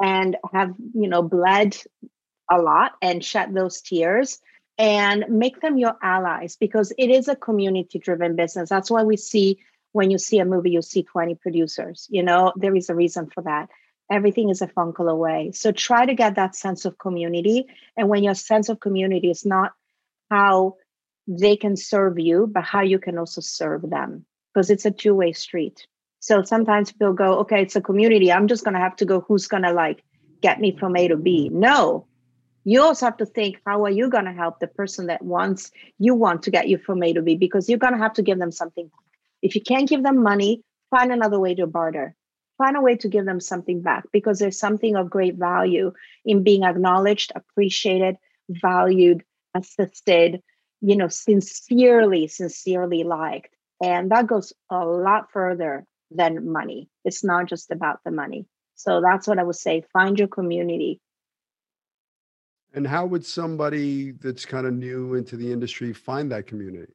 and 0.00 0.36
have 0.52 0.74
you 0.94 1.08
know 1.08 1.22
bled 1.22 1.76
a 2.50 2.58
lot 2.58 2.92
and 3.02 3.24
shed 3.24 3.54
those 3.54 3.80
tears 3.80 4.38
and 4.78 5.24
make 5.28 5.60
them 5.60 5.76
your 5.76 5.96
allies 6.02 6.56
because 6.56 6.92
it 6.96 7.10
is 7.10 7.28
a 7.28 7.36
community 7.36 7.98
driven 7.98 8.36
business. 8.36 8.70
That's 8.70 8.90
why 8.90 9.02
we 9.02 9.16
see 9.16 9.58
when 9.92 10.10
you 10.10 10.18
see 10.18 10.38
a 10.38 10.44
movie 10.44 10.70
you 10.70 10.82
see 10.82 11.02
20 11.02 11.34
producers 11.36 12.06
you 12.10 12.22
know 12.22 12.52
there 12.56 12.76
is 12.76 12.90
a 12.90 12.94
reason 12.94 13.28
for 13.32 13.42
that. 13.42 13.68
Everything 14.10 14.48
is 14.48 14.62
a 14.62 14.68
phone 14.68 14.94
call 14.94 15.08
away. 15.08 15.50
So 15.52 15.70
try 15.70 16.06
to 16.06 16.14
get 16.14 16.36
that 16.36 16.56
sense 16.56 16.86
of 16.86 16.96
community. 16.96 17.66
And 17.94 18.08
when 18.08 18.22
your 18.22 18.34
sense 18.34 18.70
of 18.70 18.80
community 18.80 19.30
is 19.30 19.44
not 19.44 19.72
how 20.30 20.76
they 21.28 21.56
can 21.56 21.76
serve 21.76 22.18
you 22.18 22.46
but 22.50 22.64
how 22.64 22.80
you 22.80 22.98
can 22.98 23.18
also 23.18 23.40
serve 23.42 23.82
them 23.88 24.24
because 24.52 24.70
it's 24.70 24.86
a 24.86 24.90
two-way 24.90 25.32
street 25.32 25.86
so 26.20 26.42
sometimes 26.42 26.92
people 26.92 27.12
go, 27.12 27.38
okay, 27.40 27.62
it's 27.62 27.76
a 27.76 27.80
community. 27.80 28.32
I'm 28.32 28.48
just 28.48 28.64
going 28.64 28.74
to 28.74 28.80
have 28.80 28.96
to 28.96 29.04
go, 29.04 29.20
who's 29.20 29.46
going 29.46 29.62
to 29.62 29.72
like 29.72 30.02
get 30.40 30.60
me 30.60 30.76
from 30.76 30.96
A 30.96 31.08
to 31.08 31.16
B? 31.16 31.48
No. 31.52 32.06
You 32.64 32.82
also 32.82 33.06
have 33.06 33.16
to 33.18 33.26
think, 33.26 33.60
how 33.64 33.84
are 33.84 33.90
you 33.90 34.10
going 34.10 34.24
to 34.26 34.32
help 34.32 34.60
the 34.60 34.66
person 34.66 35.06
that 35.06 35.22
wants 35.22 35.70
you 35.98 36.14
want 36.14 36.42
to 36.42 36.50
get 36.50 36.68
you 36.68 36.76
from 36.76 37.02
A 37.02 37.12
to 37.12 37.22
B? 37.22 37.36
Because 37.36 37.68
you're 37.68 37.78
going 37.78 37.94
to 37.94 37.98
have 37.98 38.12
to 38.14 38.22
give 38.22 38.38
them 38.38 38.52
something. 38.52 38.90
If 39.42 39.54
you 39.54 39.62
can't 39.62 39.88
give 39.88 40.02
them 40.02 40.22
money, 40.22 40.62
find 40.90 41.12
another 41.12 41.38
way 41.38 41.54
to 41.54 41.66
barter. 41.66 42.14
Find 42.58 42.76
a 42.76 42.80
way 42.80 42.96
to 42.96 43.08
give 43.08 43.24
them 43.24 43.40
something 43.40 43.82
back 43.82 44.04
because 44.12 44.40
there's 44.40 44.58
something 44.58 44.96
of 44.96 45.08
great 45.08 45.36
value 45.36 45.92
in 46.24 46.42
being 46.42 46.64
acknowledged, 46.64 47.30
appreciated, 47.36 48.16
valued, 48.50 49.22
assisted, 49.54 50.42
you 50.80 50.96
know, 50.96 51.06
sincerely, 51.06 52.26
sincerely 52.26 53.04
liked. 53.04 53.54
And 53.82 54.10
that 54.10 54.26
goes 54.26 54.52
a 54.70 54.84
lot 54.84 55.30
further 55.32 55.86
than 56.10 56.50
money. 56.50 56.88
It's 57.04 57.24
not 57.24 57.46
just 57.46 57.70
about 57.70 58.00
the 58.04 58.10
money. 58.10 58.46
So 58.74 59.00
that's 59.00 59.26
what 59.26 59.38
I 59.38 59.42
would 59.42 59.56
say. 59.56 59.84
Find 59.92 60.18
your 60.18 60.28
community. 60.28 61.00
And 62.74 62.86
how 62.86 63.06
would 63.06 63.24
somebody 63.24 64.12
that's 64.12 64.44
kind 64.44 64.66
of 64.66 64.74
new 64.74 65.14
into 65.14 65.36
the 65.36 65.52
industry 65.52 65.92
find 65.92 66.30
that 66.32 66.46
community? 66.46 66.92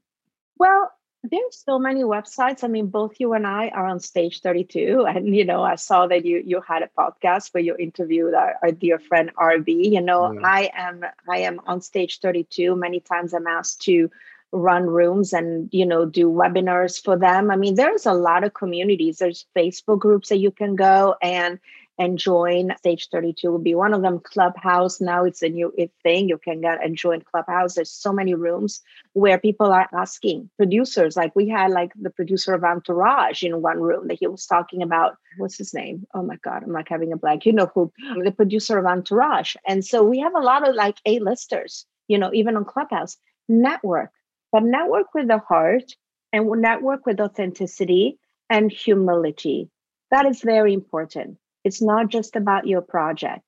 Well, 0.58 0.92
there's 1.24 1.64
so 1.66 1.80
many 1.80 2.04
websites. 2.04 2.64
I 2.64 2.68
mean, 2.68 2.88
both 2.88 3.20
you 3.20 3.34
and 3.34 3.48
I 3.48 3.70
are 3.70 3.86
on 3.86 4.00
Stage 4.00 4.42
32, 4.42 5.06
and 5.10 5.36
you 5.36 5.46
know, 5.46 5.64
I 5.64 5.76
saw 5.76 6.08
that 6.08 6.26
you 6.26 6.44
you 6.46 6.62
had 6.62 6.84
a 6.84 6.90
podcast 6.98 7.54
where 7.54 7.64
you 7.64 7.76
interviewed 7.78 8.34
our, 8.34 8.56
our 8.62 8.72
dear 8.72 9.00
friend 9.00 9.32
RB. 9.36 9.92
You 9.92 10.02
know, 10.02 10.32
yeah. 10.32 10.40
I 10.44 10.70
am 10.74 11.04
I 11.30 11.40
am 11.40 11.60
on 11.66 11.82
Stage 11.82 12.20
32. 12.20 12.76
Many 12.76 13.00
times 13.00 13.34
I'm 13.34 13.48
asked 13.48 13.82
to 13.84 14.12
run 14.54 14.86
rooms 14.86 15.34
and 15.34 15.68
you 15.72 15.86
know 15.86 16.06
do 16.06 16.30
webinars 16.30 17.04
for 17.04 17.18
them. 17.18 17.52
I 17.52 17.56
mean 17.56 17.76
there's 17.76 18.06
a 18.06 18.14
lot 18.14 18.44
of 18.44 18.54
communities. 18.54 19.18
There's 19.18 19.46
facebook 19.58 20.00
groups 20.00 20.30
that 20.30 20.38
you 20.38 20.52
can 20.52 20.76
go 20.76 21.16
and 21.22 21.60
and 22.00 22.18
join. 22.18 22.72
Stage 22.78 23.10
32 23.12 23.52
will 23.52 23.60
be 23.60 23.76
one 23.76 23.94
of 23.94 24.04
them. 24.04 24.20
Clubhouse 24.20 25.02
now 25.02 25.26
it's 25.26 25.42
a 25.42 25.50
new 25.50 25.74
thing. 26.04 26.30
You 26.30 26.38
can 26.38 26.62
get 26.62 26.84
and 26.84 26.96
join 26.96 27.22
clubhouse. 27.22 27.74
There's 27.74 27.92
so 27.92 28.14
many 28.14 28.36
rooms 28.36 28.82
where 29.14 29.40
people 29.40 29.72
are 29.72 29.90
asking 29.94 30.50
producers. 30.58 31.18
Like 31.18 31.36
we 31.36 31.50
had 31.50 31.72
like 31.72 31.92
the 32.00 32.12
producer 32.12 32.54
of 32.54 32.64
entourage 32.64 33.44
in 33.44 33.62
one 33.62 33.80
room 33.82 34.08
that 34.08 34.20
he 34.20 34.28
was 34.28 34.46
talking 34.46 34.84
about 34.84 35.18
what's 35.38 35.58
his 35.58 35.74
name? 35.74 36.06
Oh 36.14 36.22
my 36.22 36.38
god 36.44 36.64
i'm 36.64 36.72
like 36.72 36.90
having 36.90 37.12
a 37.12 37.18
blank. 37.18 37.46
You 37.46 37.54
know 37.54 37.72
who? 37.74 37.92
The 38.24 38.32
producer 38.32 38.78
of 38.78 38.86
entourage. 38.86 39.56
And 39.68 39.84
so 39.84 40.04
we 40.04 40.20
have 40.20 40.36
a 40.36 40.40
lot 40.42 40.68
of 40.68 40.76
like 40.76 40.98
a-listers 41.08 41.86
you 42.08 42.20
know 42.20 42.30
even 42.34 42.56
on 42.56 42.66
clubhouse. 42.66 43.18
Network 43.50 44.12
but 44.54 44.64
network 44.64 45.08
with 45.16 45.28
the 45.28 45.40
heart 45.40 45.96
and 46.32 46.48
network 46.62 47.06
with 47.06 47.20
authenticity 47.20 48.20
and 48.50 48.72
humility. 48.72 49.70
That 50.12 50.28
is 50.28 50.42
very 50.42 50.74
important. 50.74 51.38
It's 51.64 51.82
not 51.82 52.10
just 52.10 52.36
about 52.36 52.68
your 52.68 52.82
project. 52.82 53.42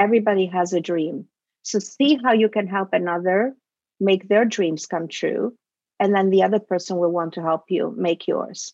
Everybody 0.00 0.46
has 0.46 0.72
a 0.72 0.80
dream. 0.80 1.26
So 1.62 1.78
see 1.78 2.18
how 2.24 2.32
you 2.32 2.48
can 2.48 2.66
help 2.66 2.94
another 2.94 3.54
make 4.00 4.26
their 4.28 4.46
dreams 4.46 4.86
come 4.86 5.08
true. 5.08 5.54
And 6.00 6.14
then 6.14 6.30
the 6.30 6.44
other 6.44 6.60
person 6.60 6.96
will 6.96 7.12
want 7.12 7.34
to 7.34 7.42
help 7.42 7.64
you 7.68 7.94
make 7.96 8.26
yours. 8.26 8.72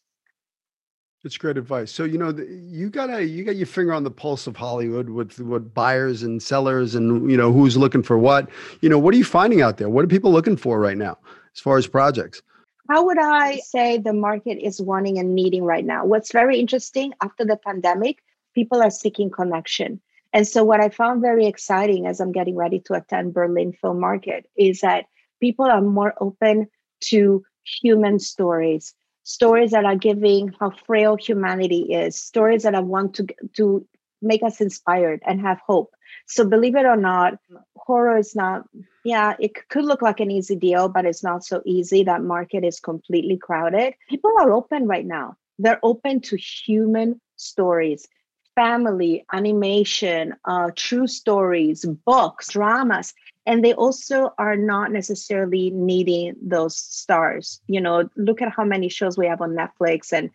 That's 1.25 1.39
great 1.39 1.57
advice. 1.57 1.91
So 1.91 2.05
you 2.05 2.19
know 2.19 2.37
you 2.37 2.91
got 2.91 3.09
a 3.09 3.25
you 3.25 3.45
got 3.45 3.57
your 3.57 3.67
finger 3.67 3.95
on 3.95 4.05
the 4.05 4.11
pulse 4.11 4.47
of 4.47 4.57
Hollywood 4.57 5.09
with 5.09 5.41
what 5.41 5.73
buyers 5.73 6.23
and 6.23 6.43
sellers 6.43 6.95
and 6.95 7.31
you 7.31 7.37
know 7.39 7.51
who's 7.51 7.79
looking 7.79 8.03
for 8.03 8.19
what. 8.19 8.51
You 8.83 8.91
know 8.91 8.99
what 8.99 9.15
are 9.15 9.17
you 9.17 9.25
finding 9.25 9.63
out 9.63 9.79
there? 9.79 9.89
What 9.89 10.05
are 10.05 10.09
people 10.09 10.31
looking 10.31 10.59
for 10.59 10.79
right 10.79 10.99
now? 10.99 11.17
As 11.55 11.61
far 11.61 11.79
as 11.79 11.87
projects? 11.87 12.43
How 12.89 13.07
would 13.07 13.19
I 13.19 13.59
say 13.59 13.97
the 13.97 14.13
market 14.13 14.59
is 14.59 14.81
wanting 14.81 15.19
and 15.19 15.35
needing 15.35 15.65
right 15.65 15.85
now? 15.85 16.05
What's 16.05 16.33
very 16.33 16.61
interesting 16.61 17.15
after 17.23 17.45
the 17.45 17.57
pandemic, 17.57 18.23
people 18.55 18.83
are 18.83 18.91
seeking 18.91 19.31
connection. 19.31 20.01
And 20.35 20.47
so, 20.47 20.65
what 20.65 20.81
I 20.81 20.89
found 20.89 21.23
very 21.23 21.47
exciting 21.47 22.07
as 22.07 22.21
I'm 22.21 22.33
getting 22.33 22.57
ready 22.57 22.81
to 22.81 22.95
attend 22.95 23.33
Berlin 23.33 23.73
Film 23.73 24.01
Market 24.01 24.47
is 24.57 24.81
that 24.81 25.07
people 25.41 25.65
are 25.65 25.81
more 25.81 26.13
open 26.21 26.69
to 27.05 27.45
human 27.65 28.19
stories, 28.19 28.95
stories 29.23 29.71
that 29.71 29.85
are 29.85 29.97
giving 29.97 30.53
how 30.59 30.71
frail 30.71 31.17
humanity 31.17 31.95
is, 31.95 32.17
stories 32.17 32.65
that 32.65 32.75
I 32.75 32.81
want 32.81 33.15
to, 33.15 33.27
to 33.55 33.87
make 34.21 34.43
us 34.43 34.61
inspired 34.61 35.23
and 35.25 35.41
have 35.41 35.61
hope. 35.65 35.95
So, 36.27 36.45
believe 36.45 36.75
it 36.75 36.85
or 36.85 36.97
not, 36.97 37.39
horror 37.77 38.19
is 38.19 38.35
not 38.35 38.65
yeah, 39.05 39.35
it 39.39 39.69
could 39.69 39.85
look 39.85 40.01
like 40.01 40.21
an 40.21 40.31
easy 40.31 40.57
deal, 40.57 40.89
but 40.89 41.05
it's 41.05 41.23
not 41.23 41.45
so 41.45 41.63
easy. 41.67 42.03
That 42.03 42.23
market 42.23 42.65
is 42.65 42.81
completely 42.81 43.37
crowded. 43.37 43.95
People 44.09 44.33
are 44.39 44.51
open 44.51 44.87
right 44.87 45.05
now. 45.05 45.37
They're 45.59 45.81
open 45.83 46.21
to 46.23 46.37
human 46.37 47.21
stories, 47.37 48.09
family, 48.55 49.25
animation, 49.33 50.35
uh, 50.47 50.71
true 50.75 51.07
stories, 51.07 51.85
books, 51.85 52.49
dramas. 52.53 53.13
And 53.47 53.63
they 53.63 53.75
also 53.75 54.33
are 54.39 54.57
not 54.57 54.91
necessarily 54.91 55.71
needing 55.71 56.35
those 56.41 56.77
stars. 56.77 57.61
You 57.69 57.83
know, 57.83 58.09
look 58.17 58.41
at 58.41 58.53
how 58.53 58.65
many 58.65 58.89
shows 58.89 59.19
we 59.19 59.27
have 59.27 59.43
on 59.43 59.55
Netflix 59.55 60.15
and 60.15 60.31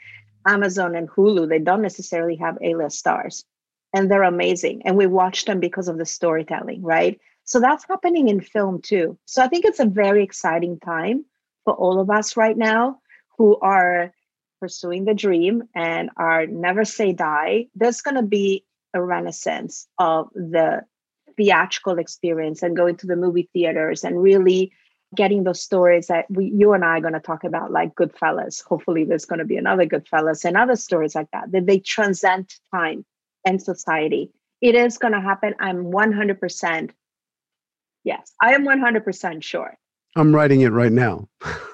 Amazon 0.46 0.96
and 0.96 1.10
Hulu. 1.10 1.50
They 1.50 1.60
don't 1.60 1.82
necessarily 1.82 2.36
have 2.36 2.60
A 2.62 2.76
list 2.76 3.00
stars 3.00 3.46
and 3.94 4.10
they're 4.12 4.24
amazing. 4.24 4.84
And 4.86 4.96
we 4.96 5.08
watch 5.08 5.46
them 5.46 5.60
because 5.60 5.88
of 5.88 5.98
the 5.98 6.06
storytelling, 6.06 6.84
right? 6.84 7.20
So 7.50 7.60
that's 7.60 7.84
happening 7.90 8.28
in 8.28 8.42
film 8.42 8.80
too. 8.80 9.18
So 9.26 9.42
I 9.42 9.48
think 9.48 9.66
it's 9.66 9.80
a 9.80 9.86
very 9.86 10.24
exciting 10.24 10.80
time 10.80 11.26
for 11.66 11.74
all 11.74 12.00
of 12.00 12.12
us 12.12 12.38
right 12.38 12.56
now 12.56 13.00
who 13.40 13.58
are 13.62 14.14
pursuing 14.62 15.06
the 15.06 15.16
dream 15.16 15.64
and 15.74 16.12
are 16.16 16.46
never 16.46 16.86
say 16.86 17.12
die. 17.12 17.66
There's 17.74 18.02
going 18.02 18.18
to 18.18 18.22
be 18.22 18.66
a 18.94 19.02
renaissance 19.02 19.88
of 19.98 20.30
the 20.36 20.84
theatrical 21.38 21.98
experience 21.98 22.62
and 22.62 22.78
going 22.78 22.98
to 22.98 23.08
the 23.08 23.16
movie 23.16 23.50
theaters 23.52 24.04
and 24.04 24.22
really 24.22 24.72
getting 25.16 25.44
those 25.44 25.64
stories 25.64 26.06
that 26.06 26.26
we 26.30 26.54
you 26.56 26.74
and 26.74 26.86
I 26.86 26.98
are 26.98 27.02
going 27.02 27.14
to 27.14 27.20
talk 27.20 27.44
about 27.44 27.72
like 27.72 27.96
Goodfellas. 27.96 28.64
Hopefully 28.64 29.06
there's 29.06 29.26
going 29.26 29.40
to 29.40 29.46
be 29.46 29.58
another 29.58 29.88
Goodfellas 29.88 30.46
and 30.46 30.56
other 30.56 30.76
stories 30.76 31.16
like 31.16 31.32
that 31.34 31.52
that 31.52 31.66
they 31.66 31.80
transcend 31.80 32.54
time 32.72 33.06
and 33.44 33.60
society. 33.60 34.30
It 34.62 34.76
is 34.76 35.00
going 35.00 35.14
to 35.14 35.22
happen. 35.22 35.56
I'm 35.60 35.86
100% 35.86 36.92
Yes, 38.04 38.34
I 38.42 38.54
am 38.54 38.66
100% 38.66 39.44
sure. 39.44 39.78
I'm 40.16 40.34
writing 40.34 40.62
it 40.62 40.70
right 40.70 40.92
now. 40.92 41.30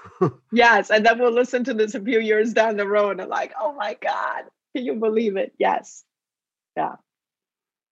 yes, 0.51 0.89
and 0.89 1.05
then 1.05 1.19
we'll 1.19 1.31
listen 1.31 1.63
to 1.65 1.73
this 1.73 1.95
a 1.95 2.01
few 2.01 2.19
years 2.19 2.53
down 2.53 2.77
the 2.77 2.88
road 2.88 3.19
and 3.19 3.29
like, 3.29 3.53
oh 3.59 3.73
my 3.73 3.95
God, 4.01 4.43
can 4.75 4.85
you 4.85 4.95
believe 4.95 5.38
it? 5.38 5.53
Yes. 5.57 6.03
Yeah. 6.75 6.95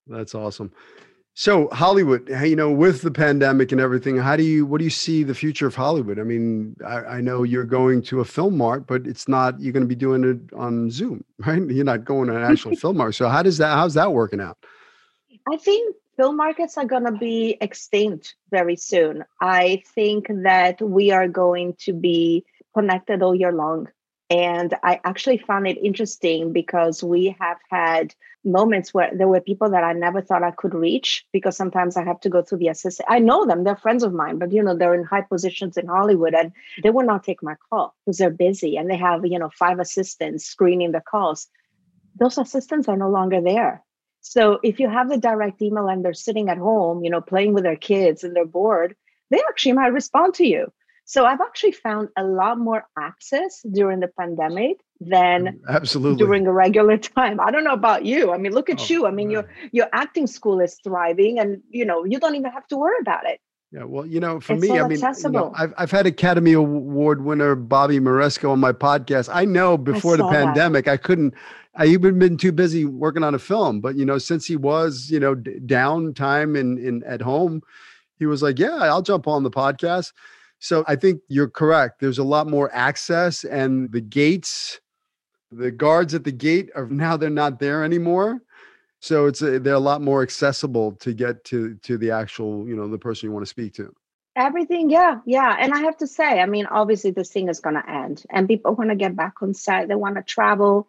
That's 0.06 0.34
awesome. 0.34 0.72
So 1.36 1.68
Hollywood, 1.72 2.28
you 2.28 2.54
know, 2.54 2.70
with 2.70 3.02
the 3.02 3.10
pandemic 3.10 3.72
and 3.72 3.80
everything, 3.80 4.16
how 4.16 4.36
do 4.36 4.44
you 4.44 4.64
what 4.64 4.78
do 4.78 4.84
you 4.84 4.90
see 4.90 5.24
the 5.24 5.34
future 5.34 5.66
of 5.66 5.74
Hollywood? 5.74 6.20
I 6.20 6.22
mean, 6.22 6.76
I, 6.86 6.98
I 6.98 7.20
know 7.20 7.42
you're 7.42 7.64
going 7.64 8.02
to 8.02 8.20
a 8.20 8.24
film 8.24 8.56
mart, 8.56 8.86
but 8.86 9.04
it's 9.04 9.26
not 9.26 9.60
you're 9.60 9.72
going 9.72 9.82
to 9.82 9.88
be 9.88 9.96
doing 9.96 10.22
it 10.22 10.54
on 10.56 10.90
Zoom, 10.90 11.24
right? 11.44 11.60
You're 11.60 11.84
not 11.84 12.04
going 12.04 12.28
to 12.28 12.36
an 12.36 12.44
actual 12.44 12.76
film 12.76 12.98
mart. 12.98 13.16
So 13.16 13.28
how 13.28 13.42
does 13.42 13.58
that 13.58 13.74
how's 13.74 13.94
that 13.94 14.12
working 14.12 14.40
out? 14.40 14.58
I 15.52 15.56
think 15.56 15.96
film 16.16 16.36
markets 16.36 16.76
are 16.78 16.84
going 16.84 17.04
to 17.04 17.12
be 17.12 17.56
extinct 17.60 18.36
very 18.50 18.76
soon. 18.76 19.24
I 19.40 19.82
think 19.94 20.26
that 20.28 20.80
we 20.80 21.10
are 21.10 21.28
going 21.28 21.74
to 21.80 21.92
be 21.92 22.44
connected 22.74 23.22
all 23.22 23.34
year 23.34 23.52
long. 23.52 23.88
And 24.30 24.74
I 24.82 25.00
actually 25.04 25.38
found 25.38 25.66
it 25.66 25.78
interesting 25.78 26.52
because 26.52 27.04
we 27.04 27.36
have 27.38 27.58
had 27.70 28.14
moments 28.44 28.92
where 28.92 29.10
there 29.14 29.28
were 29.28 29.40
people 29.40 29.70
that 29.70 29.84
I 29.84 29.92
never 29.92 30.20
thought 30.20 30.42
I 30.42 30.50
could 30.50 30.74
reach 30.74 31.26
because 31.32 31.56
sometimes 31.56 31.96
I 31.96 32.04
have 32.04 32.20
to 32.20 32.30
go 32.30 32.42
through 32.42 32.58
the 32.58 32.68
assistant. 32.68 33.08
I 33.10 33.18
know 33.18 33.46
them, 33.46 33.64
they're 33.64 33.76
friends 33.76 34.02
of 34.02 34.12
mine, 34.12 34.38
but 34.38 34.52
you 34.52 34.62
know, 34.62 34.76
they're 34.76 34.94
in 34.94 35.04
high 35.04 35.22
positions 35.22 35.76
in 35.76 35.86
Hollywood 35.86 36.34
and 36.34 36.52
they 36.82 36.90
will 36.90 37.06
not 37.06 37.24
take 37.24 37.42
my 37.42 37.54
call 37.68 37.94
because 38.04 38.18
they're 38.18 38.30
busy 38.30 38.76
and 38.76 38.90
they 38.90 38.96
have, 38.96 39.24
you 39.26 39.38
know, 39.38 39.50
five 39.50 39.78
assistants 39.78 40.44
screening 40.44 40.92
the 40.92 41.00
calls. 41.00 41.48
Those 42.18 42.38
assistants 42.38 42.88
are 42.88 42.96
no 42.96 43.10
longer 43.10 43.40
there. 43.40 43.82
So 44.24 44.58
if 44.62 44.80
you 44.80 44.88
have 44.88 45.10
the 45.10 45.18
direct 45.18 45.60
email 45.60 45.86
and 45.86 46.02
they're 46.02 46.14
sitting 46.14 46.48
at 46.48 46.56
home, 46.56 47.04
you 47.04 47.10
know, 47.10 47.20
playing 47.20 47.52
with 47.52 47.62
their 47.62 47.76
kids 47.76 48.24
and 48.24 48.34
they're 48.34 48.46
bored, 48.46 48.96
they 49.30 49.38
actually 49.48 49.72
might 49.72 49.92
respond 49.92 50.32
to 50.34 50.46
you. 50.46 50.72
So 51.04 51.26
I've 51.26 51.42
actually 51.42 51.72
found 51.72 52.08
a 52.16 52.24
lot 52.24 52.58
more 52.58 52.86
access 52.98 53.60
during 53.70 54.00
the 54.00 54.08
pandemic 54.08 54.78
than 54.98 55.44
mm, 55.44 55.58
absolutely 55.68 56.24
during 56.24 56.46
a 56.46 56.52
regular 56.52 56.96
time. 57.16 57.38
I 57.38 57.50
don't 57.50 57.64
know 57.64 57.74
about 57.74 58.06
you. 58.06 58.32
I 58.32 58.38
mean, 58.38 58.52
look 58.52 58.70
at 58.70 58.80
oh, 58.80 58.86
you. 58.88 59.06
I 59.06 59.10
mean, 59.10 59.30
your 59.30 59.46
your 59.72 59.88
acting 59.92 60.26
school 60.26 60.60
is 60.60 60.80
thriving, 60.82 61.38
and 61.38 61.62
you 61.68 61.84
know 61.84 62.04
you 62.04 62.18
don't 62.18 62.34
even 62.34 62.50
have 62.50 62.66
to 62.68 62.78
worry 62.78 62.96
about 63.02 63.26
it. 63.26 63.40
Yeah, 63.74 63.82
well, 63.82 64.06
you 64.06 64.20
know, 64.20 64.38
for 64.38 64.52
it's 64.52 64.62
me, 64.62 64.68
so 64.68 64.84
I 64.84 64.86
mean, 64.86 65.00
you 65.00 65.30
know, 65.30 65.52
I've 65.56 65.74
I've 65.76 65.90
had 65.90 66.06
Academy 66.06 66.52
Award 66.52 67.24
winner 67.24 67.56
Bobby 67.56 67.98
Moresco 67.98 68.52
on 68.52 68.60
my 68.60 68.70
podcast. 68.72 69.28
I 69.32 69.44
know 69.44 69.76
before 69.76 70.14
I 70.14 70.18
the 70.18 70.28
pandemic, 70.28 70.84
that. 70.84 70.92
I 70.92 70.96
couldn't. 70.96 71.34
I 71.74 71.86
even 71.86 72.20
been 72.20 72.36
too 72.36 72.52
busy 72.52 72.84
working 72.84 73.24
on 73.24 73.34
a 73.34 73.38
film, 73.40 73.80
but 73.80 73.96
you 73.96 74.04
know, 74.04 74.16
since 74.16 74.46
he 74.46 74.54
was, 74.54 75.10
you 75.10 75.18
know, 75.18 75.34
d- 75.34 75.58
downtime 75.66 76.56
in 76.56 76.78
in 76.78 77.02
at 77.02 77.20
home, 77.20 77.62
he 78.16 78.26
was 78.26 78.44
like, 78.44 78.60
"Yeah, 78.60 78.76
I'll 78.76 79.02
jump 79.02 79.26
on 79.26 79.42
the 79.42 79.50
podcast." 79.50 80.12
So 80.60 80.84
I 80.86 80.94
think 80.94 81.22
you're 81.26 81.50
correct. 81.50 81.98
There's 81.98 82.18
a 82.18 82.24
lot 82.24 82.46
more 82.46 82.72
access, 82.72 83.42
and 83.42 83.90
the 83.90 84.00
gates, 84.00 84.80
the 85.50 85.72
guards 85.72 86.14
at 86.14 86.22
the 86.22 86.30
gate 86.30 86.70
are 86.76 86.86
now 86.90 87.16
they're 87.16 87.28
not 87.28 87.58
there 87.58 87.82
anymore 87.82 88.40
so 89.04 89.26
it's 89.26 89.42
a, 89.42 89.58
they're 89.58 89.74
a 89.74 89.78
lot 89.78 90.00
more 90.00 90.22
accessible 90.22 90.92
to 90.92 91.12
get 91.12 91.44
to 91.44 91.74
to 91.82 91.98
the 91.98 92.10
actual 92.10 92.66
you 92.66 92.74
know 92.74 92.88
the 92.88 92.98
person 92.98 93.28
you 93.28 93.32
want 93.32 93.44
to 93.44 93.50
speak 93.50 93.74
to. 93.74 93.94
Everything 94.34 94.88
yeah 94.88 95.20
yeah 95.26 95.56
and 95.60 95.74
i 95.74 95.80
have 95.80 95.96
to 95.98 96.06
say 96.06 96.40
i 96.40 96.46
mean 96.46 96.66
obviously 96.66 97.10
this 97.10 97.30
thing 97.30 97.48
is 97.48 97.60
going 97.60 97.76
to 97.76 97.88
end 97.88 98.24
and 98.30 98.48
people 98.48 98.74
want 98.74 98.90
to 98.90 98.96
get 98.96 99.14
back 99.14 99.34
on 99.42 99.52
set 99.54 99.88
they 99.88 99.94
want 99.94 100.16
to 100.16 100.22
travel. 100.22 100.88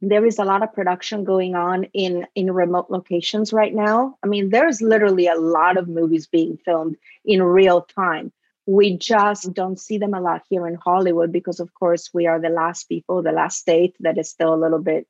There 0.00 0.24
is 0.24 0.38
a 0.38 0.44
lot 0.44 0.62
of 0.62 0.72
production 0.72 1.24
going 1.24 1.56
on 1.56 1.84
in 1.92 2.28
in 2.36 2.52
remote 2.52 2.88
locations 2.88 3.52
right 3.52 3.74
now. 3.74 4.16
I 4.22 4.28
mean 4.28 4.50
there's 4.50 4.80
literally 4.80 5.26
a 5.26 5.34
lot 5.34 5.76
of 5.76 5.88
movies 5.88 6.28
being 6.28 6.58
filmed 6.64 6.96
in 7.24 7.42
real 7.42 7.82
time. 7.82 8.32
We 8.66 8.96
just 8.96 9.52
don't 9.52 9.80
see 9.80 9.98
them 9.98 10.14
a 10.14 10.20
lot 10.20 10.42
here 10.48 10.68
in 10.68 10.76
hollywood 10.76 11.32
because 11.32 11.58
of 11.58 11.74
course 11.74 12.10
we 12.14 12.28
are 12.28 12.40
the 12.40 12.56
last 12.60 12.84
people 12.84 13.22
the 13.22 13.32
last 13.32 13.58
state 13.58 13.96
that 14.00 14.16
is 14.16 14.30
still 14.30 14.54
a 14.54 14.62
little 14.64 14.84
bit 14.92 15.08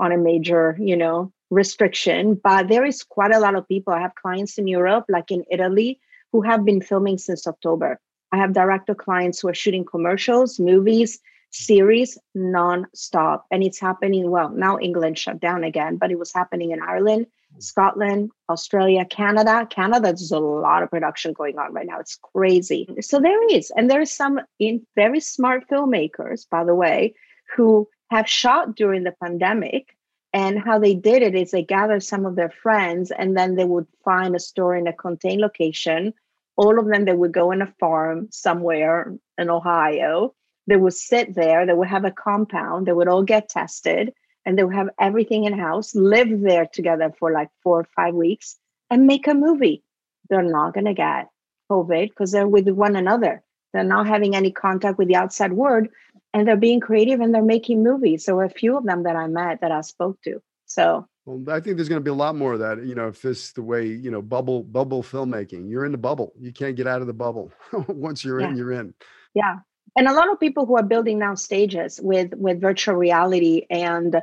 on 0.00 0.10
a 0.10 0.18
major 0.18 0.76
you 0.80 0.96
know 0.96 1.32
restriction, 1.50 2.34
but 2.34 2.68
there 2.68 2.84
is 2.84 3.02
quite 3.02 3.32
a 3.32 3.38
lot 3.38 3.54
of 3.54 3.68
people. 3.68 3.92
I 3.92 4.00
have 4.00 4.14
clients 4.14 4.58
in 4.58 4.66
Europe, 4.66 5.04
like 5.08 5.30
in 5.30 5.44
Italy, 5.50 6.00
who 6.32 6.42
have 6.42 6.64
been 6.64 6.80
filming 6.80 7.18
since 7.18 7.46
October. 7.46 8.00
I 8.32 8.36
have 8.38 8.52
director 8.52 8.94
clients 8.94 9.40
who 9.40 9.48
are 9.48 9.54
shooting 9.54 9.84
commercials, 9.84 10.58
movies, 10.58 11.20
series 11.50 12.18
non-stop. 12.34 13.46
And 13.50 13.62
it's 13.62 13.78
happening, 13.78 14.30
well, 14.30 14.48
now 14.48 14.78
England 14.78 15.18
shut 15.18 15.40
down 15.40 15.62
again, 15.62 15.96
but 15.96 16.10
it 16.10 16.18
was 16.18 16.32
happening 16.32 16.72
in 16.72 16.82
Ireland 16.82 17.26
Scotland, 17.58 18.30
Australia, 18.48 19.04
Canada. 19.04 19.66
Canada, 19.70 20.06
there's 20.06 20.32
a 20.32 20.38
lot 20.38 20.82
of 20.82 20.90
production 20.90 21.32
going 21.32 21.58
on 21.58 21.72
right 21.72 21.86
now. 21.86 22.00
It's 22.00 22.18
crazy. 22.34 22.88
So 23.00 23.20
there 23.20 23.46
is, 23.48 23.70
and 23.76 23.90
there 23.90 24.00
is 24.00 24.12
some 24.12 24.40
in 24.58 24.86
very 24.94 25.20
smart 25.20 25.68
filmmakers, 25.68 26.48
by 26.48 26.64
the 26.64 26.74
way, 26.74 27.14
who 27.54 27.88
have 28.10 28.28
shot 28.28 28.74
during 28.74 29.04
the 29.04 29.14
pandemic. 29.22 29.93
And 30.34 30.58
how 30.58 30.80
they 30.80 30.94
did 30.96 31.22
it 31.22 31.36
is 31.36 31.52
they 31.52 31.62
gathered 31.62 32.02
some 32.02 32.26
of 32.26 32.34
their 32.34 32.50
friends 32.50 33.12
and 33.12 33.36
then 33.36 33.54
they 33.54 33.64
would 33.64 33.86
find 34.04 34.34
a 34.34 34.40
store 34.40 34.74
in 34.74 34.88
a 34.88 34.92
contained 34.92 35.40
location. 35.40 36.12
All 36.56 36.76
of 36.76 36.86
them, 36.86 37.04
they 37.04 37.14
would 37.14 37.32
go 37.32 37.52
in 37.52 37.62
a 37.62 37.72
farm 37.78 38.26
somewhere 38.32 39.14
in 39.38 39.48
Ohio. 39.48 40.34
They 40.66 40.76
would 40.76 40.94
sit 40.94 41.36
there, 41.36 41.64
they 41.64 41.72
would 41.72 41.86
have 41.86 42.04
a 42.04 42.10
compound, 42.10 42.86
they 42.86 42.92
would 42.92 43.06
all 43.06 43.22
get 43.22 43.48
tested 43.48 44.12
and 44.44 44.58
they 44.58 44.64
would 44.64 44.74
have 44.74 44.90
everything 44.98 45.44
in 45.44 45.56
house, 45.56 45.94
live 45.94 46.40
there 46.40 46.66
together 46.66 47.14
for 47.16 47.30
like 47.30 47.48
four 47.62 47.80
or 47.80 47.88
five 47.94 48.14
weeks, 48.14 48.56
and 48.90 49.06
make 49.06 49.28
a 49.28 49.34
movie. 49.34 49.84
They're 50.28 50.42
not 50.42 50.74
going 50.74 50.86
to 50.86 50.94
get 50.94 51.28
COVID 51.70 52.08
because 52.08 52.32
they're 52.32 52.48
with 52.48 52.68
one 52.68 52.96
another. 52.96 53.42
They're 53.72 53.84
not 53.84 54.08
having 54.08 54.34
any 54.34 54.50
contact 54.50 54.98
with 54.98 55.08
the 55.08 55.16
outside 55.16 55.52
world, 55.52 55.86
and 56.34 56.46
they're 56.46 56.56
being 56.56 56.80
creative 56.80 57.20
and 57.20 57.32
they're 57.32 57.42
making 57.42 57.82
movies. 57.82 58.24
So 58.24 58.40
a 58.40 58.48
few 58.48 58.76
of 58.76 58.84
them 58.84 59.04
that 59.04 59.16
I 59.16 59.28
met 59.28 59.60
that 59.60 59.70
I 59.70 59.80
spoke 59.80 60.20
to. 60.22 60.42
So 60.66 61.06
well, 61.24 61.42
I 61.54 61.60
think 61.60 61.76
there's 61.76 61.88
going 61.88 62.00
to 62.00 62.04
be 62.04 62.10
a 62.10 62.14
lot 62.14 62.36
more 62.36 62.52
of 62.52 62.58
that. 62.58 62.84
You 62.84 62.94
know, 62.94 63.08
if 63.08 63.22
this 63.22 63.52
the 63.52 63.62
way 63.62 63.86
you 63.86 64.10
know 64.10 64.20
bubble 64.20 64.62
bubble 64.62 65.02
filmmaking, 65.02 65.70
you're 65.70 65.86
in 65.86 65.92
the 65.92 65.98
bubble. 65.98 66.34
You 66.38 66.52
can't 66.52 66.76
get 66.76 66.86
out 66.86 67.00
of 67.00 67.06
the 67.06 67.14
bubble. 67.14 67.52
Once 67.88 68.24
you're 68.24 68.40
yeah. 68.40 68.48
in, 68.48 68.56
you're 68.56 68.72
in. 68.72 68.92
Yeah, 69.32 69.58
and 69.96 70.08
a 70.08 70.12
lot 70.12 70.30
of 70.30 70.40
people 70.40 70.66
who 70.66 70.76
are 70.76 70.82
building 70.82 71.18
now 71.18 71.34
stages 71.34 72.00
with 72.02 72.34
with 72.34 72.60
virtual 72.60 72.96
reality 72.96 73.66
and 73.70 74.20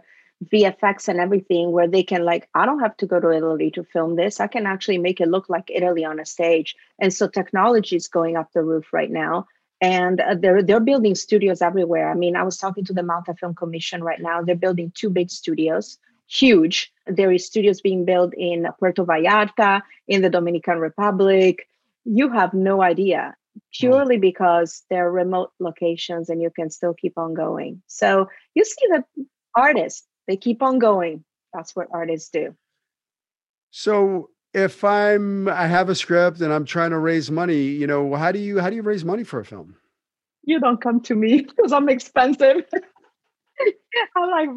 VFX 0.53 1.07
and 1.07 1.19
everything 1.19 1.71
where 1.71 1.87
they 1.87 2.03
can 2.03 2.25
like 2.25 2.49
I 2.53 2.65
don't 2.65 2.81
have 2.81 2.97
to 2.97 3.05
go 3.05 3.19
to 3.19 3.31
Italy 3.31 3.71
to 3.71 3.83
film 3.83 4.15
this. 4.15 4.39
I 4.39 4.47
can 4.47 4.67
actually 4.67 4.97
make 4.97 5.21
it 5.21 5.27
look 5.27 5.49
like 5.49 5.71
Italy 5.73 6.03
on 6.03 6.19
a 6.19 6.25
stage. 6.25 6.75
And 6.99 7.13
so 7.13 7.27
technology 7.27 7.95
is 7.95 8.07
going 8.07 8.37
up 8.37 8.51
the 8.53 8.63
roof 8.63 8.91
right 8.91 9.09
now. 9.09 9.47
And 9.81 10.21
uh, 10.21 10.35
they're 10.39 10.61
they're 10.61 10.79
building 10.79 11.15
studios 11.15 11.61
everywhere. 11.61 12.11
I 12.11 12.13
mean, 12.13 12.35
I 12.35 12.43
was 12.43 12.57
talking 12.57 12.85
to 12.85 12.93
the 12.93 13.03
Malta 13.03 13.33
Film 13.33 13.55
Commission 13.55 14.03
right 14.03 14.21
now. 14.21 14.41
They're 14.41 14.55
building 14.55 14.91
two 14.93 15.09
big 15.09 15.31
studios, 15.31 15.97
huge. 16.27 16.93
There 17.07 17.31
is 17.31 17.45
studios 17.45 17.81
being 17.81 18.05
built 18.05 18.33
in 18.37 18.67
Puerto 18.79 19.03
Vallarta, 19.03 19.81
in 20.07 20.21
the 20.21 20.29
Dominican 20.29 20.77
Republic. 20.77 21.67
You 22.05 22.29
have 22.29 22.53
no 22.53 22.81
idea 22.83 23.35
purely 23.73 24.17
because 24.17 24.83
they're 24.89 25.11
remote 25.11 25.51
locations 25.59 26.29
and 26.29 26.41
you 26.41 26.49
can 26.49 26.69
still 26.69 26.93
keep 26.93 27.17
on 27.17 27.33
going. 27.33 27.81
So 27.87 28.29
you 28.53 28.63
see 28.63 28.87
that 28.91 29.05
artists, 29.55 30.07
they 30.27 30.37
keep 30.37 30.61
on 30.61 30.79
going. 30.79 31.23
That's 31.53 31.75
what 31.75 31.87
artists 31.91 32.29
do. 32.29 32.55
So 33.71 34.29
if 34.53 34.83
I'm 34.83 35.47
I 35.47 35.67
have 35.67 35.89
a 35.89 35.95
script 35.95 36.41
and 36.41 36.51
I'm 36.51 36.65
trying 36.65 36.91
to 36.91 36.99
raise 36.99 37.31
money, 37.31 37.61
you 37.61 37.87
know, 37.87 38.15
how 38.15 38.31
do 38.31 38.39
you 38.39 38.59
how 38.59 38.69
do 38.69 38.75
you 38.75 38.81
raise 38.81 39.05
money 39.05 39.23
for 39.23 39.39
a 39.39 39.45
film? 39.45 39.75
You 40.43 40.59
don't 40.59 40.81
come 40.81 41.01
to 41.01 41.15
me 41.15 41.41
because 41.55 41.71
I'm 41.71 41.89
expensive. 41.89 42.65
I 44.15 44.25
like 44.25 44.49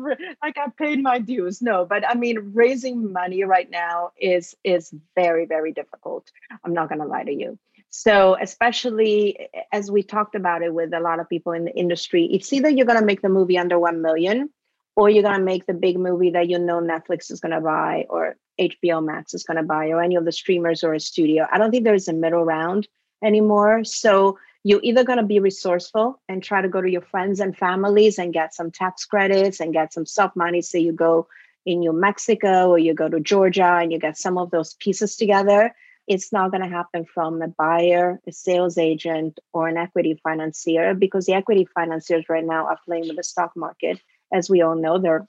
like 0.42 0.58
I 0.58 0.68
paid 0.78 1.02
my 1.02 1.18
dues. 1.18 1.60
No, 1.60 1.84
but 1.84 2.08
I 2.08 2.14
mean 2.14 2.52
raising 2.54 3.12
money 3.12 3.44
right 3.44 3.70
now 3.70 4.10
is 4.18 4.54
is 4.64 4.92
very 5.14 5.46
very 5.46 5.72
difficult. 5.72 6.30
I'm 6.64 6.72
not 6.72 6.88
going 6.88 7.00
to 7.00 7.06
lie 7.06 7.24
to 7.24 7.32
you. 7.32 7.58
So, 7.90 8.36
especially 8.40 9.48
as 9.70 9.88
we 9.88 10.02
talked 10.02 10.34
about 10.34 10.62
it 10.62 10.74
with 10.74 10.92
a 10.92 10.98
lot 10.98 11.20
of 11.20 11.28
people 11.28 11.52
in 11.52 11.64
the 11.64 11.76
industry, 11.76 12.24
it's 12.32 12.52
either 12.52 12.68
you're 12.68 12.86
going 12.86 12.98
to 12.98 13.04
make 13.04 13.22
the 13.22 13.28
movie 13.28 13.56
under 13.56 13.78
1 13.78 14.02
million 14.02 14.50
or 14.96 15.10
you're 15.10 15.22
going 15.22 15.38
to 15.38 15.44
make 15.44 15.66
the 15.66 15.74
big 15.74 15.98
movie 15.98 16.30
that 16.30 16.48
you 16.48 16.58
know 16.58 16.80
Netflix 16.80 17.30
is 17.30 17.40
going 17.40 17.52
to 17.52 17.60
buy 17.60 18.06
or 18.08 18.36
HBO 18.60 19.04
Max 19.04 19.34
is 19.34 19.42
going 19.42 19.56
to 19.56 19.62
buy 19.62 19.88
or 19.88 20.02
any 20.02 20.14
of 20.16 20.24
the 20.24 20.32
streamers 20.32 20.84
or 20.84 20.94
a 20.94 21.00
studio. 21.00 21.46
I 21.50 21.58
don't 21.58 21.70
think 21.70 21.84
there's 21.84 22.08
a 22.08 22.12
middle 22.12 22.44
round 22.44 22.88
anymore. 23.22 23.84
So, 23.84 24.38
you're 24.66 24.80
either 24.82 25.04
going 25.04 25.18
to 25.18 25.24
be 25.24 25.40
resourceful 25.40 26.18
and 26.26 26.42
try 26.42 26.62
to 26.62 26.70
go 26.70 26.80
to 26.80 26.90
your 26.90 27.02
friends 27.02 27.38
and 27.38 27.54
families 27.54 28.18
and 28.18 28.32
get 28.32 28.54
some 28.54 28.70
tax 28.70 29.04
credits 29.04 29.60
and 29.60 29.74
get 29.74 29.92
some 29.92 30.06
soft 30.06 30.36
money. 30.36 30.62
so 30.62 30.78
you 30.78 30.90
go 30.90 31.28
in 31.66 31.80
New 31.80 31.92
Mexico 31.92 32.70
or 32.70 32.78
you 32.78 32.94
go 32.94 33.10
to 33.10 33.20
Georgia 33.20 33.78
and 33.82 33.92
you 33.92 33.98
get 33.98 34.16
some 34.16 34.38
of 34.38 34.50
those 34.50 34.72
pieces 34.74 35.16
together 35.16 35.74
it's 36.06 36.32
not 36.32 36.50
going 36.50 36.62
to 36.62 36.68
happen 36.68 37.04
from 37.04 37.40
a 37.40 37.48
buyer, 37.48 38.20
a 38.26 38.32
sales 38.32 38.76
agent, 38.76 39.38
or 39.52 39.68
an 39.68 39.76
equity 39.76 40.20
financier 40.22 40.94
because 40.94 41.26
the 41.26 41.32
equity 41.32 41.66
financiers 41.74 42.28
right 42.28 42.44
now 42.44 42.66
are 42.66 42.78
playing 42.84 43.08
with 43.08 43.16
the 43.16 43.22
stock 43.22 43.52
market. 43.56 44.00
As 44.32 44.50
we 44.50 44.62
all 44.62 44.74
know, 44.74 44.98
they're 44.98 45.26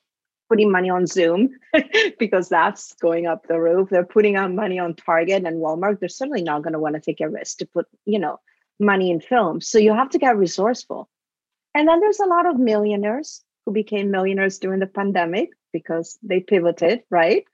putting 0.49 0.71
money 0.71 0.89
on 0.89 1.07
Zoom 1.07 1.49
because 2.19 2.49
that's 2.49 2.93
going 2.95 3.27
up 3.27 3.47
the 3.47 3.59
roof. 3.59 3.89
They're 3.89 4.05
putting 4.05 4.35
out 4.35 4.53
money 4.53 4.79
on 4.79 4.95
Target 4.95 5.45
and 5.45 5.57
Walmart. 5.57 5.99
They're 5.99 6.09
certainly 6.09 6.43
not 6.43 6.61
going 6.61 6.73
to 6.73 6.79
want 6.79 6.95
to 6.95 7.01
take 7.01 7.21
a 7.21 7.29
risk 7.29 7.59
to 7.59 7.65
put, 7.65 7.87
you 8.05 8.19
know, 8.19 8.39
money 8.79 9.11
in 9.11 9.21
film. 9.21 9.61
So 9.61 9.79
you 9.79 9.93
have 9.93 10.09
to 10.11 10.19
get 10.19 10.37
resourceful. 10.37 11.09
And 11.73 11.87
then 11.87 11.99
there's 11.99 12.19
a 12.19 12.25
lot 12.25 12.45
of 12.45 12.59
millionaires 12.59 13.43
who 13.65 13.73
became 13.73 14.11
millionaires 14.11 14.59
during 14.59 14.79
the 14.79 14.87
pandemic 14.87 15.49
because 15.73 16.17
they 16.21 16.39
pivoted, 16.39 17.03
right? 17.09 17.45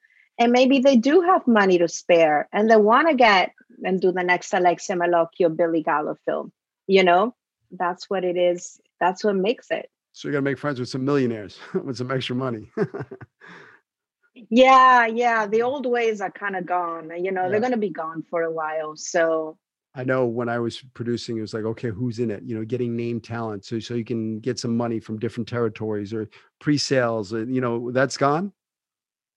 and 0.41 0.51
maybe 0.51 0.79
they 0.79 0.95
do 0.95 1.21
have 1.21 1.45
money 1.45 1.77
to 1.77 1.87
spare 1.87 2.49
and 2.51 2.67
they 2.67 2.75
want 2.75 3.07
to 3.07 3.13
get 3.13 3.51
and 3.83 4.01
do 4.01 4.11
the 4.11 4.23
next 4.23 4.51
Alexia 4.55 4.95
Melocchi 4.95 5.55
Billy 5.55 5.83
Gallo 5.83 6.17
film. 6.25 6.51
You 6.87 7.03
know, 7.03 7.35
that's 7.69 8.09
what 8.09 8.23
it 8.23 8.37
is. 8.37 8.81
That's 8.99 9.23
what 9.23 9.35
makes 9.35 9.69
it. 9.69 9.90
So 10.13 10.27
you 10.27 10.33
got 10.33 10.39
to 10.39 10.43
make 10.43 10.57
friends 10.57 10.79
with 10.79 10.89
some 10.89 11.05
millionaires 11.05 11.59
with 11.73 11.97
some 11.97 12.11
extra 12.11 12.35
money. 12.35 12.69
yeah, 14.49 15.05
yeah. 15.05 15.47
The 15.47 15.61
old 15.61 15.85
ways 15.85 16.21
are 16.21 16.31
kind 16.31 16.55
of 16.55 16.65
gone. 16.65 17.11
You 17.23 17.31
know, 17.31 17.43
yeah. 17.43 17.49
they're 17.49 17.59
going 17.59 17.71
to 17.71 17.77
be 17.77 17.89
gone 17.89 18.23
for 18.29 18.43
a 18.43 18.51
while. 18.51 18.95
So 18.95 19.57
I 19.93 20.03
know 20.03 20.25
when 20.25 20.47
I 20.47 20.59
was 20.59 20.81
producing, 20.93 21.37
it 21.37 21.41
was 21.41 21.53
like, 21.53 21.65
okay, 21.65 21.89
who's 21.89 22.19
in 22.19 22.31
it? 22.31 22.43
You 22.43 22.55
know, 22.57 22.65
getting 22.65 22.95
name 22.95 23.19
talent, 23.19 23.65
so 23.65 23.79
so 23.79 23.93
you 23.93 24.05
can 24.05 24.39
get 24.39 24.59
some 24.59 24.75
money 24.75 24.99
from 24.99 25.19
different 25.19 25.49
territories 25.49 26.13
or 26.13 26.29
pre-sales. 26.59 27.33
Uh, 27.33 27.45
you 27.45 27.59
know, 27.59 27.91
that's 27.91 28.17
gone. 28.17 28.53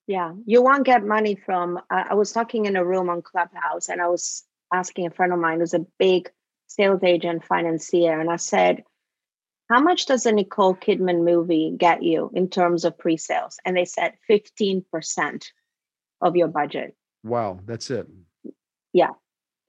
Yeah, 0.07 0.33
you 0.45 0.63
won't 0.63 0.85
get 0.85 1.05
money 1.05 1.35
from. 1.35 1.79
Uh, 1.91 2.05
I 2.11 2.15
was 2.15 2.31
talking 2.33 2.67
in 2.67 2.77
a 2.77 2.85
room 2.85 3.09
on 3.09 3.23
Clubhouse, 3.23 3.89
and 3.89 4.01
I 4.01 4.09
was 4.09 4.45
asking 4.73 5.07
a 5.07 5.11
friend 5.11 5.33
of 5.33 5.39
mine 5.39 5.61
who's 5.61 5.75
a 5.75 5.87
big 5.99 6.31
sales 6.69 7.03
agent, 7.03 7.45
financier, 7.45 8.21
and 8.21 8.31
I 8.31 8.37
said, 8.37 8.85
"How 9.71 9.81
much 9.81 10.07
does 10.07 10.27
a 10.27 10.33
Nicole 10.33 10.75
Kidman 10.75 11.25
movie 11.25 11.75
get 11.77 12.03
you 12.03 12.31
in 12.35 12.49
terms 12.49 12.85
of 12.85 12.99
pre-sales?" 12.99 13.59
And 13.65 13.77
they 13.77 13.85
said 13.85 14.15
fifteen 14.27 14.85
percent 14.93 15.53
of 16.21 16.37
your 16.37 16.49
budget. 16.49 16.97
Wow, 17.23 17.61
that's 17.65 17.91
it. 17.91 18.07
Yeah, 18.93 19.11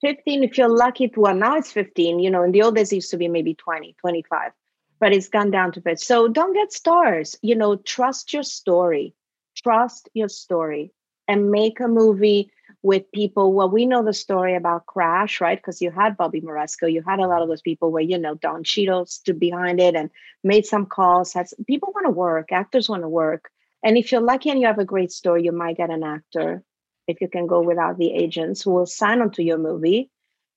15 0.01 0.43
if 0.43 0.57
you're 0.57 0.69
lucky 0.69 1.07
to 1.07 1.19
well 1.19 1.35
now 1.35 1.57
it's 1.57 1.71
15 1.71 2.19
you 2.19 2.29
know 2.29 2.43
in 2.43 2.51
the 2.51 2.61
old 2.61 2.75
days 2.75 2.91
it 2.91 2.97
used 2.97 3.11
to 3.11 3.17
be 3.17 3.27
maybe 3.27 3.53
20 3.55 3.95
25 3.99 4.51
but 4.99 5.13
it's 5.13 5.29
gone 5.29 5.51
down 5.51 5.71
to 5.71 5.81
5 5.81 5.99
so 5.99 6.27
don't 6.27 6.53
get 6.53 6.71
stars 6.71 7.35
you 7.41 7.55
know 7.55 7.75
trust 7.75 8.33
your 8.33 8.43
story 8.43 9.15
trust 9.55 10.09
your 10.13 10.29
story 10.29 10.91
and 11.27 11.49
make 11.49 11.79
a 11.79 11.87
movie 11.87 12.51
with 12.85 13.11
people. 13.11 13.51
Well, 13.51 13.69
we 13.69 13.87
know 13.87 14.03
the 14.03 14.13
story 14.13 14.55
about 14.55 14.85
Crash, 14.85 15.41
right? 15.41 15.57
Because 15.57 15.81
you 15.81 15.89
had 15.89 16.15
Bobby 16.15 16.39
Moresco, 16.39 16.85
you 16.85 17.01
had 17.01 17.19
a 17.19 17.27
lot 17.27 17.41
of 17.41 17.47
those 17.47 17.63
people 17.63 17.91
where 17.91 18.03
you 18.03 18.19
know 18.19 18.35
Don 18.35 18.63
Cheadle 18.63 19.07
stood 19.07 19.39
behind 19.39 19.79
it 19.79 19.95
and 19.95 20.11
made 20.43 20.67
some 20.67 20.85
calls. 20.85 21.33
Has 21.33 21.51
people 21.65 21.91
want 21.95 22.05
to 22.05 22.11
work, 22.11 22.51
actors 22.51 22.87
want 22.87 23.01
to 23.01 23.09
work, 23.09 23.49
and 23.83 23.97
if 23.97 24.11
you're 24.11 24.21
lucky 24.21 24.51
and 24.51 24.59
you 24.59 24.67
have 24.67 24.77
a 24.77 24.85
great 24.85 25.11
story, 25.11 25.43
you 25.43 25.51
might 25.51 25.77
get 25.77 25.89
an 25.89 26.03
actor. 26.03 26.63
If 27.07 27.21
you 27.21 27.27
can 27.27 27.47
go 27.47 27.61
without 27.61 27.97
the 27.97 28.13
agents 28.13 28.61
who 28.61 28.71
will 28.71 28.85
sign 28.85 29.19
onto 29.19 29.41
your 29.41 29.57
movie, 29.57 30.11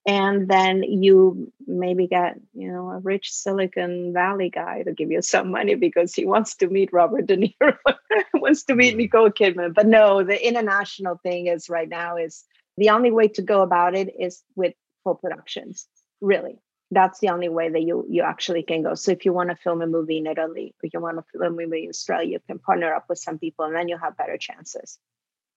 and 0.08 0.48
then 0.48 0.82
you 0.82 1.52
maybe 1.66 2.06
get 2.06 2.40
you 2.54 2.72
know 2.72 2.88
a 2.90 2.98
rich 2.98 3.30
silicon 3.30 4.14
valley 4.14 4.48
guy 4.48 4.82
to 4.82 4.92
give 4.94 5.10
you 5.10 5.20
some 5.20 5.50
money 5.50 5.74
because 5.74 6.14
he 6.14 6.24
wants 6.24 6.56
to 6.56 6.66
meet 6.66 6.90
robert 6.94 7.26
de 7.26 7.36
niro 7.36 7.76
wants 8.34 8.62
to 8.64 8.74
meet 8.74 8.92
mm-hmm. 8.92 9.00
nicole 9.00 9.30
kidman. 9.30 9.74
But 9.74 9.86
no 9.86 10.24
the 10.24 10.48
international 10.48 11.20
thing 11.22 11.48
is 11.48 11.68
right 11.68 11.88
now 11.88 12.16
is 12.16 12.44
the 12.78 12.88
only 12.88 13.10
way 13.10 13.28
to 13.28 13.42
go 13.42 13.60
about 13.60 13.94
it 13.94 14.08
is 14.18 14.42
with 14.56 14.72
full 15.04 15.16
productions 15.16 15.86
really. 16.22 16.56
That's 16.90 17.18
the 17.18 17.28
only 17.28 17.50
way 17.50 17.68
that 17.68 17.82
you 17.82 18.06
you 18.08 18.22
actually 18.22 18.62
can 18.62 18.82
go. 18.82 18.94
So 18.94 19.12
if 19.12 19.26
you 19.26 19.34
want 19.34 19.50
to 19.50 19.56
film 19.56 19.82
a 19.82 19.86
movie 19.86 20.16
in 20.16 20.26
italy 20.26 20.74
or 20.82 20.88
you 20.90 21.00
want 21.00 21.18
to 21.18 21.24
film 21.30 21.52
a 21.52 21.56
movie 21.60 21.84
in 21.84 21.90
australia 21.90 22.30
you 22.30 22.40
can 22.48 22.58
partner 22.58 22.94
up 22.94 23.04
with 23.10 23.18
some 23.18 23.38
people 23.38 23.66
and 23.66 23.76
then 23.76 23.88
you 23.88 23.98
have 23.98 24.16
better 24.16 24.38
chances. 24.38 24.98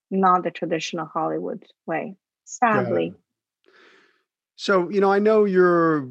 Not 0.09 0.43
the 0.43 0.51
traditional 0.51 1.05
hollywood 1.05 1.63
way 1.85 2.17
sadly. 2.43 3.13
Yeah 3.15 3.21
so, 4.61 4.91
you 4.91 5.01
know, 5.01 5.11
I 5.11 5.17
know 5.17 5.43
you're 5.45 6.07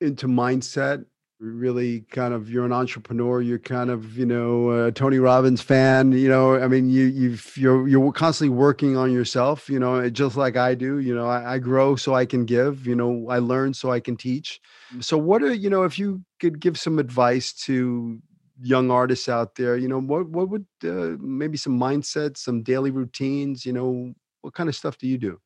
into 0.00 0.26
mindset, 0.26 1.04
really 1.38 2.00
kind 2.10 2.32
of 2.32 2.48
you're 2.48 2.64
an 2.64 2.72
entrepreneur, 2.72 3.42
you're 3.42 3.58
kind 3.58 3.90
of, 3.90 4.16
you 4.16 4.24
know, 4.24 4.86
a 4.86 4.92
Tony 4.92 5.18
Robbins 5.18 5.60
fan, 5.60 6.10
you 6.12 6.26
know, 6.26 6.56
I 6.56 6.68
mean, 6.68 6.88
you 6.88 7.04
you've 7.04 7.54
you're 7.54 7.86
you're 7.86 8.10
constantly 8.12 8.56
working 8.56 8.96
on 8.96 9.12
yourself, 9.12 9.68
you 9.68 9.78
know, 9.78 10.08
just 10.08 10.38
like 10.38 10.56
I 10.56 10.74
do, 10.74 11.00
you 11.00 11.14
know, 11.14 11.26
I, 11.26 11.56
I 11.56 11.58
grow 11.58 11.94
so 11.94 12.14
I 12.14 12.24
can 12.24 12.46
give, 12.46 12.86
you 12.86 12.96
know, 12.96 13.26
I 13.28 13.40
learn 13.40 13.74
so 13.74 13.90
I 13.90 14.00
can 14.00 14.16
teach. 14.16 14.58
So 15.00 15.18
what 15.18 15.42
are, 15.42 15.52
you 15.52 15.68
know, 15.68 15.82
if 15.82 15.98
you 15.98 16.22
could 16.40 16.60
give 16.60 16.78
some 16.78 16.98
advice 16.98 17.52
to 17.66 18.18
young 18.58 18.90
artists 18.90 19.28
out 19.28 19.56
there, 19.56 19.76
you 19.76 19.88
know, 19.88 20.00
what 20.00 20.30
what 20.30 20.48
would 20.48 20.64
uh, 20.82 21.18
maybe 21.20 21.58
some 21.58 21.78
mindset, 21.78 22.38
some 22.38 22.62
daily 22.62 22.90
routines, 22.90 23.66
you 23.66 23.74
know, 23.74 24.14
what 24.40 24.54
kind 24.54 24.70
of 24.70 24.74
stuff 24.74 24.96
do 24.96 25.06
you 25.06 25.18
do? 25.18 25.38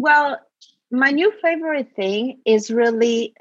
Well, 0.00 0.40
my 0.90 1.10
new 1.10 1.30
favorite 1.42 1.94
thing 1.94 2.40
is 2.46 2.70
really 2.70 3.34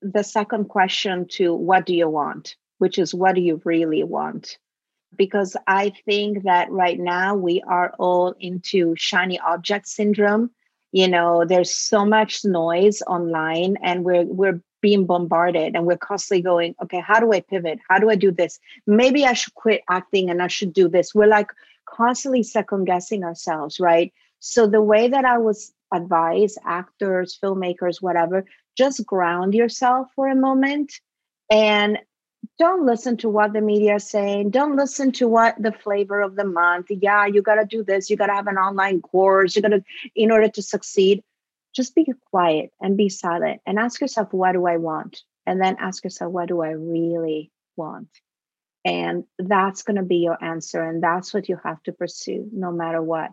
the 0.00 0.24
second 0.24 0.70
question 0.70 1.28
to 1.32 1.54
what 1.54 1.84
do 1.84 1.94
you 1.94 2.08
want, 2.08 2.56
which 2.78 2.96
is 2.98 3.12
what 3.12 3.34
do 3.34 3.42
you 3.42 3.60
really 3.66 4.02
want? 4.02 4.56
Because 5.14 5.58
I 5.66 5.92
think 6.06 6.44
that 6.44 6.70
right 6.70 6.98
now 6.98 7.34
we 7.36 7.60
are 7.68 7.92
all 7.98 8.34
into 8.40 8.94
shiny 8.96 9.38
object 9.40 9.88
syndrome. 9.88 10.52
You 10.90 11.06
know, 11.06 11.44
there's 11.44 11.76
so 11.76 12.06
much 12.06 12.46
noise 12.46 13.02
online 13.02 13.76
and 13.82 14.02
we're 14.02 14.24
we're 14.24 14.62
being 14.80 15.04
bombarded 15.04 15.76
and 15.76 15.84
we're 15.84 15.98
constantly 15.98 16.40
going, 16.40 16.74
okay, 16.82 17.00
how 17.00 17.20
do 17.20 17.30
I 17.34 17.40
pivot? 17.40 17.78
How 17.90 17.98
do 17.98 18.08
I 18.08 18.14
do 18.14 18.30
this? 18.30 18.58
Maybe 18.86 19.26
I 19.26 19.34
should 19.34 19.54
quit 19.54 19.82
acting 19.90 20.30
and 20.30 20.42
I 20.42 20.46
should 20.46 20.72
do 20.72 20.88
this. 20.88 21.14
We're 21.14 21.26
like 21.26 21.50
constantly 21.84 22.42
second 22.42 22.86
guessing 22.86 23.22
ourselves, 23.22 23.78
right? 23.78 24.14
So 24.38 24.66
the 24.66 24.82
way 24.82 25.08
that 25.08 25.26
I 25.26 25.38
was 25.38 25.74
advise 25.96 26.56
actors, 26.64 27.38
filmmakers, 27.42 28.00
whatever, 28.00 28.44
just 28.76 29.04
ground 29.06 29.54
yourself 29.54 30.08
for 30.14 30.28
a 30.28 30.36
moment 30.36 30.92
and 31.50 31.98
don't 32.58 32.86
listen 32.86 33.16
to 33.18 33.28
what 33.28 33.52
the 33.52 33.60
media 33.60 33.96
is 33.96 34.08
saying. 34.08 34.50
Don't 34.50 34.76
listen 34.76 35.12
to 35.12 35.28
what 35.28 35.60
the 35.60 35.72
flavor 35.72 36.20
of 36.20 36.36
the 36.36 36.44
month. 36.44 36.86
Yeah, 36.90 37.26
you 37.26 37.42
got 37.42 37.56
to 37.56 37.64
do 37.64 37.84
this. 37.84 38.08
You 38.08 38.16
got 38.16 38.26
to 38.26 38.34
have 38.34 38.46
an 38.46 38.56
online 38.56 39.02
course. 39.02 39.56
You 39.56 39.62
got 39.62 39.68
to, 39.68 39.84
in 40.14 40.30
order 40.30 40.48
to 40.48 40.62
succeed, 40.62 41.22
just 41.74 41.94
be 41.94 42.06
quiet 42.30 42.70
and 42.80 42.96
be 42.96 43.08
silent 43.08 43.60
and 43.66 43.78
ask 43.78 44.00
yourself, 44.00 44.32
what 44.32 44.52
do 44.52 44.66
I 44.66 44.78
want? 44.78 45.22
And 45.44 45.60
then 45.60 45.76
ask 45.78 46.02
yourself, 46.02 46.32
what 46.32 46.48
do 46.48 46.62
I 46.62 46.70
really 46.70 47.50
want? 47.76 48.08
And 48.84 49.24
that's 49.38 49.82
going 49.82 49.96
to 49.96 50.02
be 50.02 50.18
your 50.18 50.42
answer. 50.42 50.82
And 50.82 51.02
that's 51.02 51.34
what 51.34 51.48
you 51.48 51.58
have 51.62 51.82
to 51.84 51.92
pursue 51.92 52.48
no 52.52 52.72
matter 52.72 53.02
what 53.02 53.32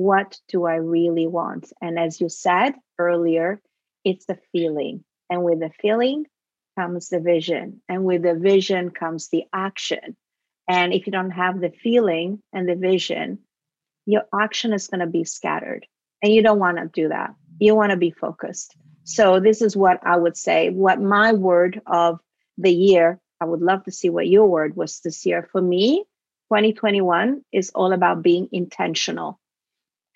what 0.00 0.38
do 0.48 0.64
I 0.64 0.76
really 0.76 1.26
want? 1.26 1.72
And 1.82 1.98
as 1.98 2.22
you 2.22 2.30
said 2.30 2.72
earlier, 2.98 3.60
it's 4.02 4.24
the 4.24 4.38
feeling. 4.50 5.04
And 5.28 5.44
with 5.44 5.60
the 5.60 5.70
feeling 5.82 6.24
comes 6.78 7.10
the 7.10 7.20
vision. 7.20 7.82
And 7.86 8.04
with 8.04 8.22
the 8.22 8.34
vision 8.34 8.90
comes 8.90 9.28
the 9.28 9.44
action. 9.52 10.16
And 10.66 10.94
if 10.94 11.06
you 11.06 11.12
don't 11.12 11.32
have 11.32 11.60
the 11.60 11.70
feeling 11.70 12.42
and 12.50 12.66
the 12.66 12.76
vision, 12.76 13.40
your 14.06 14.22
action 14.34 14.72
is 14.72 14.88
going 14.88 15.00
to 15.00 15.06
be 15.06 15.24
scattered. 15.24 15.86
And 16.22 16.32
you 16.32 16.42
don't 16.42 16.58
want 16.58 16.78
to 16.78 16.86
do 16.86 17.08
that. 17.08 17.34
You 17.58 17.74
want 17.74 17.90
to 17.90 17.98
be 17.98 18.10
focused. 18.10 18.74
So, 19.04 19.38
this 19.38 19.60
is 19.60 19.76
what 19.76 19.98
I 20.02 20.16
would 20.16 20.36
say. 20.36 20.70
What 20.70 21.00
my 21.00 21.32
word 21.32 21.82
of 21.86 22.20
the 22.56 22.72
year, 22.72 23.18
I 23.40 23.44
would 23.44 23.60
love 23.60 23.84
to 23.84 23.92
see 23.92 24.08
what 24.08 24.28
your 24.28 24.46
word 24.46 24.76
was 24.76 25.00
this 25.00 25.26
year. 25.26 25.48
For 25.52 25.60
me, 25.60 26.04
2021 26.48 27.42
is 27.52 27.70
all 27.74 27.92
about 27.92 28.22
being 28.22 28.48
intentional. 28.52 29.40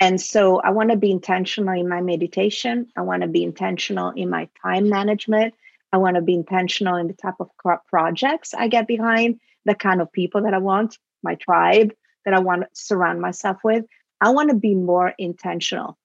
And 0.01 0.21
so 0.21 0.61
I 0.61 0.71
want 0.71 0.91
to 0.91 0.97
be 0.97 1.11
intentional 1.11 1.79
in 1.79 1.89
my 1.89 2.01
meditation. 2.01 2.89
I 2.97 3.03
want 3.03 3.23
to 3.23 3.29
be 3.29 3.45
intentional 3.45 4.11
in 4.11 4.29
my 4.29 4.49
time 4.63 4.89
management. 4.89 5.55
I 5.93 5.99
want 5.99 6.17
to 6.17 6.23
be 6.23 6.35
intentional 6.35 6.97
in 6.97 7.07
the 7.07 7.15
type 7.15 7.37
of 7.39 7.51
projects 7.87 8.53
I 8.53 8.69
get 8.69 8.89
behind, 8.89 9.39
the 9.65 9.75
kind 9.75 10.01
of 10.01 10.11
people 10.13 10.43
that 10.43 10.55
I 10.55 10.59
want, 10.59 10.99
my 11.23 11.37
tribe 11.37 11.93
that 12.25 12.35
I 12.35 12.41
want 12.41 12.63
to 12.63 12.69
surround 12.73 13.21
myself 13.21 13.59
with. 13.63 13.85
I 14.21 14.31
want 14.31 14.51
to 14.51 14.57
be 14.57 14.75
more 14.75 15.15
intentional. 15.19 15.97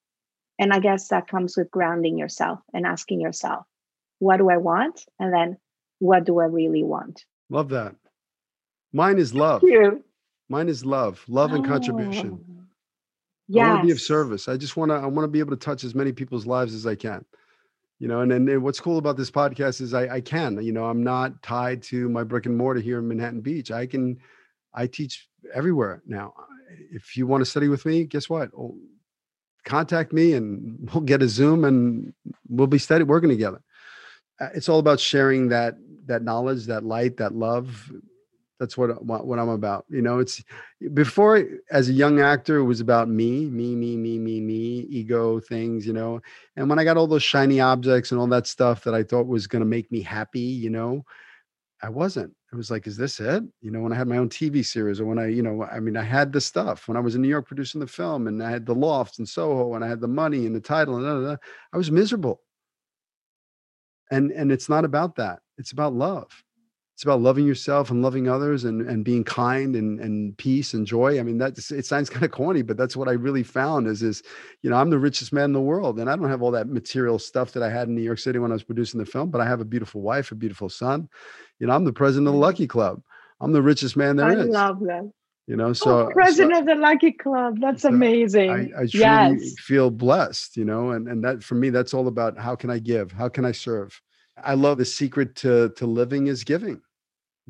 And 0.58 0.72
I 0.72 0.78
guess 0.78 1.08
that 1.08 1.26
comes 1.26 1.56
with 1.56 1.70
grounding 1.70 2.18
yourself 2.18 2.60
and 2.72 2.86
asking 2.86 3.20
yourself, 3.20 3.64
what 4.18 4.36
do 4.36 4.50
I 4.50 4.58
want? 4.58 5.04
And 5.18 5.32
then 5.32 5.56
what 5.98 6.24
do 6.24 6.38
I 6.38 6.44
really 6.44 6.84
want? 6.84 7.24
Love 7.48 7.70
that. 7.70 7.96
Mine 8.92 9.18
is 9.18 9.34
love. 9.34 9.62
Mine 10.48 10.68
is 10.68 10.84
love, 10.84 11.24
love 11.28 11.52
and 11.52 11.64
oh. 11.64 11.68
contribution. 11.68 12.59
Yes. 13.52 13.66
I 13.66 13.68
want 13.70 13.80
to 13.82 13.86
be 13.86 13.92
of 13.92 14.00
service. 14.00 14.48
I 14.48 14.56
just 14.56 14.76
want 14.76 14.92
to 14.92 14.94
I 14.94 15.06
want 15.06 15.24
to 15.24 15.28
be 15.28 15.40
able 15.40 15.50
to 15.50 15.56
touch 15.56 15.82
as 15.82 15.94
many 15.94 16.12
people's 16.12 16.46
lives 16.46 16.72
as 16.72 16.86
I 16.86 16.94
can. 16.94 17.24
You 17.98 18.06
know, 18.06 18.20
and 18.20 18.30
then 18.30 18.62
what's 18.62 18.80
cool 18.80 18.96
about 18.96 19.16
this 19.16 19.30
podcast 19.30 19.80
is 19.80 19.92
I, 19.92 20.08
I 20.08 20.20
can, 20.20 20.62
you 20.62 20.72
know, 20.72 20.84
I'm 20.86 21.02
not 21.02 21.42
tied 21.42 21.82
to 21.84 22.08
my 22.08 22.22
brick 22.22 22.46
and 22.46 22.56
mortar 22.56 22.80
here 22.80 22.98
in 23.00 23.08
Manhattan 23.08 23.40
Beach. 23.40 23.72
I 23.72 23.86
can 23.86 24.18
I 24.72 24.86
teach 24.86 25.28
everywhere 25.52 26.00
now. 26.06 26.32
If 26.92 27.16
you 27.16 27.26
want 27.26 27.40
to 27.40 27.50
study 27.50 27.66
with 27.66 27.84
me, 27.84 28.04
guess 28.04 28.30
what? 28.30 28.50
Oh, 28.56 28.78
contact 29.64 30.12
me 30.12 30.34
and 30.34 30.88
we'll 30.94 31.02
get 31.02 31.20
a 31.20 31.28
Zoom 31.28 31.64
and 31.64 32.14
we'll 32.48 32.68
be 32.68 32.78
study 32.78 33.02
working 33.02 33.30
together. 33.30 33.60
Uh, 34.40 34.48
it's 34.54 34.68
all 34.68 34.78
about 34.78 35.00
sharing 35.00 35.48
that 35.48 35.74
that 36.06 36.22
knowledge, 36.22 36.66
that 36.66 36.84
light, 36.84 37.16
that 37.16 37.34
love, 37.34 37.90
that's 38.60 38.76
what, 38.76 39.02
what 39.02 39.26
what 39.26 39.38
I'm 39.38 39.48
about. 39.48 39.86
You 39.88 40.02
know, 40.02 40.18
it's 40.18 40.44
before 40.92 41.42
as 41.72 41.88
a 41.88 41.92
young 41.92 42.20
actor, 42.20 42.58
it 42.58 42.64
was 42.64 42.80
about 42.80 43.08
me, 43.08 43.46
me, 43.46 43.74
me, 43.74 43.96
me, 43.96 44.18
me, 44.18 44.40
me, 44.40 44.86
ego 44.90 45.40
things. 45.40 45.86
You 45.86 45.94
know, 45.94 46.20
and 46.56 46.68
when 46.68 46.78
I 46.78 46.84
got 46.84 46.98
all 46.98 47.06
those 47.06 47.22
shiny 47.22 47.58
objects 47.58 48.12
and 48.12 48.20
all 48.20 48.26
that 48.28 48.46
stuff 48.46 48.84
that 48.84 48.94
I 48.94 49.02
thought 49.02 49.26
was 49.26 49.46
going 49.46 49.60
to 49.60 49.66
make 49.66 49.90
me 49.90 50.02
happy, 50.02 50.40
you 50.40 50.68
know, 50.68 51.04
I 51.82 51.88
wasn't. 51.88 52.32
It 52.52 52.56
was 52.56 52.70
like, 52.70 52.86
is 52.86 52.98
this 52.98 53.18
it? 53.18 53.42
You 53.62 53.70
know, 53.70 53.80
when 53.80 53.92
I 53.92 53.96
had 53.96 54.08
my 54.08 54.18
own 54.18 54.28
TV 54.28 54.64
series, 54.64 55.00
or 55.00 55.06
when 55.06 55.18
I, 55.18 55.28
you 55.28 55.42
know, 55.42 55.64
I 55.64 55.80
mean, 55.80 55.96
I 55.96 56.02
had 56.02 56.32
the 56.32 56.40
stuff 56.40 56.86
when 56.86 56.98
I 56.98 57.00
was 57.00 57.14
in 57.14 57.22
New 57.22 57.28
York 57.28 57.46
producing 57.46 57.80
the 57.80 57.86
film, 57.86 58.26
and 58.26 58.42
I 58.42 58.50
had 58.50 58.66
the 58.66 58.74
lofts 58.74 59.18
in 59.18 59.26
Soho, 59.26 59.74
and 59.74 59.82
I 59.82 59.88
had 59.88 60.00
the 60.00 60.08
money 60.08 60.44
and 60.44 60.54
the 60.54 60.60
title, 60.60 60.96
and 60.96 61.04
blah, 61.04 61.14
blah, 61.14 61.22
blah. 61.22 61.36
I 61.72 61.78
was 61.78 61.90
miserable. 61.90 62.42
And 64.10 64.32
and 64.32 64.52
it's 64.52 64.68
not 64.68 64.84
about 64.84 65.16
that. 65.16 65.38
It's 65.56 65.72
about 65.72 65.94
love 65.94 66.28
it's 67.00 67.04
about 67.06 67.22
loving 67.22 67.46
yourself 67.46 67.90
and 67.90 68.02
loving 68.02 68.28
others 68.28 68.64
and, 68.64 68.82
and 68.82 69.06
being 69.06 69.24
kind 69.24 69.74
and, 69.74 69.98
and 70.00 70.36
peace 70.36 70.74
and 70.74 70.86
joy. 70.86 71.18
I 71.18 71.22
mean, 71.22 71.38
that 71.38 71.56
it 71.56 71.86
sounds 71.86 72.10
kind 72.10 72.26
of 72.26 72.30
corny, 72.30 72.60
but 72.60 72.76
that's 72.76 72.94
what 72.94 73.08
I 73.08 73.12
really 73.12 73.42
found 73.42 73.86
is, 73.86 74.02
is, 74.02 74.22
you 74.60 74.68
know, 74.68 74.76
I'm 74.76 74.90
the 74.90 74.98
richest 74.98 75.32
man 75.32 75.44
in 75.44 75.52
the 75.54 75.62
world 75.62 75.98
and 75.98 76.10
I 76.10 76.16
don't 76.16 76.28
have 76.28 76.42
all 76.42 76.50
that 76.50 76.68
material 76.68 77.18
stuff 77.18 77.52
that 77.52 77.62
I 77.62 77.70
had 77.70 77.88
in 77.88 77.94
New 77.94 78.02
York 78.02 78.18
City 78.18 78.38
when 78.38 78.50
I 78.50 78.54
was 78.54 78.64
producing 78.64 79.00
the 79.00 79.06
film, 79.06 79.30
but 79.30 79.40
I 79.40 79.46
have 79.46 79.62
a 79.62 79.64
beautiful 79.64 80.02
wife, 80.02 80.30
a 80.30 80.34
beautiful 80.34 80.68
son. 80.68 81.08
You 81.58 81.68
know, 81.68 81.72
I'm 81.72 81.86
the 81.86 81.92
president 81.94 82.28
of 82.28 82.34
the 82.34 82.38
mm. 82.38 82.42
Lucky 82.42 82.66
Club. 82.66 83.00
I'm 83.40 83.52
the 83.52 83.62
richest 83.62 83.96
man 83.96 84.16
there 84.16 84.26
I 84.26 84.34
is. 84.34 84.54
I 84.54 84.66
love 84.66 84.80
that. 84.80 85.10
You 85.46 85.56
know, 85.56 85.72
so 85.72 86.08
oh, 86.08 86.10
president 86.12 86.52
so, 86.56 86.60
of 86.60 86.66
the 86.66 86.74
Lucky 86.74 87.12
Club. 87.12 87.60
That's 87.62 87.80
so 87.80 87.88
amazing. 87.88 88.50
I, 88.50 88.82
I 88.82 88.86
truly 88.86 89.38
yes. 89.40 89.54
feel 89.58 89.90
blessed, 89.90 90.58
you 90.58 90.66
know, 90.66 90.90
and, 90.90 91.08
and 91.08 91.24
that 91.24 91.42
for 91.42 91.54
me, 91.54 91.70
that's 91.70 91.94
all 91.94 92.08
about 92.08 92.38
how 92.38 92.54
can 92.54 92.68
I 92.68 92.78
give? 92.78 93.10
How 93.10 93.30
can 93.30 93.46
I 93.46 93.52
serve? 93.52 93.98
I 94.36 94.52
love 94.52 94.76
the 94.76 94.84
secret 94.84 95.34
to 95.36 95.70
to 95.76 95.86
living 95.86 96.26
is 96.26 96.44
giving 96.44 96.82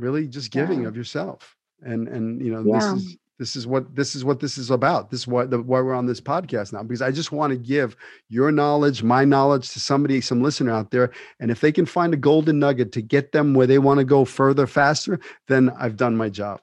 really 0.01 0.27
just 0.27 0.51
giving 0.51 0.83
yeah. 0.83 0.89
of 0.89 0.97
yourself 0.97 1.57
and 1.83 2.09
and 2.09 2.45
you 2.45 2.53
know 2.53 2.63
yeah. 2.65 2.79
this 2.79 3.03
is 3.03 3.17
this 3.39 3.57
is 3.57 3.67
what 3.67 3.97
this 3.97 4.15
is 4.15 4.25
what 4.25 4.39
this 4.39 4.59
is 4.59 4.71
about 4.71 5.11
this 5.11 5.21
is 5.21 5.27
what 5.27 5.51
the, 5.51 5.61
why 5.63 5.81
we're 5.81 5.95
on 5.95 6.07
this 6.07 6.21
podcast 6.21 6.73
now 6.73 6.83
because 6.83 7.03
i 7.03 7.11
just 7.11 7.33
want 7.33 7.51
to 7.51 7.57
give 7.57 7.97
your 8.29 8.53
knowledge 8.53 9.03
my 9.03 9.25
knowledge 9.25 9.71
to 9.71 9.81
somebody 9.81 10.21
some 10.21 10.43
listener 10.43 10.71
out 10.71 10.91
there 10.91 11.11
and 11.41 11.51
if 11.51 11.61
they 11.61 11.73
can 11.73 11.87
find 11.87 12.13
a 12.13 12.19
golden 12.19 12.59
nugget 12.59 12.93
to 12.93 13.01
get 13.01 13.33
them 13.33 13.55
where 13.55 13.67
they 13.67 13.79
want 13.79 13.99
to 13.99 14.05
go 14.05 14.25
further 14.25 14.67
faster 14.67 15.19
then 15.49 15.71
i've 15.79 15.97
done 15.97 16.17
my 16.17 16.29
job 16.29 16.61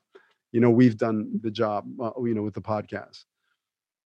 you 0.51 0.59
know 0.59 0.69
we've 0.69 0.97
done 0.97 1.27
the 1.41 1.51
job 1.51 1.85
uh, 1.99 2.11
you 2.23 2.33
know 2.33 2.43
with 2.43 2.53
the 2.53 2.61
podcast 2.61 3.25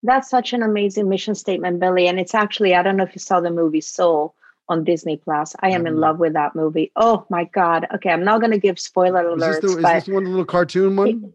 that's 0.04 0.30
such 0.30 0.54
an 0.54 0.64
amazing 0.64 1.10
mission 1.10 1.36
statement 1.36 1.80
billy 1.80 2.08
and 2.08 2.20
it's 2.20 2.34
actually 2.34 2.74
i 2.74 2.82
don't 2.82 2.96
know 2.96 3.04
if 3.04 3.14
you 3.14 3.20
saw 3.20 3.42
the 3.42 3.52
movie 3.52 3.82
soul 3.82 4.34
on 4.70 4.84
Disney 4.84 5.18
Plus. 5.18 5.55
I 5.59 5.70
am 5.70 5.86
in 5.86 5.93
mm-hmm. 5.93 6.01
love 6.01 6.20
with 6.20 6.34
that 6.34 6.55
movie. 6.55 6.91
Oh 6.95 7.26
my 7.30 7.45
god! 7.45 7.88
Okay, 7.95 8.09
I'm 8.09 8.24
not 8.24 8.39
going 8.39 8.51
to 8.51 8.59
give 8.59 8.80
spoiler 8.80 9.24
alerts. 9.24 9.55
Is 9.55 9.62
this, 9.62 9.76
the, 9.76 9.80
is 9.80 10.05
this 10.05 10.14
one 10.14 10.24
the 10.24 10.30
little 10.30 10.45
cartoon 10.45 10.95
one? 10.95 11.34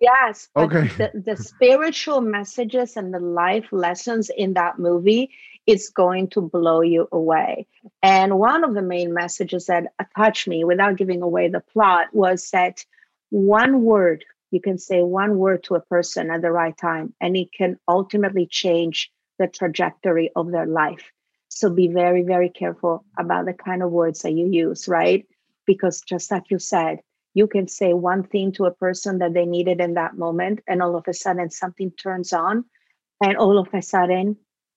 Yes. 0.00 0.48
Okay. 0.56 0.88
The, 0.98 1.12
the 1.14 1.36
spiritual 1.36 2.20
messages 2.20 2.96
and 2.96 3.14
the 3.14 3.20
life 3.20 3.66
lessons 3.70 4.28
in 4.36 4.54
that 4.54 4.78
movie 4.78 5.30
is 5.66 5.88
going 5.90 6.28
to 6.30 6.40
blow 6.40 6.80
you 6.80 7.06
away. 7.12 7.66
And 8.02 8.38
one 8.38 8.64
of 8.64 8.74
the 8.74 8.82
main 8.82 9.14
messages 9.14 9.66
that 9.66 9.92
touched 10.16 10.48
me, 10.48 10.64
without 10.64 10.96
giving 10.96 11.22
away 11.22 11.48
the 11.48 11.60
plot, 11.60 12.06
was 12.12 12.50
that 12.50 12.84
one 13.30 13.82
word 13.82 14.24
you 14.50 14.60
can 14.60 14.78
say 14.78 15.02
one 15.02 15.36
word 15.36 15.62
to 15.64 15.74
a 15.74 15.80
person 15.80 16.30
at 16.30 16.40
the 16.42 16.50
right 16.50 16.76
time, 16.76 17.12
and 17.20 17.36
it 17.36 17.52
can 17.52 17.78
ultimately 17.86 18.46
change 18.46 19.10
the 19.38 19.46
trajectory 19.46 20.30
of 20.34 20.50
their 20.50 20.66
life. 20.66 21.12
So 21.58 21.70
be 21.70 21.88
very, 21.88 22.22
very 22.22 22.50
careful 22.50 23.04
about 23.18 23.46
the 23.46 23.52
kind 23.52 23.82
of 23.82 23.90
words 23.90 24.22
that 24.22 24.30
you 24.30 24.46
use, 24.46 24.86
right? 24.86 25.26
Because 25.66 26.00
just 26.02 26.30
like 26.30 26.44
you 26.50 26.60
said, 26.60 27.00
you 27.34 27.48
can 27.48 27.66
say 27.66 27.92
one 27.94 28.22
thing 28.22 28.52
to 28.52 28.66
a 28.66 28.70
person 28.70 29.18
that 29.18 29.34
they 29.34 29.44
needed 29.44 29.80
in 29.80 29.94
that 29.94 30.16
moment, 30.16 30.60
and 30.68 30.80
all 30.80 30.94
of 30.94 31.08
a 31.08 31.12
sudden 31.12 31.50
something 31.50 31.90
turns 31.90 32.32
on, 32.32 32.64
and 33.20 33.36
all 33.36 33.58
of 33.58 33.74
a 33.74 33.82
sudden 33.82 34.36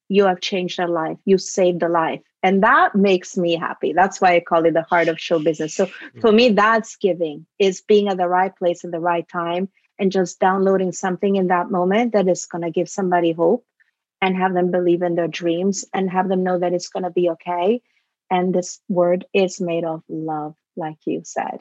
you 0.09 0.25
have 0.25 0.41
changed 0.41 0.79
their 0.79 0.87
life. 0.87 1.19
You 1.23 1.37
saved 1.37 1.83
a 1.83 1.87
life. 1.87 2.21
And 2.41 2.63
that 2.63 2.95
makes 2.95 3.37
me 3.37 3.55
happy. 3.55 3.93
That's 3.93 4.19
why 4.19 4.33
I 4.33 4.39
call 4.39 4.65
it 4.65 4.73
the 4.73 4.81
heart 4.81 5.07
of 5.07 5.19
show 5.19 5.37
business. 5.37 5.75
So 5.75 5.85
for 6.19 6.31
me, 6.31 6.49
that's 6.49 6.95
giving, 6.95 7.45
is 7.59 7.81
being 7.81 8.07
at 8.07 8.17
the 8.17 8.27
right 8.27 8.55
place 8.55 8.83
at 8.83 8.89
the 8.89 8.99
right 8.99 9.27
time 9.29 9.69
and 9.99 10.11
just 10.11 10.39
downloading 10.39 10.93
something 10.93 11.35
in 11.35 11.47
that 11.47 11.69
moment 11.69 12.13
that 12.13 12.27
is 12.27 12.47
going 12.47 12.63
to 12.63 12.71
give 12.71 12.89
somebody 12.89 13.33
hope 13.33 13.63
and 14.21 14.37
have 14.37 14.53
them 14.53 14.71
believe 14.71 15.01
in 15.01 15.15
their 15.15 15.27
dreams 15.27 15.85
and 15.93 16.09
have 16.09 16.29
them 16.29 16.43
know 16.43 16.59
that 16.59 16.73
it's 16.73 16.89
going 16.89 17.03
to 17.03 17.09
be 17.09 17.29
okay. 17.31 17.81
And 18.29 18.53
this 18.53 18.79
word 18.87 19.25
is 19.33 19.59
made 19.59 19.83
of 19.83 20.03
love, 20.07 20.55
like 20.75 20.97
you 21.05 21.21
said. 21.25 21.59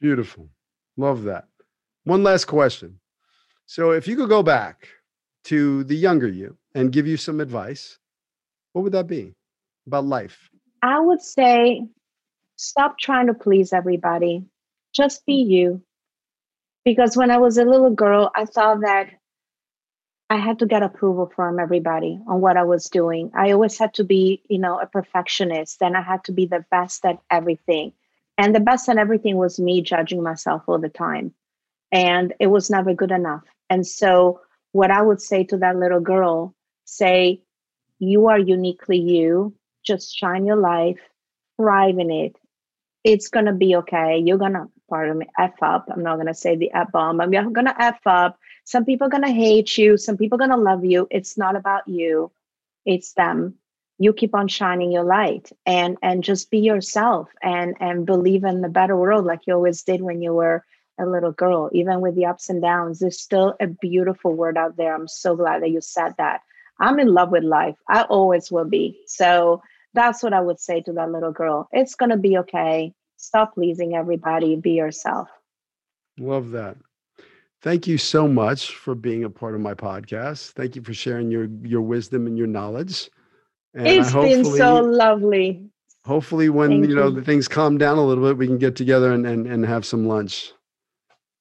Beautiful. 0.00 0.48
Love 0.96 1.24
that. 1.24 1.46
One 2.04 2.22
last 2.22 2.44
question. 2.46 3.00
So, 3.66 3.90
if 3.90 4.06
you 4.06 4.16
could 4.16 4.28
go 4.28 4.42
back 4.42 4.88
to 5.44 5.84
the 5.84 5.96
younger 5.96 6.28
you 6.28 6.56
and 6.74 6.92
give 6.92 7.06
you 7.06 7.16
some 7.16 7.40
advice, 7.40 7.98
what 8.72 8.82
would 8.82 8.92
that 8.92 9.06
be 9.06 9.34
about 9.86 10.04
life? 10.04 10.50
I 10.82 11.00
would 11.00 11.22
say 11.22 11.82
stop 12.56 12.98
trying 12.98 13.26
to 13.28 13.34
please 13.34 13.72
everybody. 13.72 14.44
Just 14.94 15.24
be 15.26 15.34
you. 15.34 15.82
Because 16.84 17.16
when 17.16 17.30
I 17.30 17.38
was 17.38 17.56
a 17.56 17.64
little 17.64 17.90
girl, 17.90 18.30
I 18.36 18.44
thought 18.44 18.80
that 18.82 19.08
I 20.30 20.38
had 20.38 20.58
to 20.60 20.66
get 20.66 20.82
approval 20.82 21.30
from 21.34 21.58
everybody 21.58 22.18
on 22.26 22.40
what 22.40 22.56
I 22.56 22.64
was 22.64 22.88
doing. 22.88 23.30
I 23.34 23.52
always 23.52 23.78
had 23.78 23.94
to 23.94 24.04
be, 24.04 24.42
you 24.48 24.58
know, 24.58 24.80
a 24.80 24.86
perfectionist 24.86 25.82
and 25.82 25.96
I 25.96 26.02
had 26.02 26.24
to 26.24 26.32
be 26.32 26.46
the 26.46 26.64
best 26.70 27.04
at 27.04 27.18
everything. 27.30 27.92
And 28.38 28.54
the 28.54 28.60
best 28.60 28.88
at 28.88 28.96
everything 28.96 29.36
was 29.36 29.60
me 29.60 29.82
judging 29.82 30.22
myself 30.22 30.62
all 30.66 30.78
the 30.78 30.88
time. 30.88 31.34
And 31.92 32.34
it 32.40 32.48
was 32.48 32.70
never 32.70 32.94
good 32.94 33.12
enough. 33.12 33.44
And 33.70 33.86
so 33.86 34.40
what 34.72 34.90
I 34.90 35.02
would 35.02 35.20
say 35.20 35.44
to 35.44 35.58
that 35.58 35.76
little 35.76 36.00
girl, 36.00 36.54
say, 36.84 37.42
you 37.98 38.26
are 38.26 38.38
uniquely 38.38 38.98
you. 38.98 39.54
Just 39.84 40.16
shine 40.16 40.46
your 40.46 40.56
life, 40.56 40.98
thrive 41.56 41.98
in 41.98 42.10
it. 42.10 42.36
It's 43.04 43.28
gonna 43.28 43.52
be 43.52 43.76
okay. 43.76 44.18
You're 44.24 44.38
gonna, 44.38 44.68
pardon 44.88 45.18
me, 45.18 45.26
f 45.38 45.62
up. 45.62 45.86
I'm 45.92 46.02
not 46.02 46.16
gonna 46.16 46.34
say 46.34 46.56
the 46.56 46.72
f 46.72 46.90
bomb. 46.90 47.20
I'm 47.20 47.30
gonna 47.52 47.76
f 47.78 48.00
up. 48.06 48.38
Some 48.64 48.84
people 48.84 49.06
are 49.06 49.10
gonna 49.10 49.32
hate 49.32 49.76
you. 49.78 49.96
Some 49.96 50.16
people 50.16 50.36
are 50.36 50.46
gonna 50.46 50.62
love 50.62 50.84
you. 50.84 51.06
It's 51.10 51.36
not 51.38 51.56
about 51.56 51.86
you. 51.88 52.30
It's 52.84 53.12
them. 53.12 53.54
You 53.98 54.12
keep 54.12 54.34
on 54.34 54.48
shining 54.48 54.90
your 54.90 55.04
light 55.04 55.50
and 55.64 55.96
and 56.02 56.24
just 56.24 56.50
be 56.50 56.58
yourself 56.58 57.28
and 57.42 57.76
and 57.80 58.06
believe 58.06 58.44
in 58.44 58.60
the 58.60 58.68
better 58.68 58.96
world 58.96 59.24
like 59.24 59.46
you 59.46 59.54
always 59.54 59.82
did 59.82 60.00
when 60.00 60.22
you 60.22 60.32
were 60.32 60.64
a 60.98 61.06
little 61.06 61.32
girl. 61.32 61.70
Even 61.72 62.00
with 62.00 62.14
the 62.14 62.26
ups 62.26 62.48
and 62.48 62.62
downs, 62.62 62.98
there's 62.98 63.20
still 63.20 63.54
a 63.60 63.66
beautiful 63.66 64.32
word 64.32 64.56
out 64.56 64.76
there. 64.76 64.94
I'm 64.94 65.08
so 65.08 65.36
glad 65.36 65.62
that 65.62 65.70
you 65.70 65.80
said 65.80 66.14
that. 66.18 66.40
I'm 66.80 66.98
in 66.98 67.08
love 67.08 67.30
with 67.30 67.44
life. 67.44 67.76
I 67.88 68.02
always 68.02 68.50
will 68.50 68.64
be. 68.64 69.00
So 69.06 69.62
that's 69.92 70.22
what 70.22 70.32
I 70.32 70.40
would 70.40 70.60
say 70.60 70.80
to 70.82 70.92
that 70.94 71.10
little 71.10 71.32
girl. 71.32 71.68
It's 71.72 71.94
going 71.94 72.10
to 72.10 72.16
be 72.16 72.38
okay. 72.38 72.92
Stop 73.16 73.54
pleasing 73.54 73.94
everybody. 73.94 74.56
Be 74.56 74.72
yourself. 74.72 75.28
Love 76.18 76.50
that. 76.50 76.76
Thank 77.64 77.86
you 77.86 77.96
so 77.96 78.28
much 78.28 78.76
for 78.76 78.94
being 78.94 79.24
a 79.24 79.30
part 79.30 79.54
of 79.54 79.60
my 79.62 79.72
podcast. 79.72 80.50
Thank 80.50 80.76
you 80.76 80.82
for 80.82 80.92
sharing 80.92 81.30
your 81.30 81.48
your 81.62 81.80
wisdom 81.80 82.26
and 82.26 82.36
your 82.36 82.46
knowledge. 82.46 83.08
And 83.72 83.86
it's 83.86 84.12
been 84.12 84.44
so 84.44 84.82
lovely. 84.82 85.70
Hopefully, 86.04 86.50
when 86.50 86.72
Thank 86.72 86.90
you 86.90 86.94
know 86.94 87.08
you. 87.08 87.14
the 87.14 87.22
things 87.22 87.48
calm 87.48 87.78
down 87.78 87.96
a 87.96 88.04
little 88.04 88.22
bit, 88.22 88.36
we 88.36 88.46
can 88.46 88.58
get 88.58 88.76
together 88.76 89.14
and, 89.14 89.26
and, 89.26 89.46
and 89.46 89.64
have 89.64 89.86
some 89.86 90.06
lunch. 90.06 90.52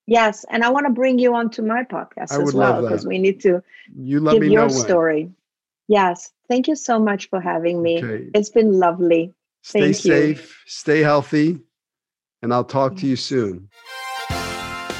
Yes, 0.07 0.45
and 0.49 0.63
I 0.63 0.69
want 0.69 0.85
to 0.85 0.93
bring 0.93 1.19
you 1.19 1.35
onto 1.35 1.61
my 1.61 1.83
podcast 1.83 2.31
I 2.31 2.41
as 2.41 2.53
well 2.53 2.81
because 2.81 3.05
we 3.05 3.17
need 3.17 3.41
to 3.41 3.61
you 3.93 4.21
let 4.21 4.39
give 4.39 4.45
your 4.45 4.69
story. 4.69 5.29
Yes, 5.89 6.31
thank 6.47 6.69
you 6.69 6.77
so 6.77 6.99
much 6.99 7.29
for 7.29 7.41
having 7.41 7.83
me. 7.83 7.97
Okay. 7.97 8.29
It's 8.33 8.49
been 8.49 8.79
lovely. 8.79 9.33
Stay 9.61 9.91
thank 9.91 9.95
safe, 9.97 10.39
you. 10.39 10.71
stay 10.71 11.01
healthy, 11.01 11.59
and 12.41 12.53
I'll 12.53 12.63
talk 12.63 12.95
to 12.95 13.07
you 13.07 13.17
soon. 13.17 13.67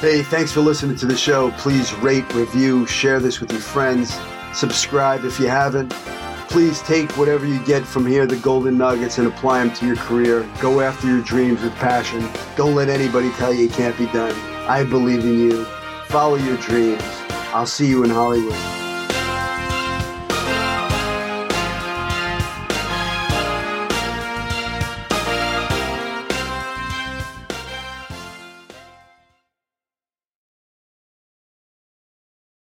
Hey, 0.04 0.22
thanks 0.22 0.52
for 0.52 0.60
listening 0.60 0.98
to 0.98 1.06
the 1.06 1.16
show. 1.16 1.52
Please 1.52 1.94
rate, 2.00 2.30
review, 2.34 2.86
share 2.86 3.22
this 3.22 3.40
with 3.40 3.54
your 3.54 3.62
friends, 3.62 4.20
subscribe 4.54 5.24
if 5.24 5.40
you 5.40 5.48
haven't. 5.48 5.92
Please 6.50 6.82
take 6.82 7.10
whatever 7.18 7.46
you 7.46 7.64
get 7.64 7.86
from 7.86 8.06
here, 8.06 8.28
the 8.28 8.36
golden 8.36 8.78
nuggets, 8.78 9.18
and 9.18 9.30
apply 9.30 9.64
them 9.64 9.74
to 9.76 9.88
your 9.88 9.96
career. 9.96 10.46
Go 10.60 10.82
after 10.82 11.08
your 11.08 11.22
dreams 11.22 11.62
with 11.62 11.74
passion. 11.76 12.28
Don't 12.58 12.76
let 12.76 12.90
anybody 12.90 13.32
tell 13.36 13.54
you 13.54 13.68
it 13.68 13.72
can't 13.72 13.98
be 13.98 14.08
done. 14.08 14.36
I 14.68 14.84
believe 14.84 15.24
in 15.24 15.40
you. 15.40 15.64
Follow 16.10 16.36
your 16.36 16.58
dreams. 16.58 17.02
I'll 17.54 17.66
see 17.66 17.88
you 17.88 18.04
in 18.04 18.10
Hollywood. 18.10 18.83